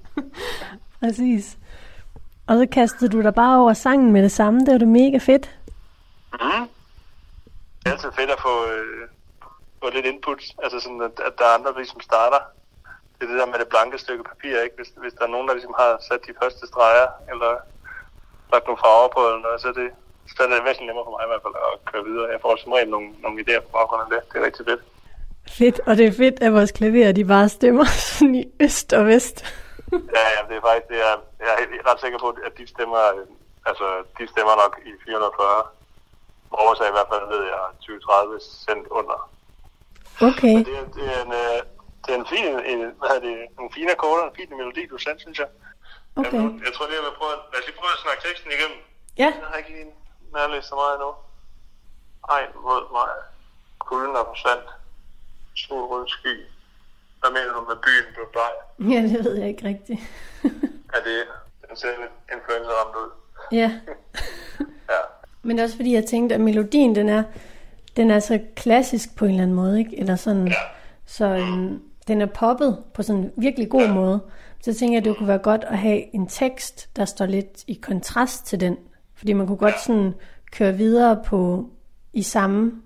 Præcis. 1.00 1.58
Og 2.48 2.56
så 2.58 2.66
kastede 2.72 3.10
du 3.10 3.22
dig 3.22 3.34
bare 3.34 3.60
over 3.60 3.72
sangen 3.72 4.12
med 4.12 4.22
det 4.22 4.32
samme. 4.32 4.60
Det 4.60 4.72
var 4.72 4.78
da 4.78 4.84
mega 4.86 5.18
fedt. 5.18 5.50
mm. 6.32 6.68
Det 7.78 7.88
er 7.88 7.92
altid 7.92 8.12
fedt 8.12 8.30
at 8.30 8.40
få, 8.40 8.54
øh, 8.66 9.08
få 9.82 9.90
lidt 9.90 10.06
input. 10.06 10.42
Altså 10.62 10.80
sådan, 10.80 11.02
at, 11.02 11.20
at 11.26 11.34
der 11.38 11.44
er 11.44 11.54
andre, 11.58 11.70
der 11.72 11.76
ligesom 11.78 12.00
starter. 12.00 12.40
Det 13.16 13.22
er 13.28 13.32
det 13.32 13.40
der 13.40 13.46
med 13.46 13.58
det 13.58 13.68
blanke 13.68 13.98
stykke 13.98 14.24
papir, 14.24 14.60
ikke? 14.60 14.76
Hvis, 14.76 14.88
hvis 14.96 15.12
der 15.12 15.24
er 15.24 15.34
nogen, 15.34 15.48
der 15.48 15.54
ligesom 15.54 15.74
har 15.78 15.98
sat 16.08 16.20
de 16.26 16.34
første 16.42 16.66
streger, 16.66 17.08
eller 17.32 17.52
lagt 18.52 18.66
nogle 18.66 18.82
farver 18.84 19.08
på, 19.16 19.20
eller 19.26 19.42
noget, 19.46 19.60
så 19.60 19.68
er 19.68 19.72
det, 19.72 19.90
så 20.36 20.38
er 20.42 20.48
det 20.48 20.64
væsentligt 20.68 20.88
nemmere 20.90 21.04
for 21.06 21.14
mig 21.16 21.22
i 21.26 21.30
hvert 21.32 21.44
fald 21.46 21.56
at 21.68 21.72
køre 21.90 22.04
videre. 22.10 22.26
Jeg 22.34 22.40
får 22.44 22.56
som 22.62 22.72
regel 22.72 22.88
nogle, 22.94 23.08
nogle 23.24 23.36
idéer 23.42 23.60
på 23.66 23.70
baggrund 23.78 24.02
af 24.04 24.08
det. 24.12 24.20
Det 24.32 24.36
er 24.40 24.44
rigtig 24.48 24.64
fedt. 24.70 24.82
Fedt, 25.58 25.78
og 25.88 25.92
det 25.98 26.04
er 26.06 26.12
fedt, 26.22 26.36
at 26.46 26.52
vores 26.58 26.72
klaver, 26.78 27.12
de 27.12 27.24
bare 27.34 27.48
stemmer 27.58 27.84
sådan 28.16 28.34
i 28.42 28.44
øst 28.60 28.92
og 28.98 29.04
vest. 29.06 29.36
Ja, 30.16 30.24
ja, 30.34 30.40
det 30.48 30.54
er 30.58 30.64
faktisk, 30.68 30.88
det 30.92 30.98
er, 31.08 31.14
jeg 31.44 31.50
er 31.82 31.90
ret 31.90 32.00
sikker 32.04 32.18
på, 32.24 32.28
at 32.46 32.52
de 32.58 32.64
stemmer, 32.74 33.02
øh, 33.16 33.26
altså, 33.70 33.86
de 34.18 34.24
stemmer 34.34 34.54
nok 34.62 34.72
i 34.90 34.92
440. 35.04 35.64
Vores 36.60 36.78
er 36.80 36.88
i 36.92 36.96
hvert 36.96 37.10
fald, 37.12 37.24
ved 37.34 37.42
jeg, 37.52 37.62
20-30 37.84 38.64
cent 38.66 38.86
under. 38.98 39.18
Okay, 40.28 40.54
Men 40.56 40.64
det 40.68 40.76
er, 40.82 40.86
det 40.96 41.04
er 41.14 41.20
en, 41.26 41.32
øh, 41.42 41.58
det 42.04 42.10
er 42.14 42.18
en 42.24 42.28
fin, 42.34 42.44
en, 42.72 42.80
hvad 42.98 43.08
hedder 43.10 43.24
det, 43.28 43.36
en 43.64 43.70
fin 43.76 43.88
akkord 43.94 44.18
og 44.22 44.26
en 44.30 44.36
fin 44.38 44.50
melodi, 44.58 44.82
du 44.92 44.98
sendte, 45.04 45.20
synes 45.24 45.38
jeg. 45.42 45.48
okay. 46.20 46.40
Jeg, 46.42 46.50
jeg 46.66 46.72
tror 46.74 46.84
lige, 46.88 46.98
jeg 47.00 47.06
vil 47.08 47.16
prøve, 47.20 47.34
lad 47.52 47.58
os 47.60 47.66
lige 47.68 47.78
prøve 47.80 47.92
at 47.96 48.02
snakke 48.04 48.20
teksten 48.28 48.50
igennem. 48.56 48.78
Ja, 49.22 49.30
Jeg 49.40 49.48
har 49.50 49.56
ikke 49.62 49.72
lige 49.76 49.88
nærlæst 50.36 50.68
så 50.68 50.74
meget 50.74 50.94
endnu. 50.98 51.10
Ej, 52.34 52.42
mod 52.66 52.82
mig. 52.98 53.10
Kulden 53.78 54.16
er 54.20 54.24
forsvandt. 54.32 54.66
Sol 55.54 55.84
rød 55.92 56.04
sky. 56.08 56.34
Hvad 57.20 57.30
mener 57.36 57.52
du 57.56 57.60
med 57.70 57.76
byen 57.86 58.06
blev 58.14 58.26
bleg? 58.34 58.52
ja 58.94 59.00
det 59.08 59.24
ved 59.24 59.34
jeg 59.38 59.48
ikke 59.48 59.68
rigtigt. 59.68 60.00
Er 60.96 61.00
det 61.08 61.18
den 61.68 61.76
ser 61.76 61.88
lidt 61.88 62.12
influencer 62.34 62.72
ramt 62.80 62.96
ud? 62.96 63.10
ja, 63.52 63.70
Ja. 64.92 65.00
men 65.42 65.56
det 65.56 65.62
er 65.62 65.66
også 65.66 65.76
fordi, 65.76 65.94
jeg 65.94 66.04
tænkte, 66.04 66.34
at 66.34 66.40
melodien, 66.40 66.94
den 66.94 67.08
er, 67.08 67.22
den 67.96 68.10
er 68.10 68.20
så 68.20 68.40
klassisk 68.56 69.16
på 69.16 69.24
en 69.24 69.30
eller 69.30 69.42
anden 69.42 69.56
måde, 69.56 69.78
ikke? 69.78 69.98
Eller 69.98 70.16
sådan, 70.16 70.48
Ja. 70.48 70.54
så 71.06 71.24
øhm, 71.26 71.82
den 72.08 72.20
er 72.20 72.26
poppet 72.26 72.84
på 72.94 73.02
sådan 73.02 73.22
en 73.22 73.32
virkelig 73.36 73.70
god 73.70 73.80
Ja. 73.82 73.92
måde. 73.92 74.20
Så 74.60 74.74
tænker 74.74 74.94
jeg, 74.94 74.98
at 75.00 75.04
det 75.04 75.16
kunne 75.18 75.28
være 75.28 75.38
godt 75.38 75.64
at 75.64 75.78
have 75.78 76.14
en 76.14 76.28
tekst, 76.28 76.96
der 76.96 77.04
står 77.04 77.26
lidt 77.26 77.64
i 77.66 77.74
kontrast 77.74 78.46
til 78.46 78.60
den. 78.60 78.76
Fordi 79.22 79.32
man 79.32 79.46
kunne 79.46 79.58
godt 79.58 79.80
sådan 79.80 80.14
køre 80.52 80.76
videre 80.76 81.22
på 81.24 81.70
i 82.12 82.22
samme, 82.22 82.82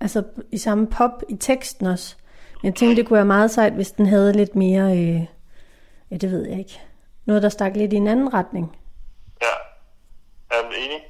altså 0.00 0.22
i 0.52 0.58
samme 0.58 0.86
pop 0.86 1.22
i 1.28 1.36
teksten 1.36 1.86
også. 1.86 2.16
Men 2.62 2.66
jeg 2.66 2.74
tænkte, 2.74 2.96
det 2.96 3.08
kunne 3.08 3.16
være 3.16 3.24
meget 3.24 3.50
sejt, 3.50 3.72
hvis 3.72 3.92
den 3.92 4.06
havde 4.06 4.32
lidt 4.32 4.56
mere, 4.56 4.98
øh, 4.98 5.26
ja 6.10 6.16
det 6.16 6.30
ved 6.30 6.48
jeg 6.48 6.58
ikke, 6.58 6.80
noget 7.24 7.42
der 7.42 7.48
stak 7.48 7.76
lidt 7.76 7.92
i 7.92 7.96
en 7.96 8.08
anden 8.08 8.34
retning. 8.34 8.76
Ja. 9.42 9.46
Jeg 10.50 10.58
er 10.64 10.84
enig. 10.84 11.00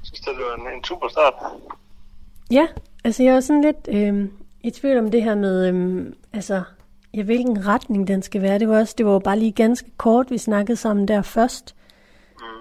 Jeg 0.00 0.02
synes, 0.02 0.20
det 0.20 0.34
var 0.34 0.66
en, 0.66 0.76
en 0.76 0.84
super 0.84 1.08
start. 1.08 1.34
Ja, 2.50 2.66
altså 3.04 3.22
jeg 3.22 3.36
er 3.36 3.40
sådan 3.40 3.62
lidt 3.62 3.88
øh, 3.88 4.28
i 4.60 4.70
tvivl 4.70 4.98
om 4.98 5.10
det 5.10 5.22
her 5.22 5.34
med, 5.34 5.68
øh, 5.68 6.06
altså 6.32 6.62
ja, 7.14 7.22
hvilken 7.22 7.66
retning 7.66 8.08
den 8.08 8.22
skal 8.22 8.42
være. 8.42 8.58
Det 8.58 8.68
var 8.68 8.78
også, 8.78 8.94
det 8.98 9.06
var 9.06 9.12
jo 9.12 9.18
bare 9.18 9.38
lige 9.38 9.52
ganske 9.52 9.90
kort, 9.96 10.30
vi 10.30 10.38
snakkede 10.38 10.76
sammen 10.76 11.08
der 11.08 11.22
først. 11.22 11.75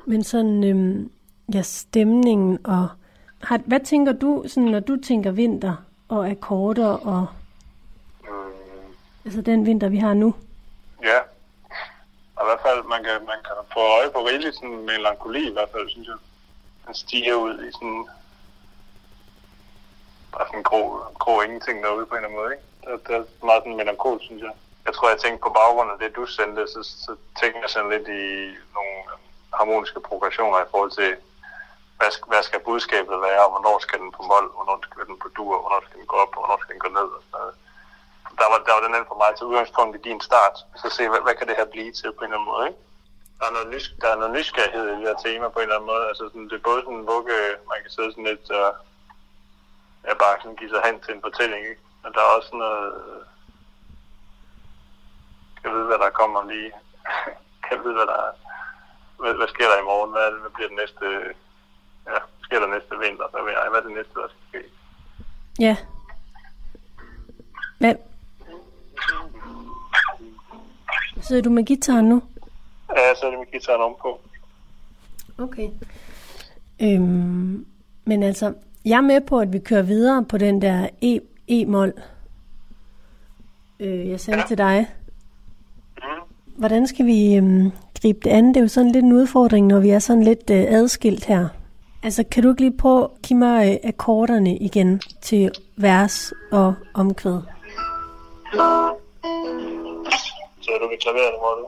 Men 0.05 0.23
sådan, 0.23 0.63
øh, 0.63 1.09
ja, 1.55 1.61
stemningen 1.61 2.65
og... 2.65 2.87
Har, 3.43 3.59
hvad 3.65 3.79
tænker 3.79 4.11
du, 4.11 4.43
sådan, 4.47 4.69
når 4.69 4.79
du 4.79 4.97
tænker 5.01 5.31
vinter 5.31 5.75
og 6.09 6.27
akkorder 6.29 6.87
og... 6.87 7.27
Mm, 8.23 8.29
Altså 9.25 9.41
den 9.41 9.65
vinter, 9.65 9.89
vi 9.89 9.97
har 9.97 10.13
nu. 10.13 10.35
ja. 11.03 11.19
Og 12.35 12.43
i 12.45 12.47
hvert 12.49 12.61
fald, 12.65 12.83
man 12.83 13.03
kan, 13.03 13.13
man 13.25 13.39
kan 13.47 13.55
få 13.73 13.79
øje 13.79 14.09
på 14.11 14.19
rigeligt 14.27 14.55
sådan 14.55 14.85
melankoli 14.85 15.49
i 15.49 15.53
hvert 15.53 15.69
fald, 15.71 15.89
synes 15.89 16.07
jeg. 16.07 16.15
Den 16.87 16.95
stiger 16.95 17.33
ud 17.35 17.53
i 17.67 17.71
sådan... 17.71 18.05
Bare 20.31 20.47
sådan 20.47 20.63
grå, 20.63 20.81
grå 21.19 21.41
ingenting 21.41 21.83
derude 21.83 22.05
på 22.05 22.15
en 22.15 22.17
eller 22.17 22.27
anden 22.29 22.39
måde, 22.41 22.51
ikke? 22.55 22.65
Det, 22.85 23.07
det 23.07 23.15
er 23.15 23.45
meget 23.49 23.61
sådan 23.63 23.77
melankol, 23.77 24.19
synes 24.21 24.41
jeg. 24.43 24.53
Jeg 24.85 24.93
tror, 24.93 25.09
jeg 25.09 25.19
tænkte 25.19 25.41
på 25.47 25.51
baggrund 25.59 25.91
af 25.91 25.97
det, 25.99 26.15
du 26.15 26.25
sendte, 26.25 26.61
så, 26.73 26.81
så 27.05 27.11
tænkte 27.39 27.59
jeg 27.63 27.69
sådan 27.69 27.91
lidt 27.95 28.07
i 28.21 28.23
nogle 28.77 28.95
harmoniske 29.59 29.99
progressioner 30.09 30.59
i 30.61 30.69
forhold 30.71 30.91
til, 30.99 31.11
hvad, 31.97 32.11
skal- 32.11 32.29
hvad 32.31 32.43
skal 32.43 32.59
budskabet 32.69 33.17
være, 33.27 33.41
og 33.45 33.51
hvornår 33.53 33.77
skal 33.85 33.99
den 34.03 34.11
på 34.17 34.21
mål, 34.31 34.45
hvornår 34.55 34.77
skal 34.85 35.05
den 35.09 35.17
på 35.23 35.27
dur, 35.37 35.53
hvornår 35.61 35.81
skal 35.85 35.97
den 35.99 36.07
gå 36.11 36.15
op, 36.23 36.31
og 36.37 36.39
hvornår 36.41 36.59
skal 36.61 36.73
den 36.73 36.83
gå 36.85 36.89
ned 36.99 37.07
og 37.17 37.21
sådan 37.23 37.35
noget. 37.39 37.53
Der 38.39 38.47
var, 38.51 38.57
der 38.67 38.73
var 38.75 38.81
den 38.85 38.95
anden 38.95 39.11
for 39.11 39.19
mig 39.23 39.31
til 39.35 39.45
udgangspunkt 39.49 39.93
i 39.97 40.05
din 40.09 40.21
start, 40.29 40.55
så 40.81 40.87
se, 40.97 41.03
hvad, 41.11 41.21
hvad 41.25 41.35
kan 41.35 41.47
det 41.47 41.55
her 41.59 41.65
blive 41.75 41.91
til 41.99 42.11
på 42.13 42.21
en 42.23 42.25
eller 42.25 42.37
anden 42.37 42.51
måde, 42.53 42.65
ikke? 42.69 42.79
Der 43.39 43.45
er 43.47 43.51
noget, 43.55 43.67
nys, 43.73 43.85
der 44.01 44.07
er 44.11 44.15
noget 44.21 44.33
nysgerrighed 44.37 44.85
i 44.87 44.95
det 44.99 45.07
her 45.09 45.17
tema 45.25 45.47
på 45.49 45.59
en 45.59 45.63
eller 45.67 45.75
anden 45.75 45.91
måde. 45.93 46.03
Altså, 46.09 46.23
sådan, 46.27 46.49
det 46.49 46.55
er 46.57 46.69
både 46.69 46.81
sådan 46.81 46.99
en 46.99 47.07
vugge, 47.13 47.35
man 47.71 47.79
kan 47.81 47.91
sidde 47.95 48.11
sådan 48.11 48.29
lidt 48.31 48.45
og 48.61 48.69
ja, 50.07 50.13
bare 50.23 50.35
sådan 50.41 50.55
give 50.61 50.69
sig 50.73 50.81
hen 50.87 50.97
til 51.01 51.13
en 51.15 51.21
fortælling, 51.27 51.61
ikke? 51.71 51.81
Men 52.03 52.13
der 52.13 52.21
er 52.23 52.31
også 52.37 52.51
noget... 52.63 52.85
øh, 53.01 53.21
Kan 55.61 55.73
vide, 55.75 55.85
hvad 55.89 55.97
der 55.99 56.09
kommer 56.21 56.41
lige. 56.51 56.71
kan 57.67 57.77
vide, 57.83 57.93
hvad 57.97 58.07
der 58.11 58.17
er. 58.27 58.31
Hvad, 59.19 59.33
hvad 59.39 59.47
sker 59.53 59.67
der 59.71 59.77
i 59.83 59.87
morgen? 59.91 60.11
Hvad, 60.15 60.25
det, 60.33 60.39
hvad 60.41 60.51
bliver 60.55 60.69
det 60.71 60.77
næste... 60.81 61.05
Ja, 62.07 62.11
hvad 62.11 62.43
sker 62.47 62.59
der 62.59 62.69
næste 62.75 62.93
vinter? 63.03 63.25
Hvad, 63.31 63.41
jeg, 63.53 63.67
hvad 63.71 63.79
er 63.81 63.87
det 63.87 63.95
næste, 63.97 64.13
der 64.21 64.27
skal 64.33 64.43
ske? 64.49 64.61
Ja. 65.67 65.75
Hvad? 67.79 67.95
Sidder 71.21 71.41
du 71.41 71.49
med 71.49 71.63
gitaren 71.65 72.09
nu? 72.09 72.21
Ja, 72.95 73.15
så 73.15 73.25
er 73.25 73.29
det 73.29 73.39
med 73.39 73.51
gitaren 73.51 73.81
om 73.81 73.95
på. 74.01 74.19
Okay. 75.37 75.69
Øhm, 76.81 77.65
men 78.05 78.23
altså, 78.23 78.53
jeg 78.85 78.97
er 78.97 79.01
med 79.01 79.21
på, 79.21 79.39
at 79.39 79.53
vi 79.53 79.59
kører 79.59 79.81
videre 79.81 80.25
på 80.25 80.37
den 80.37 80.61
der 80.61 80.87
E- 81.03 81.25
E-mol, 81.47 81.93
øh, 83.79 84.09
jeg 84.09 84.19
sendte 84.19 84.39
Ja. 84.41 84.47
til 84.47 84.57
dig. 84.57 84.87
Mm. 85.97 86.03
Hvordan 86.45 86.87
skal 86.87 87.05
vi 87.05 87.35
øhm, 87.35 87.71
gribe 88.01 88.19
det 88.23 88.29
an. 88.29 88.47
Det 88.47 88.57
er 88.57 88.61
jo 88.61 88.67
sådan 88.67 88.91
lidt 88.91 89.05
en 89.05 89.13
udfordring, 89.13 89.67
når 89.67 89.79
vi 89.79 89.89
er 89.89 89.99
sådan 89.99 90.23
lidt 90.23 90.49
øh, 90.49 90.65
adskilt 90.69 91.25
her. 91.25 91.47
Altså, 92.03 92.23
kan 92.31 92.43
du 92.43 92.49
ikke 92.49 92.61
lige 92.61 92.77
prøve 92.77 93.03
at 93.03 93.09
give 93.23 93.39
mig 93.39 93.71
øh, 93.71 93.89
akkorderne 93.89 94.57
igen 94.57 95.01
til 95.21 95.51
vers 95.77 96.33
og 96.51 96.73
omkvæd? 96.93 97.39
Så 100.61 100.71
er 100.71 100.79
du 100.81 100.87
ved 100.89 100.97
klaveret, 101.01 101.33
hvor 101.39 101.53
du? 101.59 101.65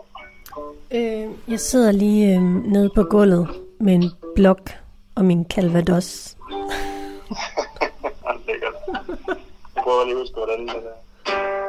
Øh, 0.91 1.51
jeg 1.51 1.59
sidder 1.59 1.91
lige 1.91 2.35
øh, 2.35 2.41
nede 2.43 2.89
på 2.95 3.03
gulvet 3.03 3.47
med 3.79 3.93
en 3.93 4.11
blok 4.35 4.69
og 5.15 5.25
min 5.25 5.45
calvados. 5.49 6.37
Lækkert. 8.47 8.73
Jeg 9.75 9.83
prøver 9.83 10.03
lige 10.05 10.15
at 10.15 10.19
huske, 10.21 10.35
hvordan 10.35 10.67
det 10.67 10.75
er. 10.75 11.66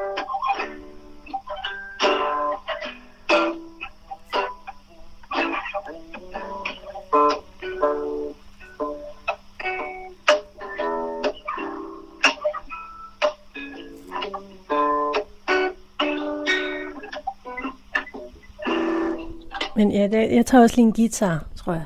Men 19.77 19.93
ja, 19.93 20.03
det, 20.03 20.35
jeg 20.37 20.47
tager 20.47 20.63
også 20.63 20.77
lige 20.77 20.87
en 20.87 20.93
guitar, 20.93 21.45
tror 21.57 21.73
jeg. 21.73 21.85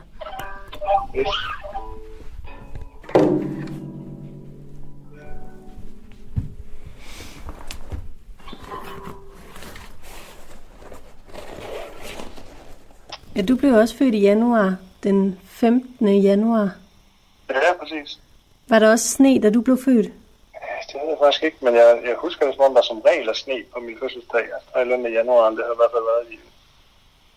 Yes. 1.16 1.26
Ja, 13.36 13.42
du 13.42 13.56
blev 13.56 13.74
også 13.74 13.96
født 13.96 14.14
i 14.14 14.20
januar, 14.20 14.76
den 15.02 15.40
15. 15.44 16.08
januar. 16.22 16.70
Ja, 17.50 17.72
præcis. 17.80 18.18
Var 18.68 18.78
der 18.78 18.90
også 18.90 19.08
sne, 19.08 19.40
da 19.40 19.50
du 19.50 19.60
blev 19.60 19.78
født? 19.84 20.06
Det 20.92 21.00
ved 21.00 21.08
jeg 21.08 21.16
faktisk 21.22 21.42
ikke, 21.42 21.56
men 21.60 21.74
jeg, 21.74 22.00
jeg 22.04 22.14
husker 22.18 22.46
det 22.46 22.54
som 22.54 22.64
om, 22.64 22.74
der 22.74 22.82
som 22.82 23.00
regel 23.00 23.28
er 23.28 23.32
sne 23.32 23.54
på 23.74 23.80
min 23.80 23.96
fødselsdag. 24.00 24.40
Altså, 24.40 24.68
der 24.72 24.76
er 24.76 24.78
et 24.78 24.82
eller 24.82 24.96
andet 24.96 25.10
i 25.10 25.12
januar, 25.12 25.50
det 25.50 25.58
har 25.58 25.72
i 25.72 25.76
hvert 25.82 25.90
fald 25.94 26.02
været 26.12 26.30
i 26.30 26.34
en 26.34 26.40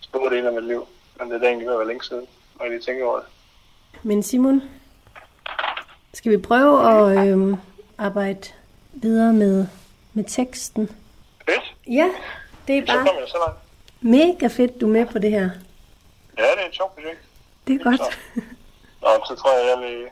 stor 0.01 0.30
del 0.30 0.45
af 0.47 0.53
mit 0.53 0.63
liv. 0.68 0.88
Men 1.20 1.28
det 1.30 1.36
er 1.36 1.39
da 1.39 1.45
egentlig 1.47 1.68
ved 1.68 1.74
at 1.74 1.80
være 1.80 1.88
længe 1.88 2.03
siden, 2.03 2.26
når 2.57 2.66
jeg 2.66 2.72
lige 2.72 2.82
tænker 2.82 3.05
over 3.05 3.18
det. 3.20 3.28
Men 4.03 4.24
Simon, 4.24 4.61
skal 6.13 6.32
vi 6.32 6.38
prøve 6.38 6.76
at 6.91 7.28
øh, 7.28 7.57
arbejde 7.97 8.49
videre 8.93 9.34
med, 9.34 9.68
med 10.13 10.24
teksten? 10.28 10.89
Fedt. 11.45 11.76
Ja, 11.88 12.09
det 12.68 12.78
er 12.78 12.82
Så 12.82 12.86
bare 12.93 12.97
kommer 13.05 13.20
jeg 13.22 13.30
så 13.30 13.38
langt. 13.47 13.59
mega 14.01 14.47
fedt, 14.47 14.82
du 14.82 14.86
er 14.88 14.91
med 14.91 15.05
på 15.05 15.20
det 15.20 15.32
her. 15.32 15.49
Ja, 16.38 16.43
det 16.43 16.61
er 16.63 16.68
et 16.70 16.76
sjovt 16.76 16.95
projekt. 16.95 17.20
Det 17.68 17.76
er 17.76 17.84
godt. 17.84 18.01
Nå, 19.01 19.09
så 19.28 19.36
tror 19.36 19.57
jeg, 19.57 19.68
jeg 19.68 19.89
vil, 19.89 20.07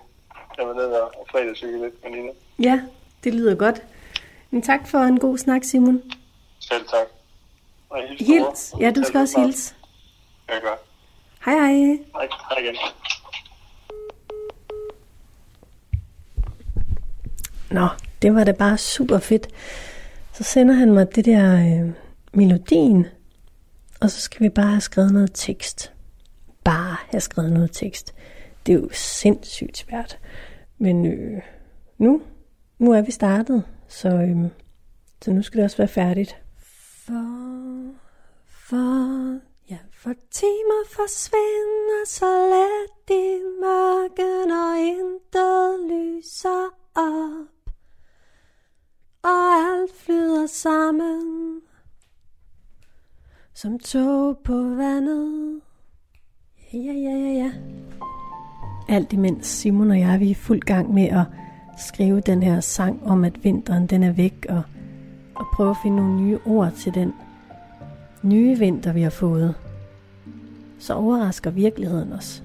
jeg 0.58 0.68
vil 0.68 0.76
ned 0.76 0.86
og 0.86 1.28
fredagscykle 1.32 1.82
lidt 1.84 2.04
med 2.04 2.12
Nina. 2.12 2.32
Ja, 2.60 2.82
det 3.24 3.34
lyder 3.34 3.56
godt. 3.56 3.84
Men 4.51 4.62
tak 4.62 4.88
for 4.88 4.97
en 4.97 5.20
god 5.20 5.38
snak, 5.38 5.64
Simon. 5.64 6.01
Selv 6.60 6.88
tak. 6.88 7.08
Og 7.89 8.08
hils. 8.08 8.28
Hils. 8.28 8.74
Ja, 8.80 8.91
du 8.91 9.04
skal 9.04 9.20
også 9.20 9.39
hilse. 9.39 9.76
Ja, 10.49 10.60
gør. 10.60 10.76
Hej 11.45 11.54
hej. 11.54 11.97
Hej, 12.14 12.28
hej 12.49 12.60
igen. 12.60 12.76
Nå, 17.72 17.88
det 18.22 18.36
var 18.36 18.43
da 18.43 18.51
bare 18.51 18.78
super 18.78 19.20
fedt. 19.20 19.47
Så 20.34 20.43
sender 20.43 20.74
han 20.74 20.93
mig 20.93 21.16
det 21.16 21.26
der 21.26 21.54
øh, 21.56 21.93
melodien, 22.34 23.06
og 24.01 24.10
så 24.10 24.22
skal 24.22 24.43
vi 24.43 24.49
bare 24.49 24.68
have 24.68 24.82
skrevet 24.82 25.12
noget 25.14 25.32
tekst. 25.34 25.92
Have 27.14 27.22
skrevet 27.22 27.51
noget 27.51 27.72
tekst. 27.72 28.14
Det 28.66 28.74
er 28.74 28.80
jo 28.80 28.89
sindssygt 28.91 29.78
svært. 29.78 30.20
Men 30.78 31.05
øh, 31.05 31.41
nu, 31.97 32.22
nu 32.80 32.91
er 32.91 33.01
vi 33.01 33.11
startet, 33.11 33.64
så, 33.88 34.09
øh, 34.09 34.49
så 35.22 35.32
nu 35.32 35.41
skal 35.41 35.57
det 35.57 35.64
også 35.64 35.78
være 35.78 35.88
færdigt. 35.88 36.38
For, 37.05 37.93
for, 38.47 39.39
ja, 39.70 39.78
for 39.91 40.14
timer 40.32 40.84
forsvinder 40.91 42.05
så 42.05 42.49
let 42.53 43.18
i 43.18 43.41
mørken, 43.61 44.51
og 44.51 44.80
intet 44.80 45.91
lyser 45.91 46.76
op. 46.95 47.74
Og 49.24 49.53
alt 49.53 49.95
flyder 49.95 50.45
sammen, 50.45 51.61
som 53.53 53.80
tog 53.80 54.38
på 54.43 54.53
vandet. 54.53 55.61
Ja, 56.74 56.93
ja, 56.93 57.17
ja, 57.17 57.34
ja. 57.34 57.51
Alt 58.88 59.13
imens 59.13 59.47
Simon 59.47 59.91
og 59.91 59.99
jeg 59.99 60.19
vi 60.19 60.26
er 60.26 60.30
i 60.30 60.34
fuld 60.34 60.59
gang 60.59 60.93
med 60.93 61.03
at 61.03 61.26
skrive 61.78 62.21
den 62.21 62.43
her 62.43 62.59
sang 62.59 63.03
om, 63.05 63.24
at 63.24 63.43
vinteren 63.43 63.88
den 63.88 64.03
er 64.03 64.11
væk, 64.11 64.45
og, 64.49 64.61
og 65.36 65.45
prøve 65.53 65.69
at 65.69 65.78
finde 65.84 65.97
nogle 65.97 66.15
nye 66.15 66.39
ord 66.45 66.71
til 66.71 66.93
den 66.93 67.13
nye 68.24 68.59
vinter, 68.59 68.93
vi 68.93 69.01
har 69.01 69.09
fået. 69.09 69.55
Så 70.80 70.93
overrasker 70.93 71.51
virkeligheden 71.51 72.13
os. 72.13 72.43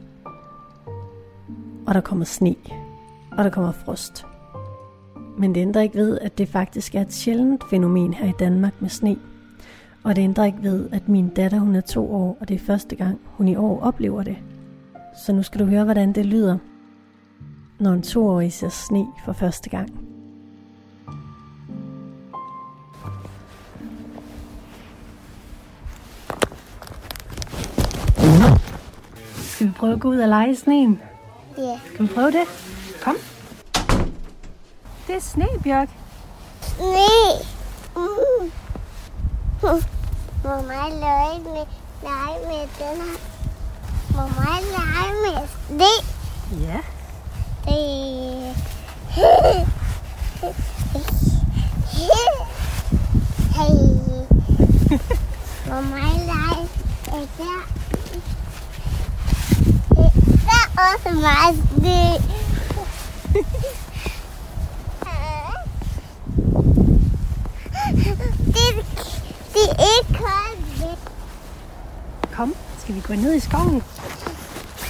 Og 1.86 1.94
der 1.94 2.00
kommer 2.00 2.24
sne, 2.24 2.54
og 3.32 3.44
der 3.44 3.50
kommer 3.50 3.72
frost. 3.72 4.26
Men 5.38 5.54
det 5.54 5.60
ændrer 5.60 5.82
ikke 5.82 5.98
ved, 5.98 6.18
at 6.18 6.38
det 6.38 6.48
faktisk 6.48 6.94
er 6.94 7.00
et 7.00 7.12
sjældent 7.12 7.64
fænomen 7.70 8.14
her 8.14 8.28
i 8.28 8.34
Danmark 8.38 8.72
med 8.80 8.88
sne. 8.88 9.16
Og 10.08 10.16
det 10.16 10.22
ændrer 10.22 10.44
ikke 10.44 10.62
ved, 10.62 10.88
at 10.92 11.08
min 11.08 11.28
datter 11.28 11.58
hun 11.58 11.74
er 11.74 11.80
to 11.80 12.14
år, 12.14 12.36
og 12.40 12.48
det 12.48 12.54
er 12.54 12.58
første 12.58 12.96
gang, 12.96 13.20
hun 13.24 13.48
i 13.48 13.56
år 13.56 13.80
oplever 13.80 14.22
det. 14.22 14.36
Så 15.24 15.32
nu 15.32 15.42
skal 15.42 15.60
du 15.60 15.64
høre, 15.64 15.84
hvordan 15.84 16.12
det 16.12 16.26
lyder, 16.26 16.58
når 17.78 17.92
en 17.92 18.02
toårig 18.02 18.52
ser 18.52 18.68
sne 18.68 19.06
for 19.24 19.32
første 19.32 19.70
gang. 19.70 19.88
Skal 29.36 29.66
vi 29.66 29.72
prøve 29.72 29.92
at 29.92 30.00
gå 30.00 30.08
ud 30.08 30.18
og 30.18 30.28
lege 30.28 30.52
i 30.52 30.54
sneen? 30.54 31.00
Ja. 31.58 31.80
Kan 31.96 32.08
vi 32.08 32.14
prøve 32.14 32.30
det? 32.30 32.44
Kom. 33.02 33.16
Det 35.06 35.16
er 35.16 35.20
sne, 35.20 35.46
Bjørk. 35.62 35.88
Nej. 36.78 37.42
Mm. 37.96 38.50
Må 40.48 40.54
mig 40.62 40.92
lege 41.00 41.38
med, 41.44 41.66
lege 42.02 42.38
med 42.46 42.68
den 42.78 43.00
her? 43.02 43.18
Må 44.14 44.22
mig 44.22 44.58
lege 44.76 45.12
med 45.22 45.48
det? 45.78 45.98
Ja. 46.60 46.80
Det... 47.64 48.56
Hey. 53.56 53.88
Må 55.66 55.80
mig 55.80 56.12
lege 56.26 56.68
med 57.12 57.26
der? 57.38 57.60
Der 60.46 60.62
er 60.64 60.94
også 60.94 61.10
meget 61.20 61.56
sne. 61.56 62.02
Det, 68.54 68.84
det 69.58 69.70
er 69.70 69.92
ikke 69.98 70.14
koldt. 70.24 70.98
Kom, 72.36 72.54
skal 72.78 72.94
vi 72.94 73.00
gå 73.00 73.14
ned 73.14 73.34
i 73.34 73.40
skoven? 73.40 73.82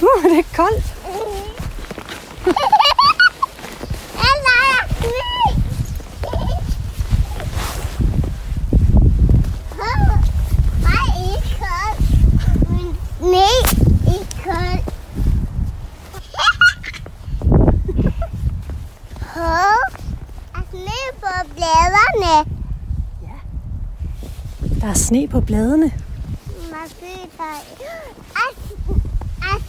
Uh, 0.01 0.23
det 0.23 0.39
er 0.39 0.43
koldt. 0.55 0.95
Jeg 4.21 4.33
leger 4.47 4.81
sne. 4.99 5.31
Mig 10.83 11.05
er 11.05 11.09
ikke 11.35 11.51
koldt. 11.61 12.01
Men 12.69 12.87
sne 13.21 14.13
er 14.15 14.23
koldt. 14.43 14.85
Hov, 19.33 19.81
er 20.55 20.63
sne 20.71 20.99
på 21.21 21.33
bladene? 21.55 22.35
Der 24.81 24.87
er 24.87 24.93
sne 25.09 25.27
på 25.27 25.41
bladene. 25.41 25.91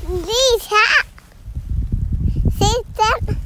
Lige 0.09 0.61
her. 0.71 1.07
Se 2.51 2.71
den. 2.97 3.37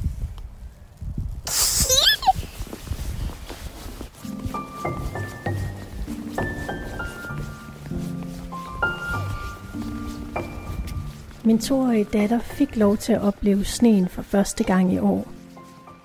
Min 11.43 11.59
toårige 11.59 12.03
datter 12.03 12.39
fik 12.39 12.75
lov 12.75 12.97
til 12.97 13.13
at 13.13 13.21
opleve 13.21 13.65
sneen 13.65 14.09
for 14.09 14.21
første 14.21 14.63
gang 14.63 14.93
i 14.93 14.99
år. 14.99 15.27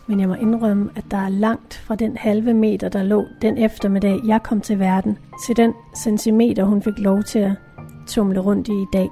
Men 0.07 0.20
jeg 0.20 0.28
må 0.28 0.34
indrømme, 0.34 0.91
at 0.97 1.05
der 1.11 1.16
er 1.16 1.28
langt 1.28 1.60
fra 1.91 1.97
den 1.97 2.16
halve 2.16 2.55
meter, 2.55 2.88
der 2.88 3.03
lå 3.03 3.26
den 3.43 3.59
eftermiddag, 3.59 4.20
jeg 4.26 4.43
kom 4.43 4.61
til 4.61 4.78
verden, 4.78 5.18
til 5.47 5.57
den 5.57 5.74
centimeter, 5.97 6.64
hun 6.64 6.82
fik 6.82 6.99
lov 6.99 7.22
til 7.22 7.38
at 7.38 7.53
tumle 8.07 8.41
rundt 8.41 8.68
i 8.68 8.72
i 8.72 8.86
dag. 8.93 9.09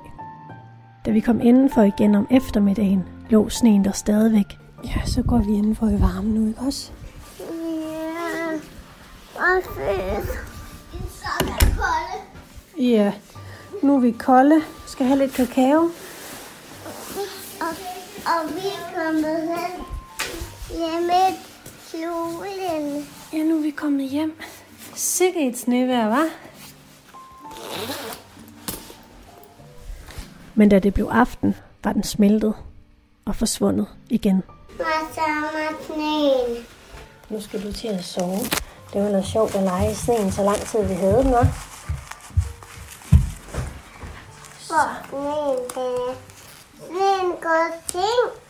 Da 1.06 1.10
vi 1.10 1.20
kom 1.20 1.40
indenfor 1.40 1.82
igen 1.82 2.14
om 2.14 2.26
eftermiddagen, 2.30 3.04
lå 3.30 3.48
sneen 3.48 3.84
der 3.84 3.92
stadigvæk. 3.92 4.58
Ja, 4.84 5.04
så 5.04 5.22
går 5.22 5.38
vi 5.38 5.52
indenfor 5.52 5.86
i 5.86 6.00
varmen 6.00 6.34
nu, 6.34 6.48
ikke 6.48 6.60
også? 6.60 6.92
Ja. 7.40 7.44
Og 9.36 9.62
fedt. 9.64 10.30
Så 11.10 11.26
er 11.40 11.44
det 11.44 11.76
kolde. 11.76 12.88
Ja, 12.90 13.12
nu 13.82 13.96
er 13.96 14.00
vi 14.00 14.10
kolde. 14.10 14.60
Skal 14.86 15.06
have 15.06 15.18
lidt 15.18 15.32
kakao. 15.32 15.80
Og, 17.60 17.74
og 18.26 18.54
vi 18.54 18.66
er 18.66 19.04
kommet 19.04 19.40
hen 19.40 19.84
hjemme 20.70 21.47
kloden. 21.90 23.08
Ja, 23.32 23.38
nu 23.38 23.58
er 23.58 23.62
vi 23.62 23.70
kommet 23.70 24.08
hjem. 24.08 24.40
Sikke 24.94 25.48
et 25.48 25.58
snevejr, 25.58 26.14
hva'? 26.14 26.30
Men 30.54 30.68
da 30.68 30.78
det 30.78 30.94
blev 30.94 31.08
aften, 31.12 31.56
var 31.84 31.92
den 31.92 32.02
smeltet 32.02 32.54
og 33.24 33.36
forsvundet 33.36 33.86
igen. 34.08 34.42
Nu 37.28 37.40
skal 37.40 37.62
du 37.62 37.72
til 37.72 37.88
at 37.88 38.04
sove. 38.04 38.38
Det 38.92 39.02
var 39.02 39.08
noget 39.08 39.26
sjovt 39.26 39.54
at 39.54 39.62
lege 39.62 39.92
i 39.92 39.94
sneen, 39.94 40.32
så 40.32 40.42
lang 40.42 40.60
tid 40.60 40.82
vi 40.82 40.94
havde 40.94 41.22
den, 41.24 41.34
hva'? 41.34 41.46
For 44.60 46.14
sneen, 46.86 47.32
går 47.42 47.68
i 47.68 47.90
seng. 47.90 48.42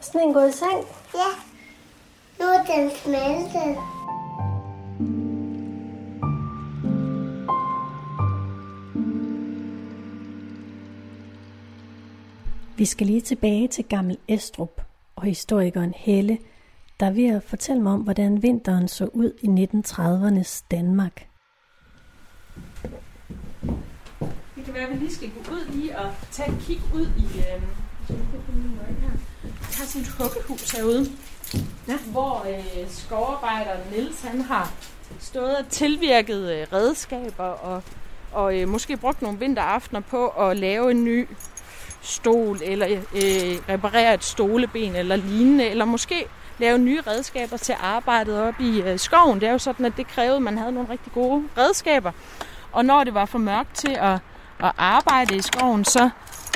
Sneen 0.00 0.32
gået 0.32 0.48
i 0.48 0.52
seng. 0.52 0.86
Ja. 1.14 1.49
Nu 2.40 2.46
er 2.46 2.64
den 2.64 2.90
smeltet. 2.90 3.76
Vi 12.76 12.84
skal 12.84 13.06
lige 13.06 13.20
tilbage 13.20 13.68
til 13.68 13.84
Gammel 13.84 14.18
Estrup 14.28 14.82
og 15.16 15.22
historikeren 15.22 15.94
Helle, 15.96 16.38
der 17.00 17.06
er 17.06 17.10
ved 17.10 17.26
at 17.26 17.42
fortælle 17.42 17.82
mig 17.82 17.92
om, 17.92 18.00
hvordan 18.00 18.42
vinteren 18.42 18.88
så 18.88 19.04
ud 19.04 19.32
i 19.42 19.46
1930'ernes 19.46 20.64
Danmark. 20.70 21.26
Det 24.56 24.64
kan 24.64 24.74
være, 24.74 24.86
at 24.86 24.90
vi 24.90 24.96
lige 24.98 25.14
skal 25.14 25.30
gå 25.30 25.52
ud 25.52 25.72
lige 25.72 25.98
og 25.98 26.14
tage 26.30 26.52
et 26.52 26.58
kig 26.60 26.80
ud 26.94 27.06
i... 27.06 27.38
Øh, 27.38 27.62
jeg 28.10 29.78
har 29.78 29.86
sådan 29.86 30.02
et 30.02 30.08
huggehus 30.18 30.70
herude, 30.70 31.06
ja. 31.88 31.96
hvor 32.06 32.46
øh, 32.48 32.90
skovarbejder 32.90 33.70
Niels 33.90 34.22
han 34.22 34.40
har 34.40 34.72
stået 35.20 35.56
og 35.56 35.68
tilvirket 35.68 36.52
øh, 36.52 36.66
redskaber 36.72 37.44
og, 37.44 37.82
og 38.32 38.60
øh, 38.60 38.68
måske 38.68 38.96
brugt 38.96 39.22
nogle 39.22 39.38
vinteraftener 39.38 40.00
på 40.00 40.28
at 40.28 40.56
lave 40.56 40.90
en 40.90 41.04
ny 41.04 41.28
stol, 42.02 42.58
eller 42.62 42.86
øh, 42.90 43.58
reparere 43.68 44.14
et 44.14 44.24
stoleben 44.24 44.96
eller 44.96 45.16
lignende, 45.16 45.68
eller 45.68 45.84
måske 45.84 46.26
lave 46.58 46.78
nye 46.78 47.00
redskaber 47.06 47.56
til 47.56 47.74
arbejdet 47.80 48.40
op 48.40 48.60
i 48.60 48.82
øh, 48.82 48.98
skoven. 48.98 49.40
Det 49.40 49.48
er 49.48 49.52
jo 49.52 49.58
sådan, 49.58 49.86
at 49.86 49.92
det 49.96 50.06
krævede, 50.06 50.36
at 50.36 50.42
man 50.42 50.58
havde 50.58 50.72
nogle 50.72 50.90
rigtig 50.90 51.12
gode 51.12 51.44
redskaber. 51.58 52.12
Og 52.72 52.84
når 52.84 53.04
det 53.04 53.14
var 53.14 53.24
for 53.24 53.38
mørkt 53.38 53.74
til 53.74 53.96
at, 54.00 54.18
at 54.58 54.72
arbejde 54.78 55.36
i 55.36 55.42
skoven, 55.42 55.84
så, 55.84 56.10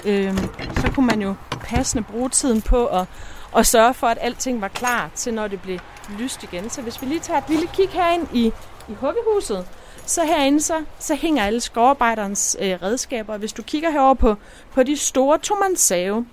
øh, 0.04 0.38
så 0.76 0.90
kunne 0.94 1.06
man 1.06 1.22
jo 1.22 1.34
passende 1.60 2.04
bruge 2.04 2.28
tiden 2.28 2.62
på 2.62 2.86
at, 2.86 3.06
og 3.54 3.66
sørge 3.66 3.94
for, 3.94 4.06
at 4.06 4.18
alting 4.20 4.60
var 4.60 4.68
klar 4.68 5.10
til, 5.14 5.34
når 5.34 5.48
det 5.48 5.62
blev 5.62 5.78
lyst 6.18 6.42
igen. 6.42 6.70
Så 6.70 6.82
hvis 6.82 7.02
vi 7.02 7.06
lige 7.06 7.20
tager 7.20 7.40
et 7.40 7.48
lille 7.48 7.66
kig 7.66 7.88
herind 7.88 8.28
i, 8.32 8.52
i 8.88 8.94
huggehuset, 8.94 9.66
så 10.06 10.24
herinde 10.24 10.60
så, 10.60 10.84
så 10.98 11.14
hænger 11.14 11.44
alle 11.44 11.60
skovarbejderens 11.60 12.56
øh, 12.60 12.82
redskaber. 12.82 13.36
Hvis 13.36 13.52
du 13.52 13.62
kigger 13.62 13.90
herover 13.90 14.14
på, 14.14 14.36
på 14.72 14.82
de 14.82 14.96
store 14.96 15.38
tomandssave, 15.38 16.26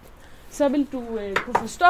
så 0.51 0.67
vil 0.69 0.87
du 0.91 1.17
øh, 1.17 1.35
kunne 1.35 1.59
forstå, 1.59 1.85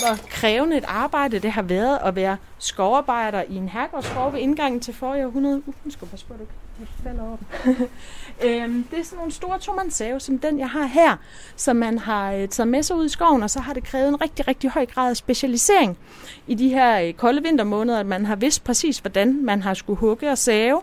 hvor 0.00 0.28
krævende 0.30 0.76
et 0.76 0.84
arbejde 0.86 1.38
det 1.38 1.52
har 1.52 1.62
været 1.62 1.98
at 2.04 2.16
være 2.16 2.36
skovarbejder 2.58 3.42
i 3.48 3.54
en 3.54 3.68
herregårdsskov 3.68 4.32
ved 4.32 4.40
indgangen 4.40 4.80
til 4.80 4.94
forrige 4.94 5.26
århundrede. 5.26 5.62
Uh, 5.66 5.74
nu 5.84 5.90
skal 5.90 6.08
passe 6.08 6.26
på, 6.26 6.34
at 6.34 6.40
du 6.40 6.44
ikke 6.80 6.92
falder 7.02 7.22
over 7.22 7.36
øhm, 8.44 8.84
det 8.90 8.98
er 8.98 9.04
sådan 9.04 9.16
nogle 9.16 9.32
store 9.32 9.58
tomandssave, 9.58 10.20
som 10.20 10.38
den 10.38 10.58
jeg 10.58 10.70
har 10.70 10.86
her, 10.86 11.16
som 11.56 11.76
man 11.76 11.98
har 11.98 12.32
øh, 12.32 12.48
taget 12.48 12.68
med 12.68 12.82
sig 12.82 12.96
ud 12.96 13.06
i 13.06 13.08
skoven, 13.08 13.42
og 13.42 13.50
så 13.50 13.60
har 13.60 13.72
det 13.72 13.84
krævet 13.84 14.08
en 14.08 14.20
rigtig, 14.20 14.48
rigtig 14.48 14.70
høj 14.70 14.86
grad 14.86 15.10
af 15.10 15.16
specialisering 15.16 15.98
i 16.46 16.54
de 16.54 16.68
her 16.68 17.00
øh, 17.00 17.12
kolde 17.12 17.42
vintermåneder, 17.42 18.00
at 18.00 18.06
man 18.06 18.26
har 18.26 18.36
vidst 18.36 18.64
præcis, 18.64 18.98
hvordan 18.98 19.44
man 19.44 19.62
har 19.62 19.74
skulle 19.74 19.98
hugge 19.98 20.30
og 20.30 20.38
save, 20.38 20.82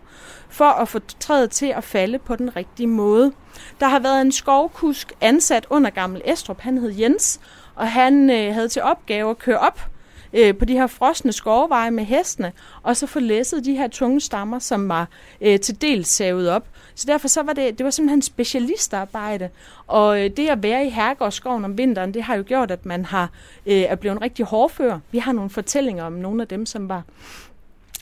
for 0.49 0.65
at 0.65 0.87
få 0.87 0.99
træet 1.19 1.51
til 1.51 1.65
at 1.65 1.83
falde 1.83 2.19
på 2.19 2.35
den 2.35 2.55
rigtige 2.55 2.87
måde. 2.87 3.31
Der 3.79 3.87
har 3.87 3.99
været 3.99 4.21
en 4.21 4.31
skovkusk 4.31 5.13
ansat 5.21 5.67
under 5.69 5.89
Gammel 5.89 6.21
Estrup, 6.25 6.59
han 6.59 6.77
hed 6.77 6.91
Jens, 6.91 7.39
og 7.75 7.91
han 7.91 8.29
øh, 8.29 8.53
havde 8.53 8.67
til 8.67 8.81
opgave 8.81 9.29
at 9.29 9.39
køre 9.39 9.59
op 9.59 9.91
øh, 10.34 10.57
på 10.57 10.65
de 10.65 10.73
her 10.73 10.88
frosne 10.88 11.32
skovveje 11.32 11.91
med 11.91 12.03
hestene, 12.03 12.51
og 12.84 12.97
så 12.97 13.07
få 13.07 13.19
læsset 13.19 13.65
de 13.65 13.75
her 13.75 13.88
tunge 13.88 14.21
stammer, 14.21 14.59
som 14.59 14.89
var 14.89 15.07
øh, 15.41 15.59
til 15.59 15.82
dels 15.82 16.07
savet 16.07 16.49
op. 16.49 16.67
Så 16.95 17.05
derfor 17.07 17.27
så 17.27 17.43
var 17.43 17.53
det, 17.53 17.77
det 17.77 17.84
var 17.84 17.89
simpelthen 17.89 18.21
specialistarbejde, 18.21 19.49
og 19.88 20.23
øh, 20.23 20.29
det 20.38 20.49
at 20.49 20.63
være 20.63 20.86
i 20.86 20.89
Herregårdsskoven 20.89 21.65
om 21.65 21.77
vinteren, 21.77 22.13
det 22.13 22.23
har 22.23 22.36
jo 22.36 22.43
gjort, 22.47 22.71
at 22.71 22.86
man 22.86 23.05
har 23.05 23.29
øh, 23.65 23.73
er 23.73 23.95
blevet 23.95 24.15
en 24.15 24.21
rigtig 24.21 24.45
hårdfør. 24.45 24.99
Vi 25.11 25.17
har 25.17 25.32
nogle 25.32 25.49
fortællinger 25.49 26.03
om 26.03 26.13
nogle 26.13 26.41
af 26.41 26.47
dem, 26.47 26.65
som 26.65 26.89
var 26.89 27.03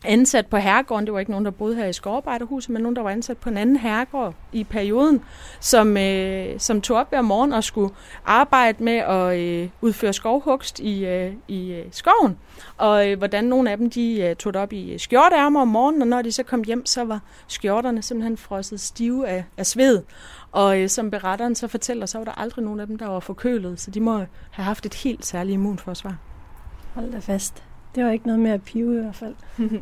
ansat 0.06 0.48
på 0.48 0.58
herregården. 0.58 1.06
Det 1.06 1.14
var 1.14 1.20
ikke 1.20 1.32
nogen, 1.32 1.46
der 1.46 1.52
boede 1.52 1.76
her 1.76 1.86
i 1.86 1.94
skovarbejderhuset, 1.94 2.70
men 2.70 2.82
nogen, 2.82 2.96
der 2.96 3.02
var 3.02 3.10
ansat 3.10 3.38
på 3.38 3.50
en 3.50 3.58
anden 3.58 3.78
herregård 3.78 4.36
i 4.54 4.64
perioden, 4.64 5.22
som, 5.60 5.98
øh, 5.98 6.60
som 6.60 6.82
tog 6.82 6.98
op 6.98 7.10
hver 7.10 7.22
morgen 7.22 7.54
og 7.54 7.64
skulle 7.64 7.94
arbejde 8.26 8.84
med 8.84 8.94
at 8.94 9.40
øh, 9.40 9.70
udføre 9.82 10.14
skovhugst 10.14 10.80
i, 10.80 11.06
øh, 11.06 11.34
i 11.48 11.72
øh, 11.72 11.86
skoven. 11.92 12.38
Og 12.78 13.10
øh, 13.10 13.18
hvordan 13.18 13.44
nogle 13.44 13.72
af 13.72 13.78
dem 13.78 13.90
de 13.90 14.22
øh, 14.22 14.36
tog 14.36 14.54
det 14.54 14.62
op 14.62 14.74
i 14.74 14.98
skjorteærmer 14.98 15.62
om 15.62 15.68
morgenen, 15.68 16.02
og 16.02 16.08
når 16.08 16.22
de 16.22 16.32
så 16.32 16.44
kom 16.44 16.64
hjem, 16.64 16.86
så 16.86 17.04
var 17.04 17.20
skjorterne 17.48 18.02
simpelthen 18.02 18.38
frosset 18.38 18.80
stive 18.80 19.28
af, 19.28 19.44
af 19.58 19.66
sved. 19.66 20.04
Og 20.52 20.82
øh, 20.82 20.90
som 20.90 21.12
beretteren 21.12 21.56
så 21.56 21.68
fortæller, 21.68 22.06
så 22.06 22.18
var 22.18 22.26
der 22.26 22.32
aldrig 22.32 22.66
nogen 22.66 22.80
af 22.80 22.88
dem, 22.88 22.98
der 22.98 23.08
var 23.08 23.20
forkølet, 23.20 23.80
så 23.80 23.92
de 23.92 24.00
må 24.00 24.18
have 24.52 24.66
haft 24.66 24.86
et 24.86 24.94
helt 24.94 25.26
særligt 25.26 25.54
immunforsvar. 25.54 26.16
Hold 26.94 27.12
da 27.12 27.20
fast. 27.20 27.69
Det 27.96 28.06
var 28.06 28.12
ikke 28.12 28.26
noget 28.26 28.42
med 28.42 28.52
at 28.52 28.64
pive 28.64 28.98
i 28.98 29.02
hvert 29.02 29.16
fald. 29.16 29.36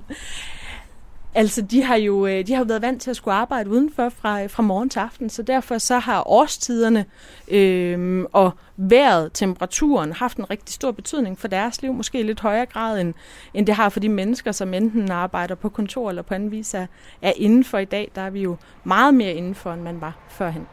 altså, 1.35 1.61
de 1.61 1.83
har 1.83 1.95
jo 1.95 2.25
øh, 2.25 2.47
de 2.47 2.53
har 2.53 2.59
jo 2.59 2.65
været 2.67 2.81
vant 2.81 3.01
til 3.01 3.09
at 3.09 3.15
skulle 3.15 3.35
arbejde 3.35 3.69
udenfor 3.69 4.09
fra, 4.09 4.43
øh, 4.43 4.49
fra 4.49 4.63
morgen 4.63 4.89
til 4.89 4.99
aften, 4.99 5.29
så 5.29 5.43
derfor 5.43 5.77
så 5.77 5.99
har 5.99 6.27
årstiderne 6.27 7.05
øh, 7.47 8.25
og 8.33 8.51
vejret, 8.77 9.31
temperaturen 9.33 10.13
haft 10.13 10.37
en 10.37 10.49
rigtig 10.49 10.73
stor 10.73 10.91
betydning 10.91 11.39
for 11.39 11.47
deres 11.47 11.81
liv, 11.81 11.93
måske 11.93 12.19
i 12.19 12.23
lidt 12.23 12.39
højere 12.39 12.65
grad, 12.65 13.01
end, 13.01 13.13
end 13.53 13.67
det 13.67 13.75
har 13.75 13.89
for 13.89 13.99
de 13.99 14.09
mennesker, 14.09 14.51
som 14.51 14.73
enten 14.73 15.11
arbejder 15.11 15.55
på 15.55 15.69
kontor 15.69 16.09
eller 16.09 16.21
på 16.21 16.33
anden 16.33 16.51
vis 16.51 16.73
er, 16.73 16.85
er 17.21 17.33
indenfor 17.35 17.77
i 17.77 17.85
dag. 17.85 18.11
Der 18.15 18.21
er 18.21 18.29
vi 18.29 18.41
jo 18.41 18.57
meget 18.83 19.13
mere 19.13 19.33
indenfor, 19.33 19.73
end 19.73 19.81
man 19.81 20.01
var 20.01 20.17
førhen. 20.29 20.67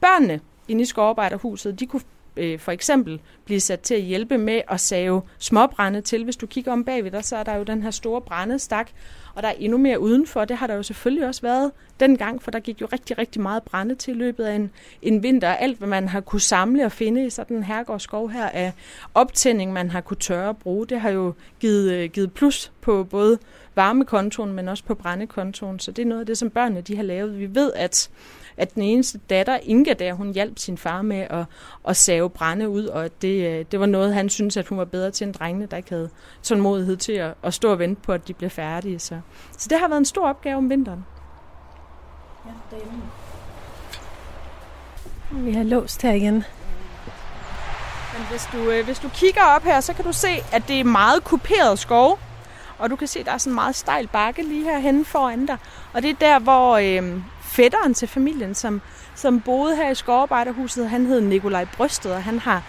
Børnene 0.00 0.40
inde 0.68 0.82
i 0.82 0.84
skovarbejderhuset, 0.84 1.80
de 1.80 1.86
kunne 1.86 2.02
øh, 2.40 2.58
for 2.58 2.72
eksempel 2.72 3.20
blive 3.44 3.60
sat 3.60 3.80
til 3.80 3.94
at 3.94 4.02
hjælpe 4.02 4.38
med 4.38 4.62
at 4.68 4.80
save 4.80 5.22
småbrænde 5.38 6.00
til. 6.00 6.24
Hvis 6.24 6.36
du 6.36 6.46
kigger 6.46 6.72
om 6.72 6.84
bagved 6.84 7.10
dig, 7.10 7.24
så 7.24 7.36
er 7.36 7.42
der 7.42 7.56
jo 7.56 7.62
den 7.62 7.82
her 7.82 7.90
store 7.90 8.20
brændestak, 8.20 8.90
og 9.34 9.42
der 9.42 9.48
er 9.48 9.54
endnu 9.58 9.78
mere 9.78 10.00
udenfor. 10.00 10.44
Det 10.44 10.56
har 10.56 10.66
der 10.66 10.74
jo 10.74 10.82
selvfølgelig 10.82 11.26
også 11.26 11.42
været 11.42 11.72
dengang, 12.00 12.42
for 12.42 12.50
der 12.50 12.60
gik 12.60 12.80
jo 12.80 12.88
rigtig, 12.92 13.18
rigtig 13.18 13.42
meget 13.42 13.62
brænde 13.62 13.94
til 13.94 14.14
i 14.14 14.16
løbet 14.16 14.44
af 14.44 14.54
en, 14.54 14.70
en 15.02 15.22
vinter. 15.22 15.48
Alt, 15.48 15.78
hvad 15.78 15.88
man 15.88 16.08
har 16.08 16.20
kunne 16.20 16.40
samle 16.40 16.84
og 16.84 16.92
finde 16.92 17.26
i 17.26 17.30
sådan 17.30 17.56
en 17.56 17.64
herregårdsskov 17.64 18.30
her 18.30 18.48
af 18.48 18.72
optænding, 19.14 19.72
man 19.72 19.90
har 19.90 20.00
kunne 20.00 20.16
tørre 20.16 20.48
og 20.48 20.56
bruge, 20.56 20.86
det 20.86 21.00
har 21.00 21.10
jo 21.10 21.32
givet, 21.60 21.92
øh, 21.92 22.10
givet 22.10 22.32
plus 22.32 22.72
på 22.80 23.04
både 23.04 23.38
varmekontoen, 23.74 24.52
men 24.52 24.68
også 24.68 24.84
på 24.84 24.94
brændekontoen. 24.94 25.78
Så 25.78 25.92
det 25.92 26.02
er 26.02 26.06
noget 26.06 26.20
af 26.20 26.26
det, 26.26 26.38
som 26.38 26.50
børnene 26.50 26.80
de 26.80 26.96
har 26.96 27.02
lavet. 27.02 27.38
Vi 27.38 27.54
ved, 27.54 27.72
at 27.76 28.10
at 28.60 28.74
den 28.74 28.82
eneste 28.82 29.18
datter, 29.30 29.58
Inga, 29.62 29.92
der 29.92 30.12
hun 30.12 30.32
hjalp 30.32 30.58
sin 30.58 30.78
far 30.78 31.02
med 31.02 31.26
at, 31.30 31.44
at 31.88 31.96
save 31.96 32.30
brænde 32.30 32.68
ud, 32.68 32.86
og 32.86 33.04
at 33.04 33.22
det, 33.22 33.46
øh, 33.46 33.64
det 33.70 33.80
var 33.80 33.86
noget, 33.86 34.14
han 34.14 34.28
synes, 34.28 34.56
at 34.56 34.68
hun 34.68 34.78
var 34.78 34.84
bedre 34.84 35.10
til 35.10 35.26
end 35.26 35.34
drengene, 35.34 35.66
der 35.66 35.76
ikke 35.76 35.90
havde 35.90 36.10
tålmodighed 36.42 36.96
til 36.96 37.12
at, 37.12 37.34
at 37.42 37.54
stå 37.54 37.70
og 37.70 37.78
vente 37.78 38.02
på, 38.02 38.12
at 38.12 38.28
de 38.28 38.34
blev 38.34 38.50
færdige. 38.50 38.98
Så, 38.98 39.20
så 39.58 39.68
det 39.68 39.78
har 39.78 39.88
været 39.88 39.98
en 39.98 40.04
stor 40.04 40.28
opgave 40.28 40.56
om 40.56 40.70
vinteren. 40.70 41.04
Ja, 42.46 42.76
det 42.76 42.84
Vi 45.44 45.52
har 45.52 45.62
låst 45.62 46.02
her 46.02 46.12
igen. 46.12 46.34
Men 48.14 48.26
hvis 48.30 48.48
du, 48.52 48.70
øh, 48.70 48.84
hvis 48.84 48.98
du 48.98 49.08
kigger 49.08 49.42
op 49.44 49.62
her, 49.62 49.80
så 49.80 49.92
kan 49.92 50.04
du 50.04 50.12
se, 50.12 50.28
at 50.52 50.62
det 50.68 50.80
er 50.80 50.84
meget 50.84 51.24
kuperet 51.24 51.78
skov. 51.78 52.18
Og 52.78 52.90
du 52.90 52.96
kan 52.96 53.08
se, 53.08 53.20
at 53.20 53.26
der 53.26 53.32
er 53.32 53.38
sådan 53.38 53.50
en 53.50 53.54
meget 53.54 53.76
stejl 53.76 54.06
bakke 54.06 54.42
lige 54.42 54.64
herhenne 54.64 55.04
foran 55.04 55.46
dig. 55.46 55.56
Og 55.92 56.02
det 56.02 56.10
er 56.10 56.14
der, 56.14 56.38
hvor, 56.38 56.76
øh, 56.76 57.20
fætteren 57.60 57.94
til 57.94 58.08
familien, 58.08 58.54
som, 58.54 58.80
som 59.14 59.40
boede 59.40 59.76
her 59.76 59.90
i 59.90 59.94
skovarbejderhuset. 59.94 60.90
Han 60.90 61.06
hed 61.06 61.20
Nikolaj 61.20 61.66
Brysted, 61.76 62.12
og 62.12 62.22
han 62.22 62.38
har 62.38 62.62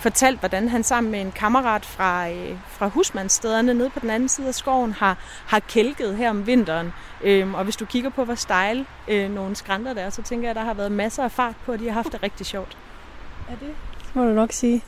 fortalt, 0.00 0.38
hvordan 0.38 0.68
han 0.68 0.84
sammen 0.84 1.10
med 1.10 1.20
en 1.20 1.32
kammerat 1.32 1.84
fra, 1.84 2.30
øh, 2.30 2.56
fra 2.68 2.86
husmandsstederne 2.86 3.74
nede 3.74 3.90
på 3.90 4.00
den 4.00 4.10
anden 4.10 4.28
side 4.28 4.48
af 4.48 4.54
skoven 4.54 4.92
har, 4.92 5.16
har 5.46 5.58
kælket 5.58 6.16
her 6.16 6.30
om 6.30 6.46
vinteren. 6.46 6.92
Øhm, 7.24 7.54
og 7.54 7.64
hvis 7.64 7.76
du 7.76 7.84
kigger 7.84 8.10
på, 8.10 8.24
hvor 8.24 8.34
stejle 8.34 8.86
øh, 9.08 9.30
nogle 9.30 9.56
skrænter 9.56 9.94
der 9.94 10.02
er, 10.02 10.10
så 10.10 10.22
tænker 10.22 10.48
jeg, 10.48 10.50
at 10.50 10.56
der 10.56 10.64
har 10.64 10.74
været 10.74 10.92
masser 10.92 11.24
af 11.24 11.32
fart 11.32 11.54
på, 11.66 11.72
og 11.72 11.78
de 11.78 11.84
har 11.84 11.92
haft 11.92 12.12
det 12.12 12.22
rigtig 12.22 12.46
sjovt. 12.46 12.76
Er 13.48 13.56
det? 13.60 13.74
Det 14.06 14.16
må 14.16 14.24
du 14.24 14.32
nok 14.32 14.52
sige. 14.52 14.84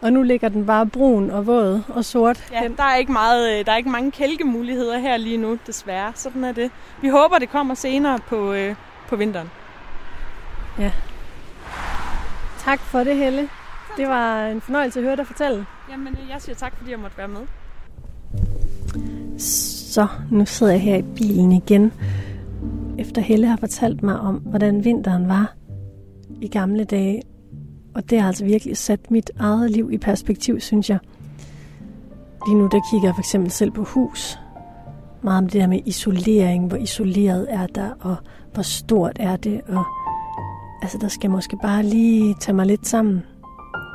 Og 0.00 0.12
nu 0.12 0.22
ligger 0.22 0.48
den 0.48 0.66
bare 0.66 0.86
brun 0.86 1.30
og 1.30 1.46
våd 1.46 1.82
og 1.88 2.04
sort. 2.04 2.52
Ja, 2.52 2.68
der 2.76 2.82
er 2.82 2.96
ikke, 2.96 3.12
meget, 3.12 3.58
øh, 3.58 3.66
der 3.66 3.72
er 3.72 3.76
ikke 3.76 3.90
mange 3.90 4.10
kælkemuligheder 4.10 4.98
her 4.98 5.16
lige 5.16 5.36
nu, 5.36 5.58
desværre. 5.66 6.12
Sådan 6.14 6.44
er 6.44 6.52
det. 6.52 6.70
Vi 7.02 7.08
håber, 7.08 7.38
det 7.38 7.48
kommer 7.48 7.74
senere 7.74 8.18
på, 8.18 8.52
øh, 8.52 8.74
på 9.08 9.16
vinteren. 9.16 9.50
Ja. 10.78 10.92
Tak 12.58 12.80
for 12.80 12.98
det, 13.04 13.16
Helle. 13.16 13.48
Det 13.96 14.08
var 14.08 14.46
en 14.46 14.60
fornøjelse 14.60 15.00
at 15.00 15.04
høre 15.04 15.16
dig 15.16 15.26
fortælle. 15.26 15.66
Jamen, 15.90 16.16
øh, 16.22 16.28
jeg 16.30 16.42
siger 16.42 16.56
tak, 16.56 16.76
fordi 16.76 16.90
jeg 16.90 16.98
måtte 16.98 17.18
være 17.18 17.28
med. 17.28 17.40
Så, 19.38 20.06
nu 20.30 20.46
sidder 20.46 20.72
jeg 20.72 20.80
her 20.80 20.96
i 20.96 21.02
bilen 21.02 21.52
igen. 21.52 21.92
Efter 22.98 23.22
Helle 23.22 23.46
har 23.46 23.56
fortalt 23.56 24.02
mig 24.02 24.20
om, 24.20 24.34
hvordan 24.34 24.84
vinteren 24.84 25.28
var 25.28 25.54
i 26.40 26.48
gamle 26.48 26.84
dage. 26.84 27.22
Og 27.94 28.10
det 28.10 28.20
har 28.20 28.28
altså 28.28 28.44
virkelig 28.44 28.76
sat 28.76 29.10
mit 29.10 29.30
eget 29.38 29.70
liv 29.70 29.92
i 29.92 29.98
perspektiv, 29.98 30.60
synes 30.60 30.90
jeg. 30.90 30.98
Lige 32.46 32.58
nu 32.58 32.68
der 32.72 32.80
kigger 32.90 33.08
jeg 33.08 33.14
for 33.14 33.20
eksempel 33.20 33.50
selv 33.50 33.70
på 33.70 33.84
hus. 33.84 34.38
Meget 35.22 35.38
om 35.38 35.48
det 35.48 35.60
der 35.60 35.66
med 35.66 35.80
isolering. 35.86 36.68
Hvor 36.68 36.76
isoleret 36.76 37.46
er 37.50 37.66
der, 37.66 37.90
og 38.00 38.16
hvor 38.54 38.62
stort 38.62 39.16
er 39.20 39.36
det. 39.36 39.60
Og 39.68 39.84
altså, 40.82 40.98
der 40.98 41.08
skal 41.08 41.30
måske 41.30 41.56
bare 41.62 41.82
lige 41.82 42.34
tage 42.40 42.54
mig 42.54 42.66
lidt 42.66 42.86
sammen 42.86 43.22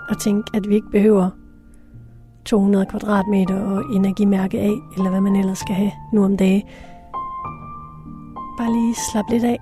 og 0.10 0.20
tænke, 0.20 0.52
at 0.54 0.70
vi 0.70 0.76
ikke 0.76 0.90
behøver 0.92 1.30
200 2.46 2.86
kvadratmeter 2.86 3.62
og 3.62 3.96
energimærke 3.96 4.60
af, 4.60 4.74
eller 4.98 5.10
hvad 5.10 5.22
man 5.22 5.36
ellers 5.36 5.58
skal 5.58 5.76
have 5.76 5.92
nu 6.14 6.26
om 6.26 6.38
dagen. 6.38 6.64
Bare 8.58 8.74
lige 8.74 8.96
slappe 9.12 9.32
lidt 9.32 9.44
af. 9.44 9.60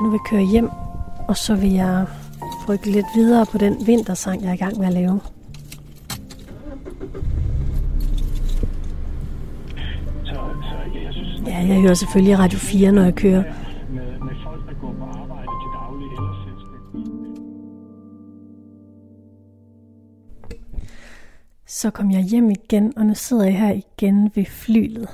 Nu 0.00 0.10
vil 0.10 0.18
jeg 0.18 0.30
køre 0.30 0.42
hjem, 0.42 0.68
og 1.28 1.36
så 1.36 1.54
vil 1.54 1.72
jeg 1.72 2.06
rykke 2.68 2.90
lidt 2.90 3.06
videre 3.14 3.46
på 3.46 3.58
den 3.58 3.86
vintersang, 3.86 4.42
jeg 4.42 4.48
er 4.48 4.54
i 4.54 4.56
gang 4.56 4.78
med 4.78 4.86
at 4.86 4.92
lave. 4.92 5.20
Ja, 11.46 11.58
jeg 11.58 11.80
hører 11.80 11.94
selvfølgelig 11.94 12.38
Radio 12.38 12.58
4, 12.58 12.92
når 12.92 13.02
jeg 13.02 13.14
kører. 13.14 13.42
Så 21.66 21.90
kom 21.90 22.10
jeg 22.10 22.22
hjem 22.22 22.50
igen, 22.50 22.98
og 22.98 23.06
nu 23.06 23.14
sidder 23.14 23.44
jeg 23.44 23.58
her 23.58 23.72
igen 23.72 24.30
ved 24.34 24.44
flylet. 24.44 25.08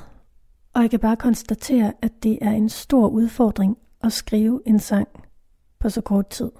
Og 0.75 0.83
jeg 0.83 0.91
kan 0.91 1.01
bare 1.01 1.17
konstatere, 1.17 1.93
at 2.03 2.13
det 2.23 2.39
er 2.43 2.51
en 2.51 2.69
stor 2.69 3.09
udfordring 3.09 3.77
at 4.03 4.13
skrive 4.13 4.61
en 4.67 4.79
sang 4.79 5.09
på 5.81 5.89
så 5.89 6.01
kort 6.01 6.29
tid. 6.29 6.51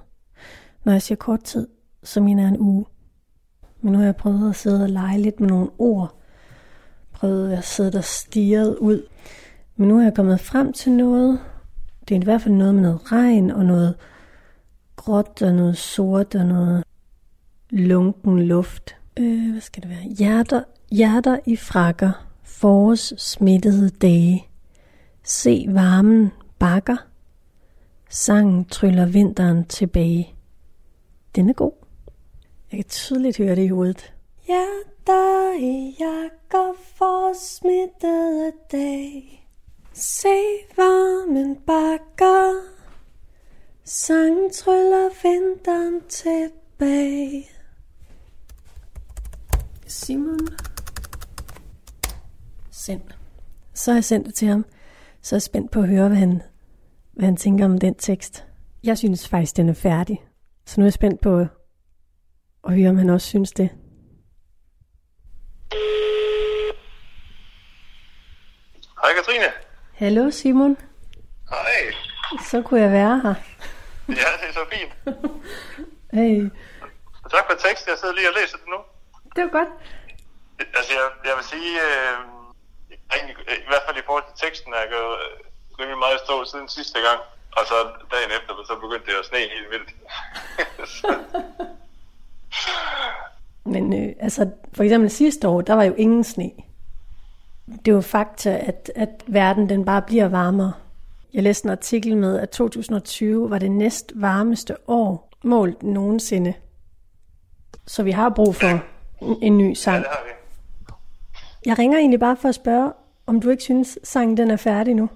Når 0.85 0.93
jeg 0.93 1.03
siger 1.03 1.17
kort 1.17 1.43
tid, 1.43 1.69
så 2.03 2.21
mener 2.21 2.43
jeg 2.43 2.49
en 2.49 2.61
uge. 2.61 2.85
Men 3.81 3.93
nu 3.93 3.99
har 3.99 4.05
jeg 4.05 4.17
prøvet 4.17 4.51
at 4.51 4.57
sidde 4.57 4.83
og 4.83 4.89
lege 4.89 5.19
lidt 5.19 5.41
med 5.41 5.49
nogle 5.49 5.71
ord. 5.79 6.15
Prøvet 7.13 7.53
at 7.53 7.65
sidde 7.65 7.99
og 7.99 8.05
stirret 8.05 8.77
ud. 8.77 9.03
Men 9.77 9.89
nu 9.89 9.99
er 9.99 10.03
jeg 10.03 10.15
kommet 10.15 10.41
frem 10.41 10.73
til 10.73 10.93
noget. 10.93 11.41
Det 12.09 12.17
er 12.17 12.21
i 12.21 12.25
hvert 12.25 12.43
fald 12.43 12.55
noget 12.55 12.75
med 12.75 12.83
noget 12.83 13.13
regn 13.13 13.51
og 13.51 13.65
noget 13.65 13.95
gråt 14.97 15.43
og 15.43 15.55
noget 15.55 15.77
sort 15.77 16.35
og 16.35 16.47
noget 16.47 16.85
lunken 17.71 18.43
luft. 18.43 18.97
Øh, 19.19 19.51
hvad 19.51 19.61
skal 19.61 19.83
det 19.83 19.91
være? 19.91 20.05
Hjerter, 20.19 20.63
hjerter 20.91 21.39
i 21.47 21.57
frakker. 21.57 22.27
Forårs 22.43 23.13
smittede 23.19 23.91
dage. 23.91 24.47
Se 25.25 25.67
varmen 25.69 26.33
bakker. 26.59 26.97
Sangen 28.09 28.65
tryller 28.65 29.07
vinteren 29.07 29.65
tilbage. 29.65 30.35
Den 31.35 31.49
er 31.49 31.53
god. 31.53 31.73
Jeg 32.73 32.79
kan 32.79 32.89
tydeligt 32.89 33.39
høre 33.39 33.57
det 33.57 33.63
i 33.63 33.69
hovedet. 33.69 34.15
Hjerter 34.47 35.53
i 35.59 35.97
jakker 36.01 36.73
for 36.95 37.33
smittede 37.33 38.53
dage. 38.73 39.41
Se 39.93 40.39
varmen 40.77 41.57
bakker. 41.57 42.63
Sangen 43.85 44.51
tryller 44.51 45.09
vinteren 45.23 46.01
tilbage. 46.09 47.49
Simon. 49.87 50.49
Send. 52.71 53.01
Så 53.75 53.91
har 53.91 53.97
jeg 53.97 54.05
sendt 54.05 54.27
det 54.27 54.35
til 54.35 54.49
ham. 54.49 54.65
Så 55.23 55.35
er 55.35 55.37
jeg 55.37 55.43
spændt 55.43 55.71
på 55.71 55.81
at 55.81 55.89
høre, 55.89 56.09
hvad 56.09 56.19
han, 56.19 56.43
hvad 57.13 57.25
han 57.25 57.37
tænker 57.37 57.65
om 57.65 57.79
den 57.79 57.95
tekst. 57.95 58.47
Jeg 58.85 58.99
synes 58.99 59.29
faktisk, 59.29 59.57
den 59.57 59.69
er 59.69 59.75
færdig. 59.75 60.23
Så 60.71 60.81
nu 60.81 60.85
er 60.85 60.87
jeg 60.87 60.93
spændt 60.93 61.21
på 61.21 61.47
at 62.65 62.75
høre, 62.75 62.91
om 62.91 62.97
han 62.97 63.11
også 63.11 63.27
synes 63.27 63.53
det. 63.53 63.69
Hej 69.03 69.13
Katrine. 69.17 69.53
Hallo 69.95 70.31
Simon. 70.31 70.77
Hej. 71.51 71.95
Så 72.51 72.63
kunne 72.63 72.81
jeg 72.81 72.91
være 72.91 73.21
her. 73.25 73.35
Ja, 74.09 74.31
det 74.41 74.49
er 74.49 74.53
så 74.53 74.65
fint. 74.73 74.93
Hey. 76.19 76.51
Og 77.25 77.31
tak 77.31 77.45
for 77.51 77.57
teksten. 77.69 77.91
Jeg 77.91 77.99
sidder 77.99 78.15
lige 78.15 78.29
og 78.29 78.35
læser 78.41 78.57
det 78.57 78.69
nu. 78.75 78.79
Det 79.37 79.43
var 79.45 79.51
godt. 79.59 79.69
Altså, 80.79 80.93
jeg, 80.99 81.07
jeg 81.29 81.35
vil 81.39 81.45
sige, 81.55 81.73
øh, 81.87 82.17
i 83.65 83.69
hvert 83.71 83.85
fald 83.87 83.97
i 83.97 84.07
forhold 84.07 84.25
til 84.29 84.37
teksten, 84.47 84.73
er 84.73 84.81
jeg 84.85 84.91
gået 84.97 85.17
øh, 85.25 85.35
rimelig 85.79 85.99
meget 85.99 86.17
i 86.17 86.25
stå 86.25 86.45
siden 86.45 86.69
sidste 86.69 86.99
gang. 87.09 87.21
Og 87.57 87.67
så 87.67 87.75
dagen 88.13 88.31
efter, 88.41 88.65
så 88.67 88.75
begyndte 88.81 89.07
det 89.07 89.19
at 89.19 89.27
sne 89.27 89.39
helt 89.39 89.71
vildt. 89.71 89.91
Men 93.75 93.93
øh, 93.93 94.13
altså, 94.21 94.51
for 94.73 94.83
eksempel 94.83 95.11
sidste 95.11 95.49
år, 95.49 95.61
der 95.61 95.75
var 95.75 95.85
jo 95.85 95.95
ingen 95.95 96.25
sne. 96.25 96.51
Det 97.85 97.95
var 97.95 98.01
fakta, 98.01 98.51
at, 98.51 98.93
at 98.95 99.25
verden 99.27 99.69
den 99.69 99.85
bare 99.85 100.03
bliver 100.03 100.29
varmere. 100.29 100.73
Jeg 101.35 101.43
læste 101.43 101.67
en 101.67 101.71
artikel 101.71 102.17
med, 102.17 102.39
at 102.39 102.51
2020 102.51 103.51
var 103.51 103.59
det 103.59 103.71
næst 103.71 104.13
varmeste 104.15 104.77
år 104.89 105.31
målt 105.43 105.83
nogensinde. 105.83 106.55
Så 107.87 108.03
vi 108.03 108.11
har 108.11 108.31
brug 108.31 108.55
for 108.55 108.81
en, 109.43 109.59
ny 109.59 109.69
ja, 109.69 109.75
sang. 109.75 110.05
vi. 110.05 110.31
Jeg 111.67 111.79
ringer 111.79 111.99
egentlig 111.99 112.21
bare 112.21 112.37
for 112.37 112.49
at 112.49 112.55
spørge, 112.55 112.93
om 113.27 113.41
du 113.41 113.51
ikke 113.51 113.63
synes, 113.63 113.99
sangen 114.05 114.37
den 114.37 114.51
er 114.51 114.57
færdig 114.57 114.95
nu. 114.95 115.09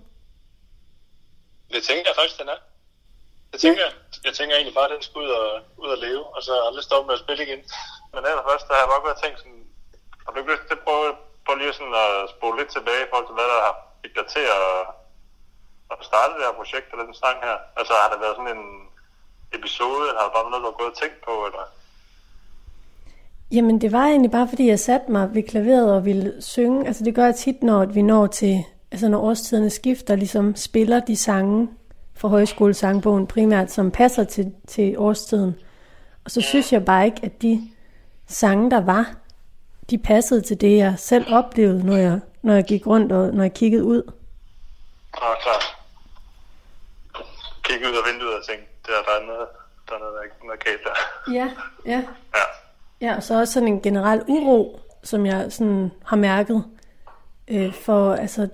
Det 1.75 1.83
tænker 1.89 2.07
jeg 2.11 2.17
faktisk, 2.21 2.39
den 2.41 2.49
er. 2.55 2.61
Jeg 3.53 3.61
tænker, 3.65 3.85
ja. 3.87 3.91
jeg 4.27 4.35
tænker 4.39 4.55
egentlig 4.55 4.77
bare, 4.79 4.89
at 4.89 4.95
den 4.95 5.03
skal 5.07 5.21
ud 5.25 5.31
og, 5.41 5.47
ud 5.83 5.89
og 5.95 5.99
leve, 6.07 6.25
og 6.35 6.41
så 6.47 6.53
aldrig 6.69 6.85
stoppe 6.85 7.07
med 7.07 7.17
at 7.17 7.23
spille 7.25 7.43
igen. 7.47 7.61
Men 8.15 8.23
allerførst, 8.31 8.67
der 8.67 8.75
har 8.75 8.83
jeg 8.83 8.93
bare 8.93 9.07
godt 9.09 9.19
tænkt 9.23 9.39
sådan, 9.41 9.63
har 10.23 10.31
du 10.31 10.39
ikke 10.39 10.53
lyst 10.53 10.67
til 10.67 10.79
at 10.79 10.85
prøve, 10.87 11.09
prøve 11.45 11.59
lige 11.59 11.79
sådan 11.79 11.97
at 12.05 12.13
spole 12.35 12.57
lidt 12.59 12.71
tilbage 12.77 13.03
i 13.05 13.09
forhold 13.11 13.29
til, 13.29 13.39
hvad 13.39 13.49
der 13.53 13.61
har 13.67 13.75
fik 14.03 14.15
dig 14.19 14.27
til 14.35 14.47
at, 14.59 14.69
at 15.93 15.99
starte 16.11 16.33
det 16.37 16.47
her 16.47 16.59
projekt, 16.61 16.89
eller 16.93 17.05
den 17.09 17.21
sang 17.23 17.37
her? 17.47 17.57
Altså 17.79 17.93
har 18.01 18.09
det 18.13 18.21
været 18.25 18.37
sådan 18.39 18.57
en 18.59 18.65
episode, 19.59 20.05
eller 20.09 20.21
har 20.21 20.29
det 20.29 20.37
bare 20.37 20.45
været 20.45 20.55
noget, 20.55 20.67
du 20.67 20.71
har 20.73 20.81
gået 20.81 20.95
og 20.95 20.99
tænkt 21.03 21.19
på, 21.29 21.35
eller? 21.49 21.65
Jamen, 23.57 23.77
det 23.83 23.91
var 23.97 24.05
egentlig 24.11 24.35
bare, 24.37 24.49
fordi 24.53 24.65
jeg 24.69 24.81
satte 24.89 25.09
mig 25.17 25.25
ved 25.35 25.43
klaveret 25.51 25.89
og 25.97 26.05
ville 26.05 26.43
synge. 26.53 26.87
Altså, 26.89 27.05
det 27.05 27.15
gør 27.15 27.25
jeg 27.31 27.37
tit, 27.45 27.63
når 27.63 27.85
vi 27.97 28.03
når 28.03 28.27
til, 28.27 28.65
altså 28.95 29.09
når 29.09 29.21
årstiderne 29.21 29.71
skifter, 29.71 30.17
ligesom 30.17 30.57
spiller 30.57 31.01
de 31.01 31.17
sange 31.17 31.69
fra 32.17 32.29
højskolesangbogen 32.29 33.27
primært, 33.27 33.71
som 33.71 33.91
passer 33.91 34.25
til, 34.25 34.55
til 34.67 34.99
årstiden. 34.99 35.55
Og 36.25 36.31
så 36.31 36.41
synes 36.41 36.73
jeg 36.73 36.85
bare 36.85 37.05
ikke, 37.05 37.21
at 37.23 37.43
de 37.43 37.71
sange, 38.27 38.71
der 38.71 38.81
var, 38.81 39.15
de 39.91 39.99
passede 39.99 40.41
til 40.41 40.61
det, 40.61 40.77
jeg 40.77 40.95
selv 40.99 41.35
oplevede, 41.35 41.87
når 41.87 41.97
jeg, 41.97 42.21
når 42.43 42.55
jeg 42.55 42.65
gik 42.65 42.87
rundt 42.87 43.13
og 43.13 43.35
når 43.35 43.43
jeg 43.43 43.55
kiggede 43.55 43.85
ud. 43.85 44.03
Nå, 45.15 45.27
klart. 45.43 45.65
Kig 47.63 47.77
ud 47.77 47.97
af 47.97 48.13
vinduet 48.13 48.35
og 48.35 48.45
tænk, 48.49 48.61
der, 48.87 48.93
der 49.07 49.21
er 49.21 49.27
noget, 49.27 49.49
der 49.89 49.95
er 49.95 49.99
noget, 49.99 50.13
der 50.15 50.21
er 50.21 50.25
ikke 50.25 50.47
noget 50.47 50.65
galt 50.65 50.81
der. 50.85 51.33
Ja, 51.33 51.51
ja. 51.87 52.03
Ja. 52.35 52.43
Ja, 53.01 53.17
og 53.17 53.23
så 53.23 53.41
også 53.41 53.53
sådan 53.53 53.69
en 53.69 53.81
generel 53.81 54.23
uro, 54.29 54.81
som 55.03 55.27
jeg 55.27 55.53
sådan 55.53 55.91
har 56.05 56.17
mærket. 56.17 56.65
Øh, 57.49 57.75
for 57.75 58.15
altså, 58.15 58.49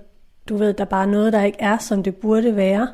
du 0.51 0.57
ved, 0.57 0.73
der 0.73 0.83
er 0.83 0.89
bare 0.89 1.07
noget, 1.07 1.33
der 1.33 1.41
ikke 1.41 1.61
er, 1.61 1.77
som 1.77 2.03
det 2.03 2.15
burde 2.15 2.55
være. 2.55 2.87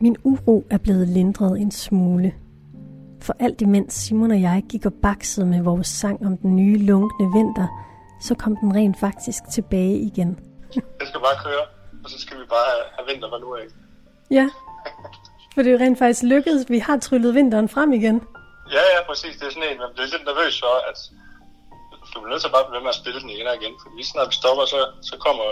Min 0.00 0.16
uro 0.24 0.64
er 0.70 0.78
blevet 0.78 1.08
lindret 1.08 1.60
en 1.60 1.70
smule. 1.70 2.34
For 3.20 3.36
alt 3.38 3.60
imens 3.60 3.94
Simon 3.94 4.30
og 4.30 4.40
jeg 4.40 4.64
gik 4.68 4.86
og 4.86 4.94
baksede 4.94 5.46
med 5.46 5.62
vores 5.62 5.86
sang 5.86 6.26
om 6.26 6.36
den 6.36 6.56
nye 6.56 6.78
lunkne 6.78 7.32
vinter, 7.34 7.66
så 8.20 8.34
kom 8.34 8.56
den 8.56 8.74
rent 8.74 8.98
faktisk 8.98 9.42
tilbage 9.52 9.98
igen. 9.98 10.38
Det 10.74 11.08
skal 11.08 11.20
bare 11.20 11.44
køre. 11.44 11.64
og 12.04 12.10
så 12.10 12.18
skal 12.18 12.36
vi 12.36 12.44
bare 12.48 12.66
have, 12.72 12.84
have 12.96 13.06
vinter 13.12 13.28
fra 13.28 13.38
nu 13.38 13.54
af. 13.54 13.64
Ja, 14.30 14.48
for 15.54 15.62
det 15.62 15.72
er 15.72 15.72
jo 15.72 15.84
rent 15.84 15.98
faktisk 15.98 16.22
lykkedes. 16.22 16.70
Vi 16.70 16.78
har 16.78 16.96
tryllet 16.96 17.34
vinteren 17.34 17.68
frem 17.68 17.92
igen. 17.92 18.22
Ja, 18.76 18.82
ja, 18.94 19.00
præcis. 19.08 19.34
Det 19.38 19.46
er 19.46 19.54
sådan 19.54 19.68
en, 19.68 19.78
man 19.84 19.92
bliver 19.94 20.12
lidt 20.12 20.24
nervøs 20.24 20.54
for, 20.64 20.74
at 20.90 20.98
du 22.10 22.16
bliver 22.20 22.32
nødt 22.32 22.42
til 22.42 22.54
bare 22.54 22.64
at 22.64 22.68
blive 22.68 22.78
ved 22.78 22.86
med 22.86 22.94
at 22.96 23.00
spille 23.02 23.20
den 23.22 23.30
igen 23.34 23.50
og 23.50 23.56
igen. 23.60 23.74
For 23.80 23.88
lige 23.96 24.10
snart 24.10 24.28
vi 24.30 24.36
stopper, 24.40 24.64
så, 24.74 24.80
så 25.10 25.14
kommer, 25.24 25.46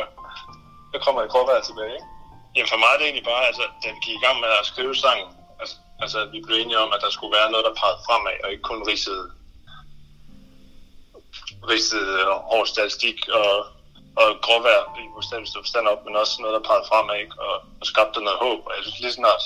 så 0.92 0.98
kommer 1.04 1.20
det 1.20 1.30
gråvejr 1.32 1.62
tilbage, 1.68 1.94
ikke? 1.98 2.08
Jamen 2.54 2.70
for 2.72 2.80
mig 2.82 2.90
er 2.92 2.98
det 2.98 3.06
egentlig 3.06 3.28
bare, 3.32 3.44
altså, 3.50 3.64
da 3.82 3.86
vi 3.94 4.00
gik 4.06 4.16
i 4.18 4.24
gang 4.26 4.36
med 4.40 4.50
at 4.60 4.66
skrive 4.72 4.94
sangen, 5.04 5.28
altså, 5.60 5.76
altså 6.02 6.18
vi 6.32 6.38
blev 6.46 6.56
enige 6.56 6.82
om, 6.84 6.90
at 6.94 7.02
der 7.04 7.10
skulle 7.10 7.36
være 7.38 7.50
noget, 7.50 7.66
der 7.68 7.80
pegede 7.80 8.04
fremad, 8.06 8.36
og 8.44 8.48
ikke 8.52 8.68
kun 8.70 8.80
ridsede, 8.90 9.24
ridsede 11.70 12.12
hård 12.50 12.66
statistik 12.74 13.18
og, 13.40 13.52
og 14.22 14.28
gråvejr 14.44 14.82
i 15.00 15.02
bogstaveligste 15.14 15.62
forstand 15.64 15.86
op, 15.92 16.00
men 16.04 16.20
også 16.22 16.34
noget, 16.42 16.54
der 16.56 16.68
pegede 16.68 16.88
fremad, 16.90 17.16
ikke? 17.24 17.34
Og, 17.46 17.54
og 17.80 17.84
skabte 17.90 18.20
noget 18.26 18.42
håb. 18.46 18.60
Og 18.66 18.72
jeg 18.76 18.82
synes 18.84 19.00
lige 19.04 19.18
snart, 19.20 19.42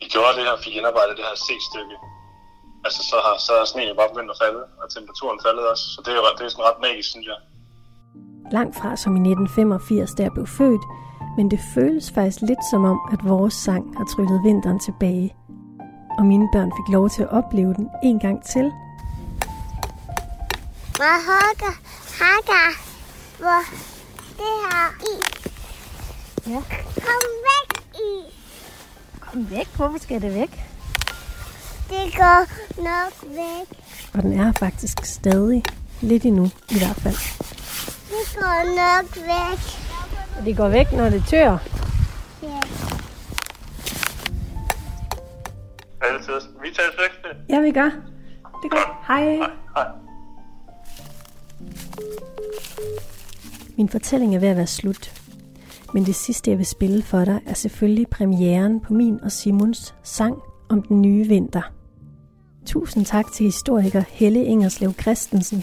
vi 0.00 0.06
gjorde 0.14 0.36
det 0.36 0.44
her, 0.48 0.56
fik 0.64 0.76
indarbejdet 0.76 1.16
det 1.16 1.24
her 1.28 1.36
C-stykke, 1.46 1.96
altså 2.84 3.00
så 3.10 3.16
har, 3.24 3.36
så 3.46 3.52
er 3.60 3.64
sneen 3.64 3.88
jo 3.88 3.94
bare 3.94 4.08
begyndt 4.12 4.30
at 4.34 4.38
falde, 4.44 4.62
og 4.80 4.84
temperaturen 4.94 5.38
faldet 5.46 5.64
også. 5.72 5.84
Så 5.94 5.98
det 6.04 6.12
er 6.12 6.20
det 6.38 6.44
er 6.44 6.48
sådan 6.48 6.64
ret 6.70 6.80
magisk, 6.86 7.08
synes 7.10 7.26
jeg. 7.32 7.38
Langt 8.52 8.74
fra 8.80 8.96
som 8.96 9.12
i 9.16 9.20
1985, 9.20 10.14
da 10.16 10.22
jeg 10.22 10.32
blev 10.32 10.46
født, 10.46 10.84
men 11.36 11.50
det 11.50 11.60
føles 11.74 12.12
faktisk 12.14 12.40
lidt 12.40 12.64
som 12.70 12.84
om, 12.84 12.98
at 13.12 13.20
vores 13.24 13.54
sang 13.54 13.84
har 13.98 14.04
tryllet 14.12 14.40
vinteren 14.44 14.80
tilbage. 14.80 15.34
Og 16.18 16.26
mine 16.26 16.48
børn 16.54 16.72
fik 16.78 16.88
lov 16.94 17.10
til 17.10 17.22
at 17.22 17.30
opleve 17.30 17.74
den 17.74 17.88
en 18.02 18.18
gang 18.18 18.44
til. 18.44 18.66
Hvor 20.98 21.16
hugger, 21.28 21.74
hakker, 22.20 22.66
hvor 23.42 23.62
det 24.40 24.54
her 24.64 24.86
i. 25.12 25.14
Ja. 26.50 26.60
Kom 27.06 27.24
væk 27.48 27.68
i. 28.08 28.10
Kom 29.20 29.50
væk. 29.50 29.68
Hvorfor 29.76 29.98
skal 29.98 30.22
det 30.22 30.34
væk? 30.34 30.69
Det 31.90 32.16
går 32.16 32.46
nok 32.82 33.14
væk. 33.36 33.78
Og 34.14 34.22
den 34.22 34.40
er 34.40 34.52
faktisk 34.52 35.04
stadig 35.04 35.62
lidt 36.00 36.24
endnu, 36.24 36.44
i 36.44 36.78
hvert 36.78 36.96
fald. 36.96 37.14
Det 38.10 38.36
går 38.38 38.58
nok 38.82 39.16
væk. 39.16 39.60
Og 40.38 40.46
det 40.46 40.56
går 40.56 40.68
væk, 40.68 40.92
når 40.92 41.10
det 41.10 41.24
tør. 41.28 41.58
Ja. 42.42 42.60
Altid. 46.02 46.48
Vi 46.62 46.68
tager 46.74 46.90
væk. 47.00 47.36
Ja, 47.48 47.60
vi 47.60 47.70
gør. 47.70 47.90
Det 48.62 48.70
gør. 48.70 49.04
Hej. 49.06 49.36
Hej. 49.76 49.86
Min 53.76 53.88
fortælling 53.88 54.34
er 54.34 54.38
ved 54.40 54.48
at 54.48 54.56
være 54.56 54.66
slut. 54.66 55.12
Men 55.94 56.06
det 56.06 56.14
sidste, 56.14 56.50
jeg 56.50 56.58
vil 56.58 56.66
spille 56.66 57.02
for 57.02 57.24
dig, 57.24 57.40
er 57.46 57.54
selvfølgelig 57.54 58.08
premieren 58.08 58.80
på 58.80 58.92
min 58.92 59.20
og 59.22 59.32
Simons 59.32 59.94
sang 60.02 60.36
om 60.68 60.82
den 60.82 61.02
nye 61.02 61.28
vinter. 61.28 61.62
Tusind 62.66 63.04
tak 63.04 63.32
til 63.32 63.44
historiker 63.44 64.02
Helle 64.08 64.44
Ingerslev 64.44 64.92
Christensen 64.92 65.62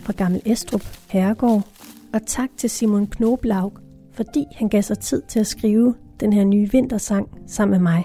fra 0.00 0.12
Gammel 0.12 0.42
Estrup 0.44 0.82
Herregård. 1.08 1.68
Og 2.12 2.20
tak 2.26 2.48
til 2.56 2.70
Simon 2.70 3.06
Knoblaug, 3.06 3.72
fordi 4.12 4.44
han 4.56 4.68
gav 4.68 4.82
sig 4.82 4.98
tid 4.98 5.22
til 5.28 5.40
at 5.40 5.46
skrive 5.46 5.94
den 6.20 6.32
her 6.32 6.44
nye 6.44 6.70
vintersang 6.72 7.28
sammen 7.46 7.70
med 7.70 7.92
mig. 7.92 8.04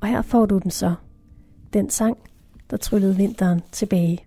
Og 0.00 0.08
her 0.08 0.22
får 0.22 0.46
du 0.46 0.58
den 0.58 0.70
så. 0.70 0.94
Den 1.72 1.90
sang, 1.90 2.16
der 2.70 2.76
tryllede 2.76 3.16
vinteren 3.16 3.62
tilbage. 3.72 4.26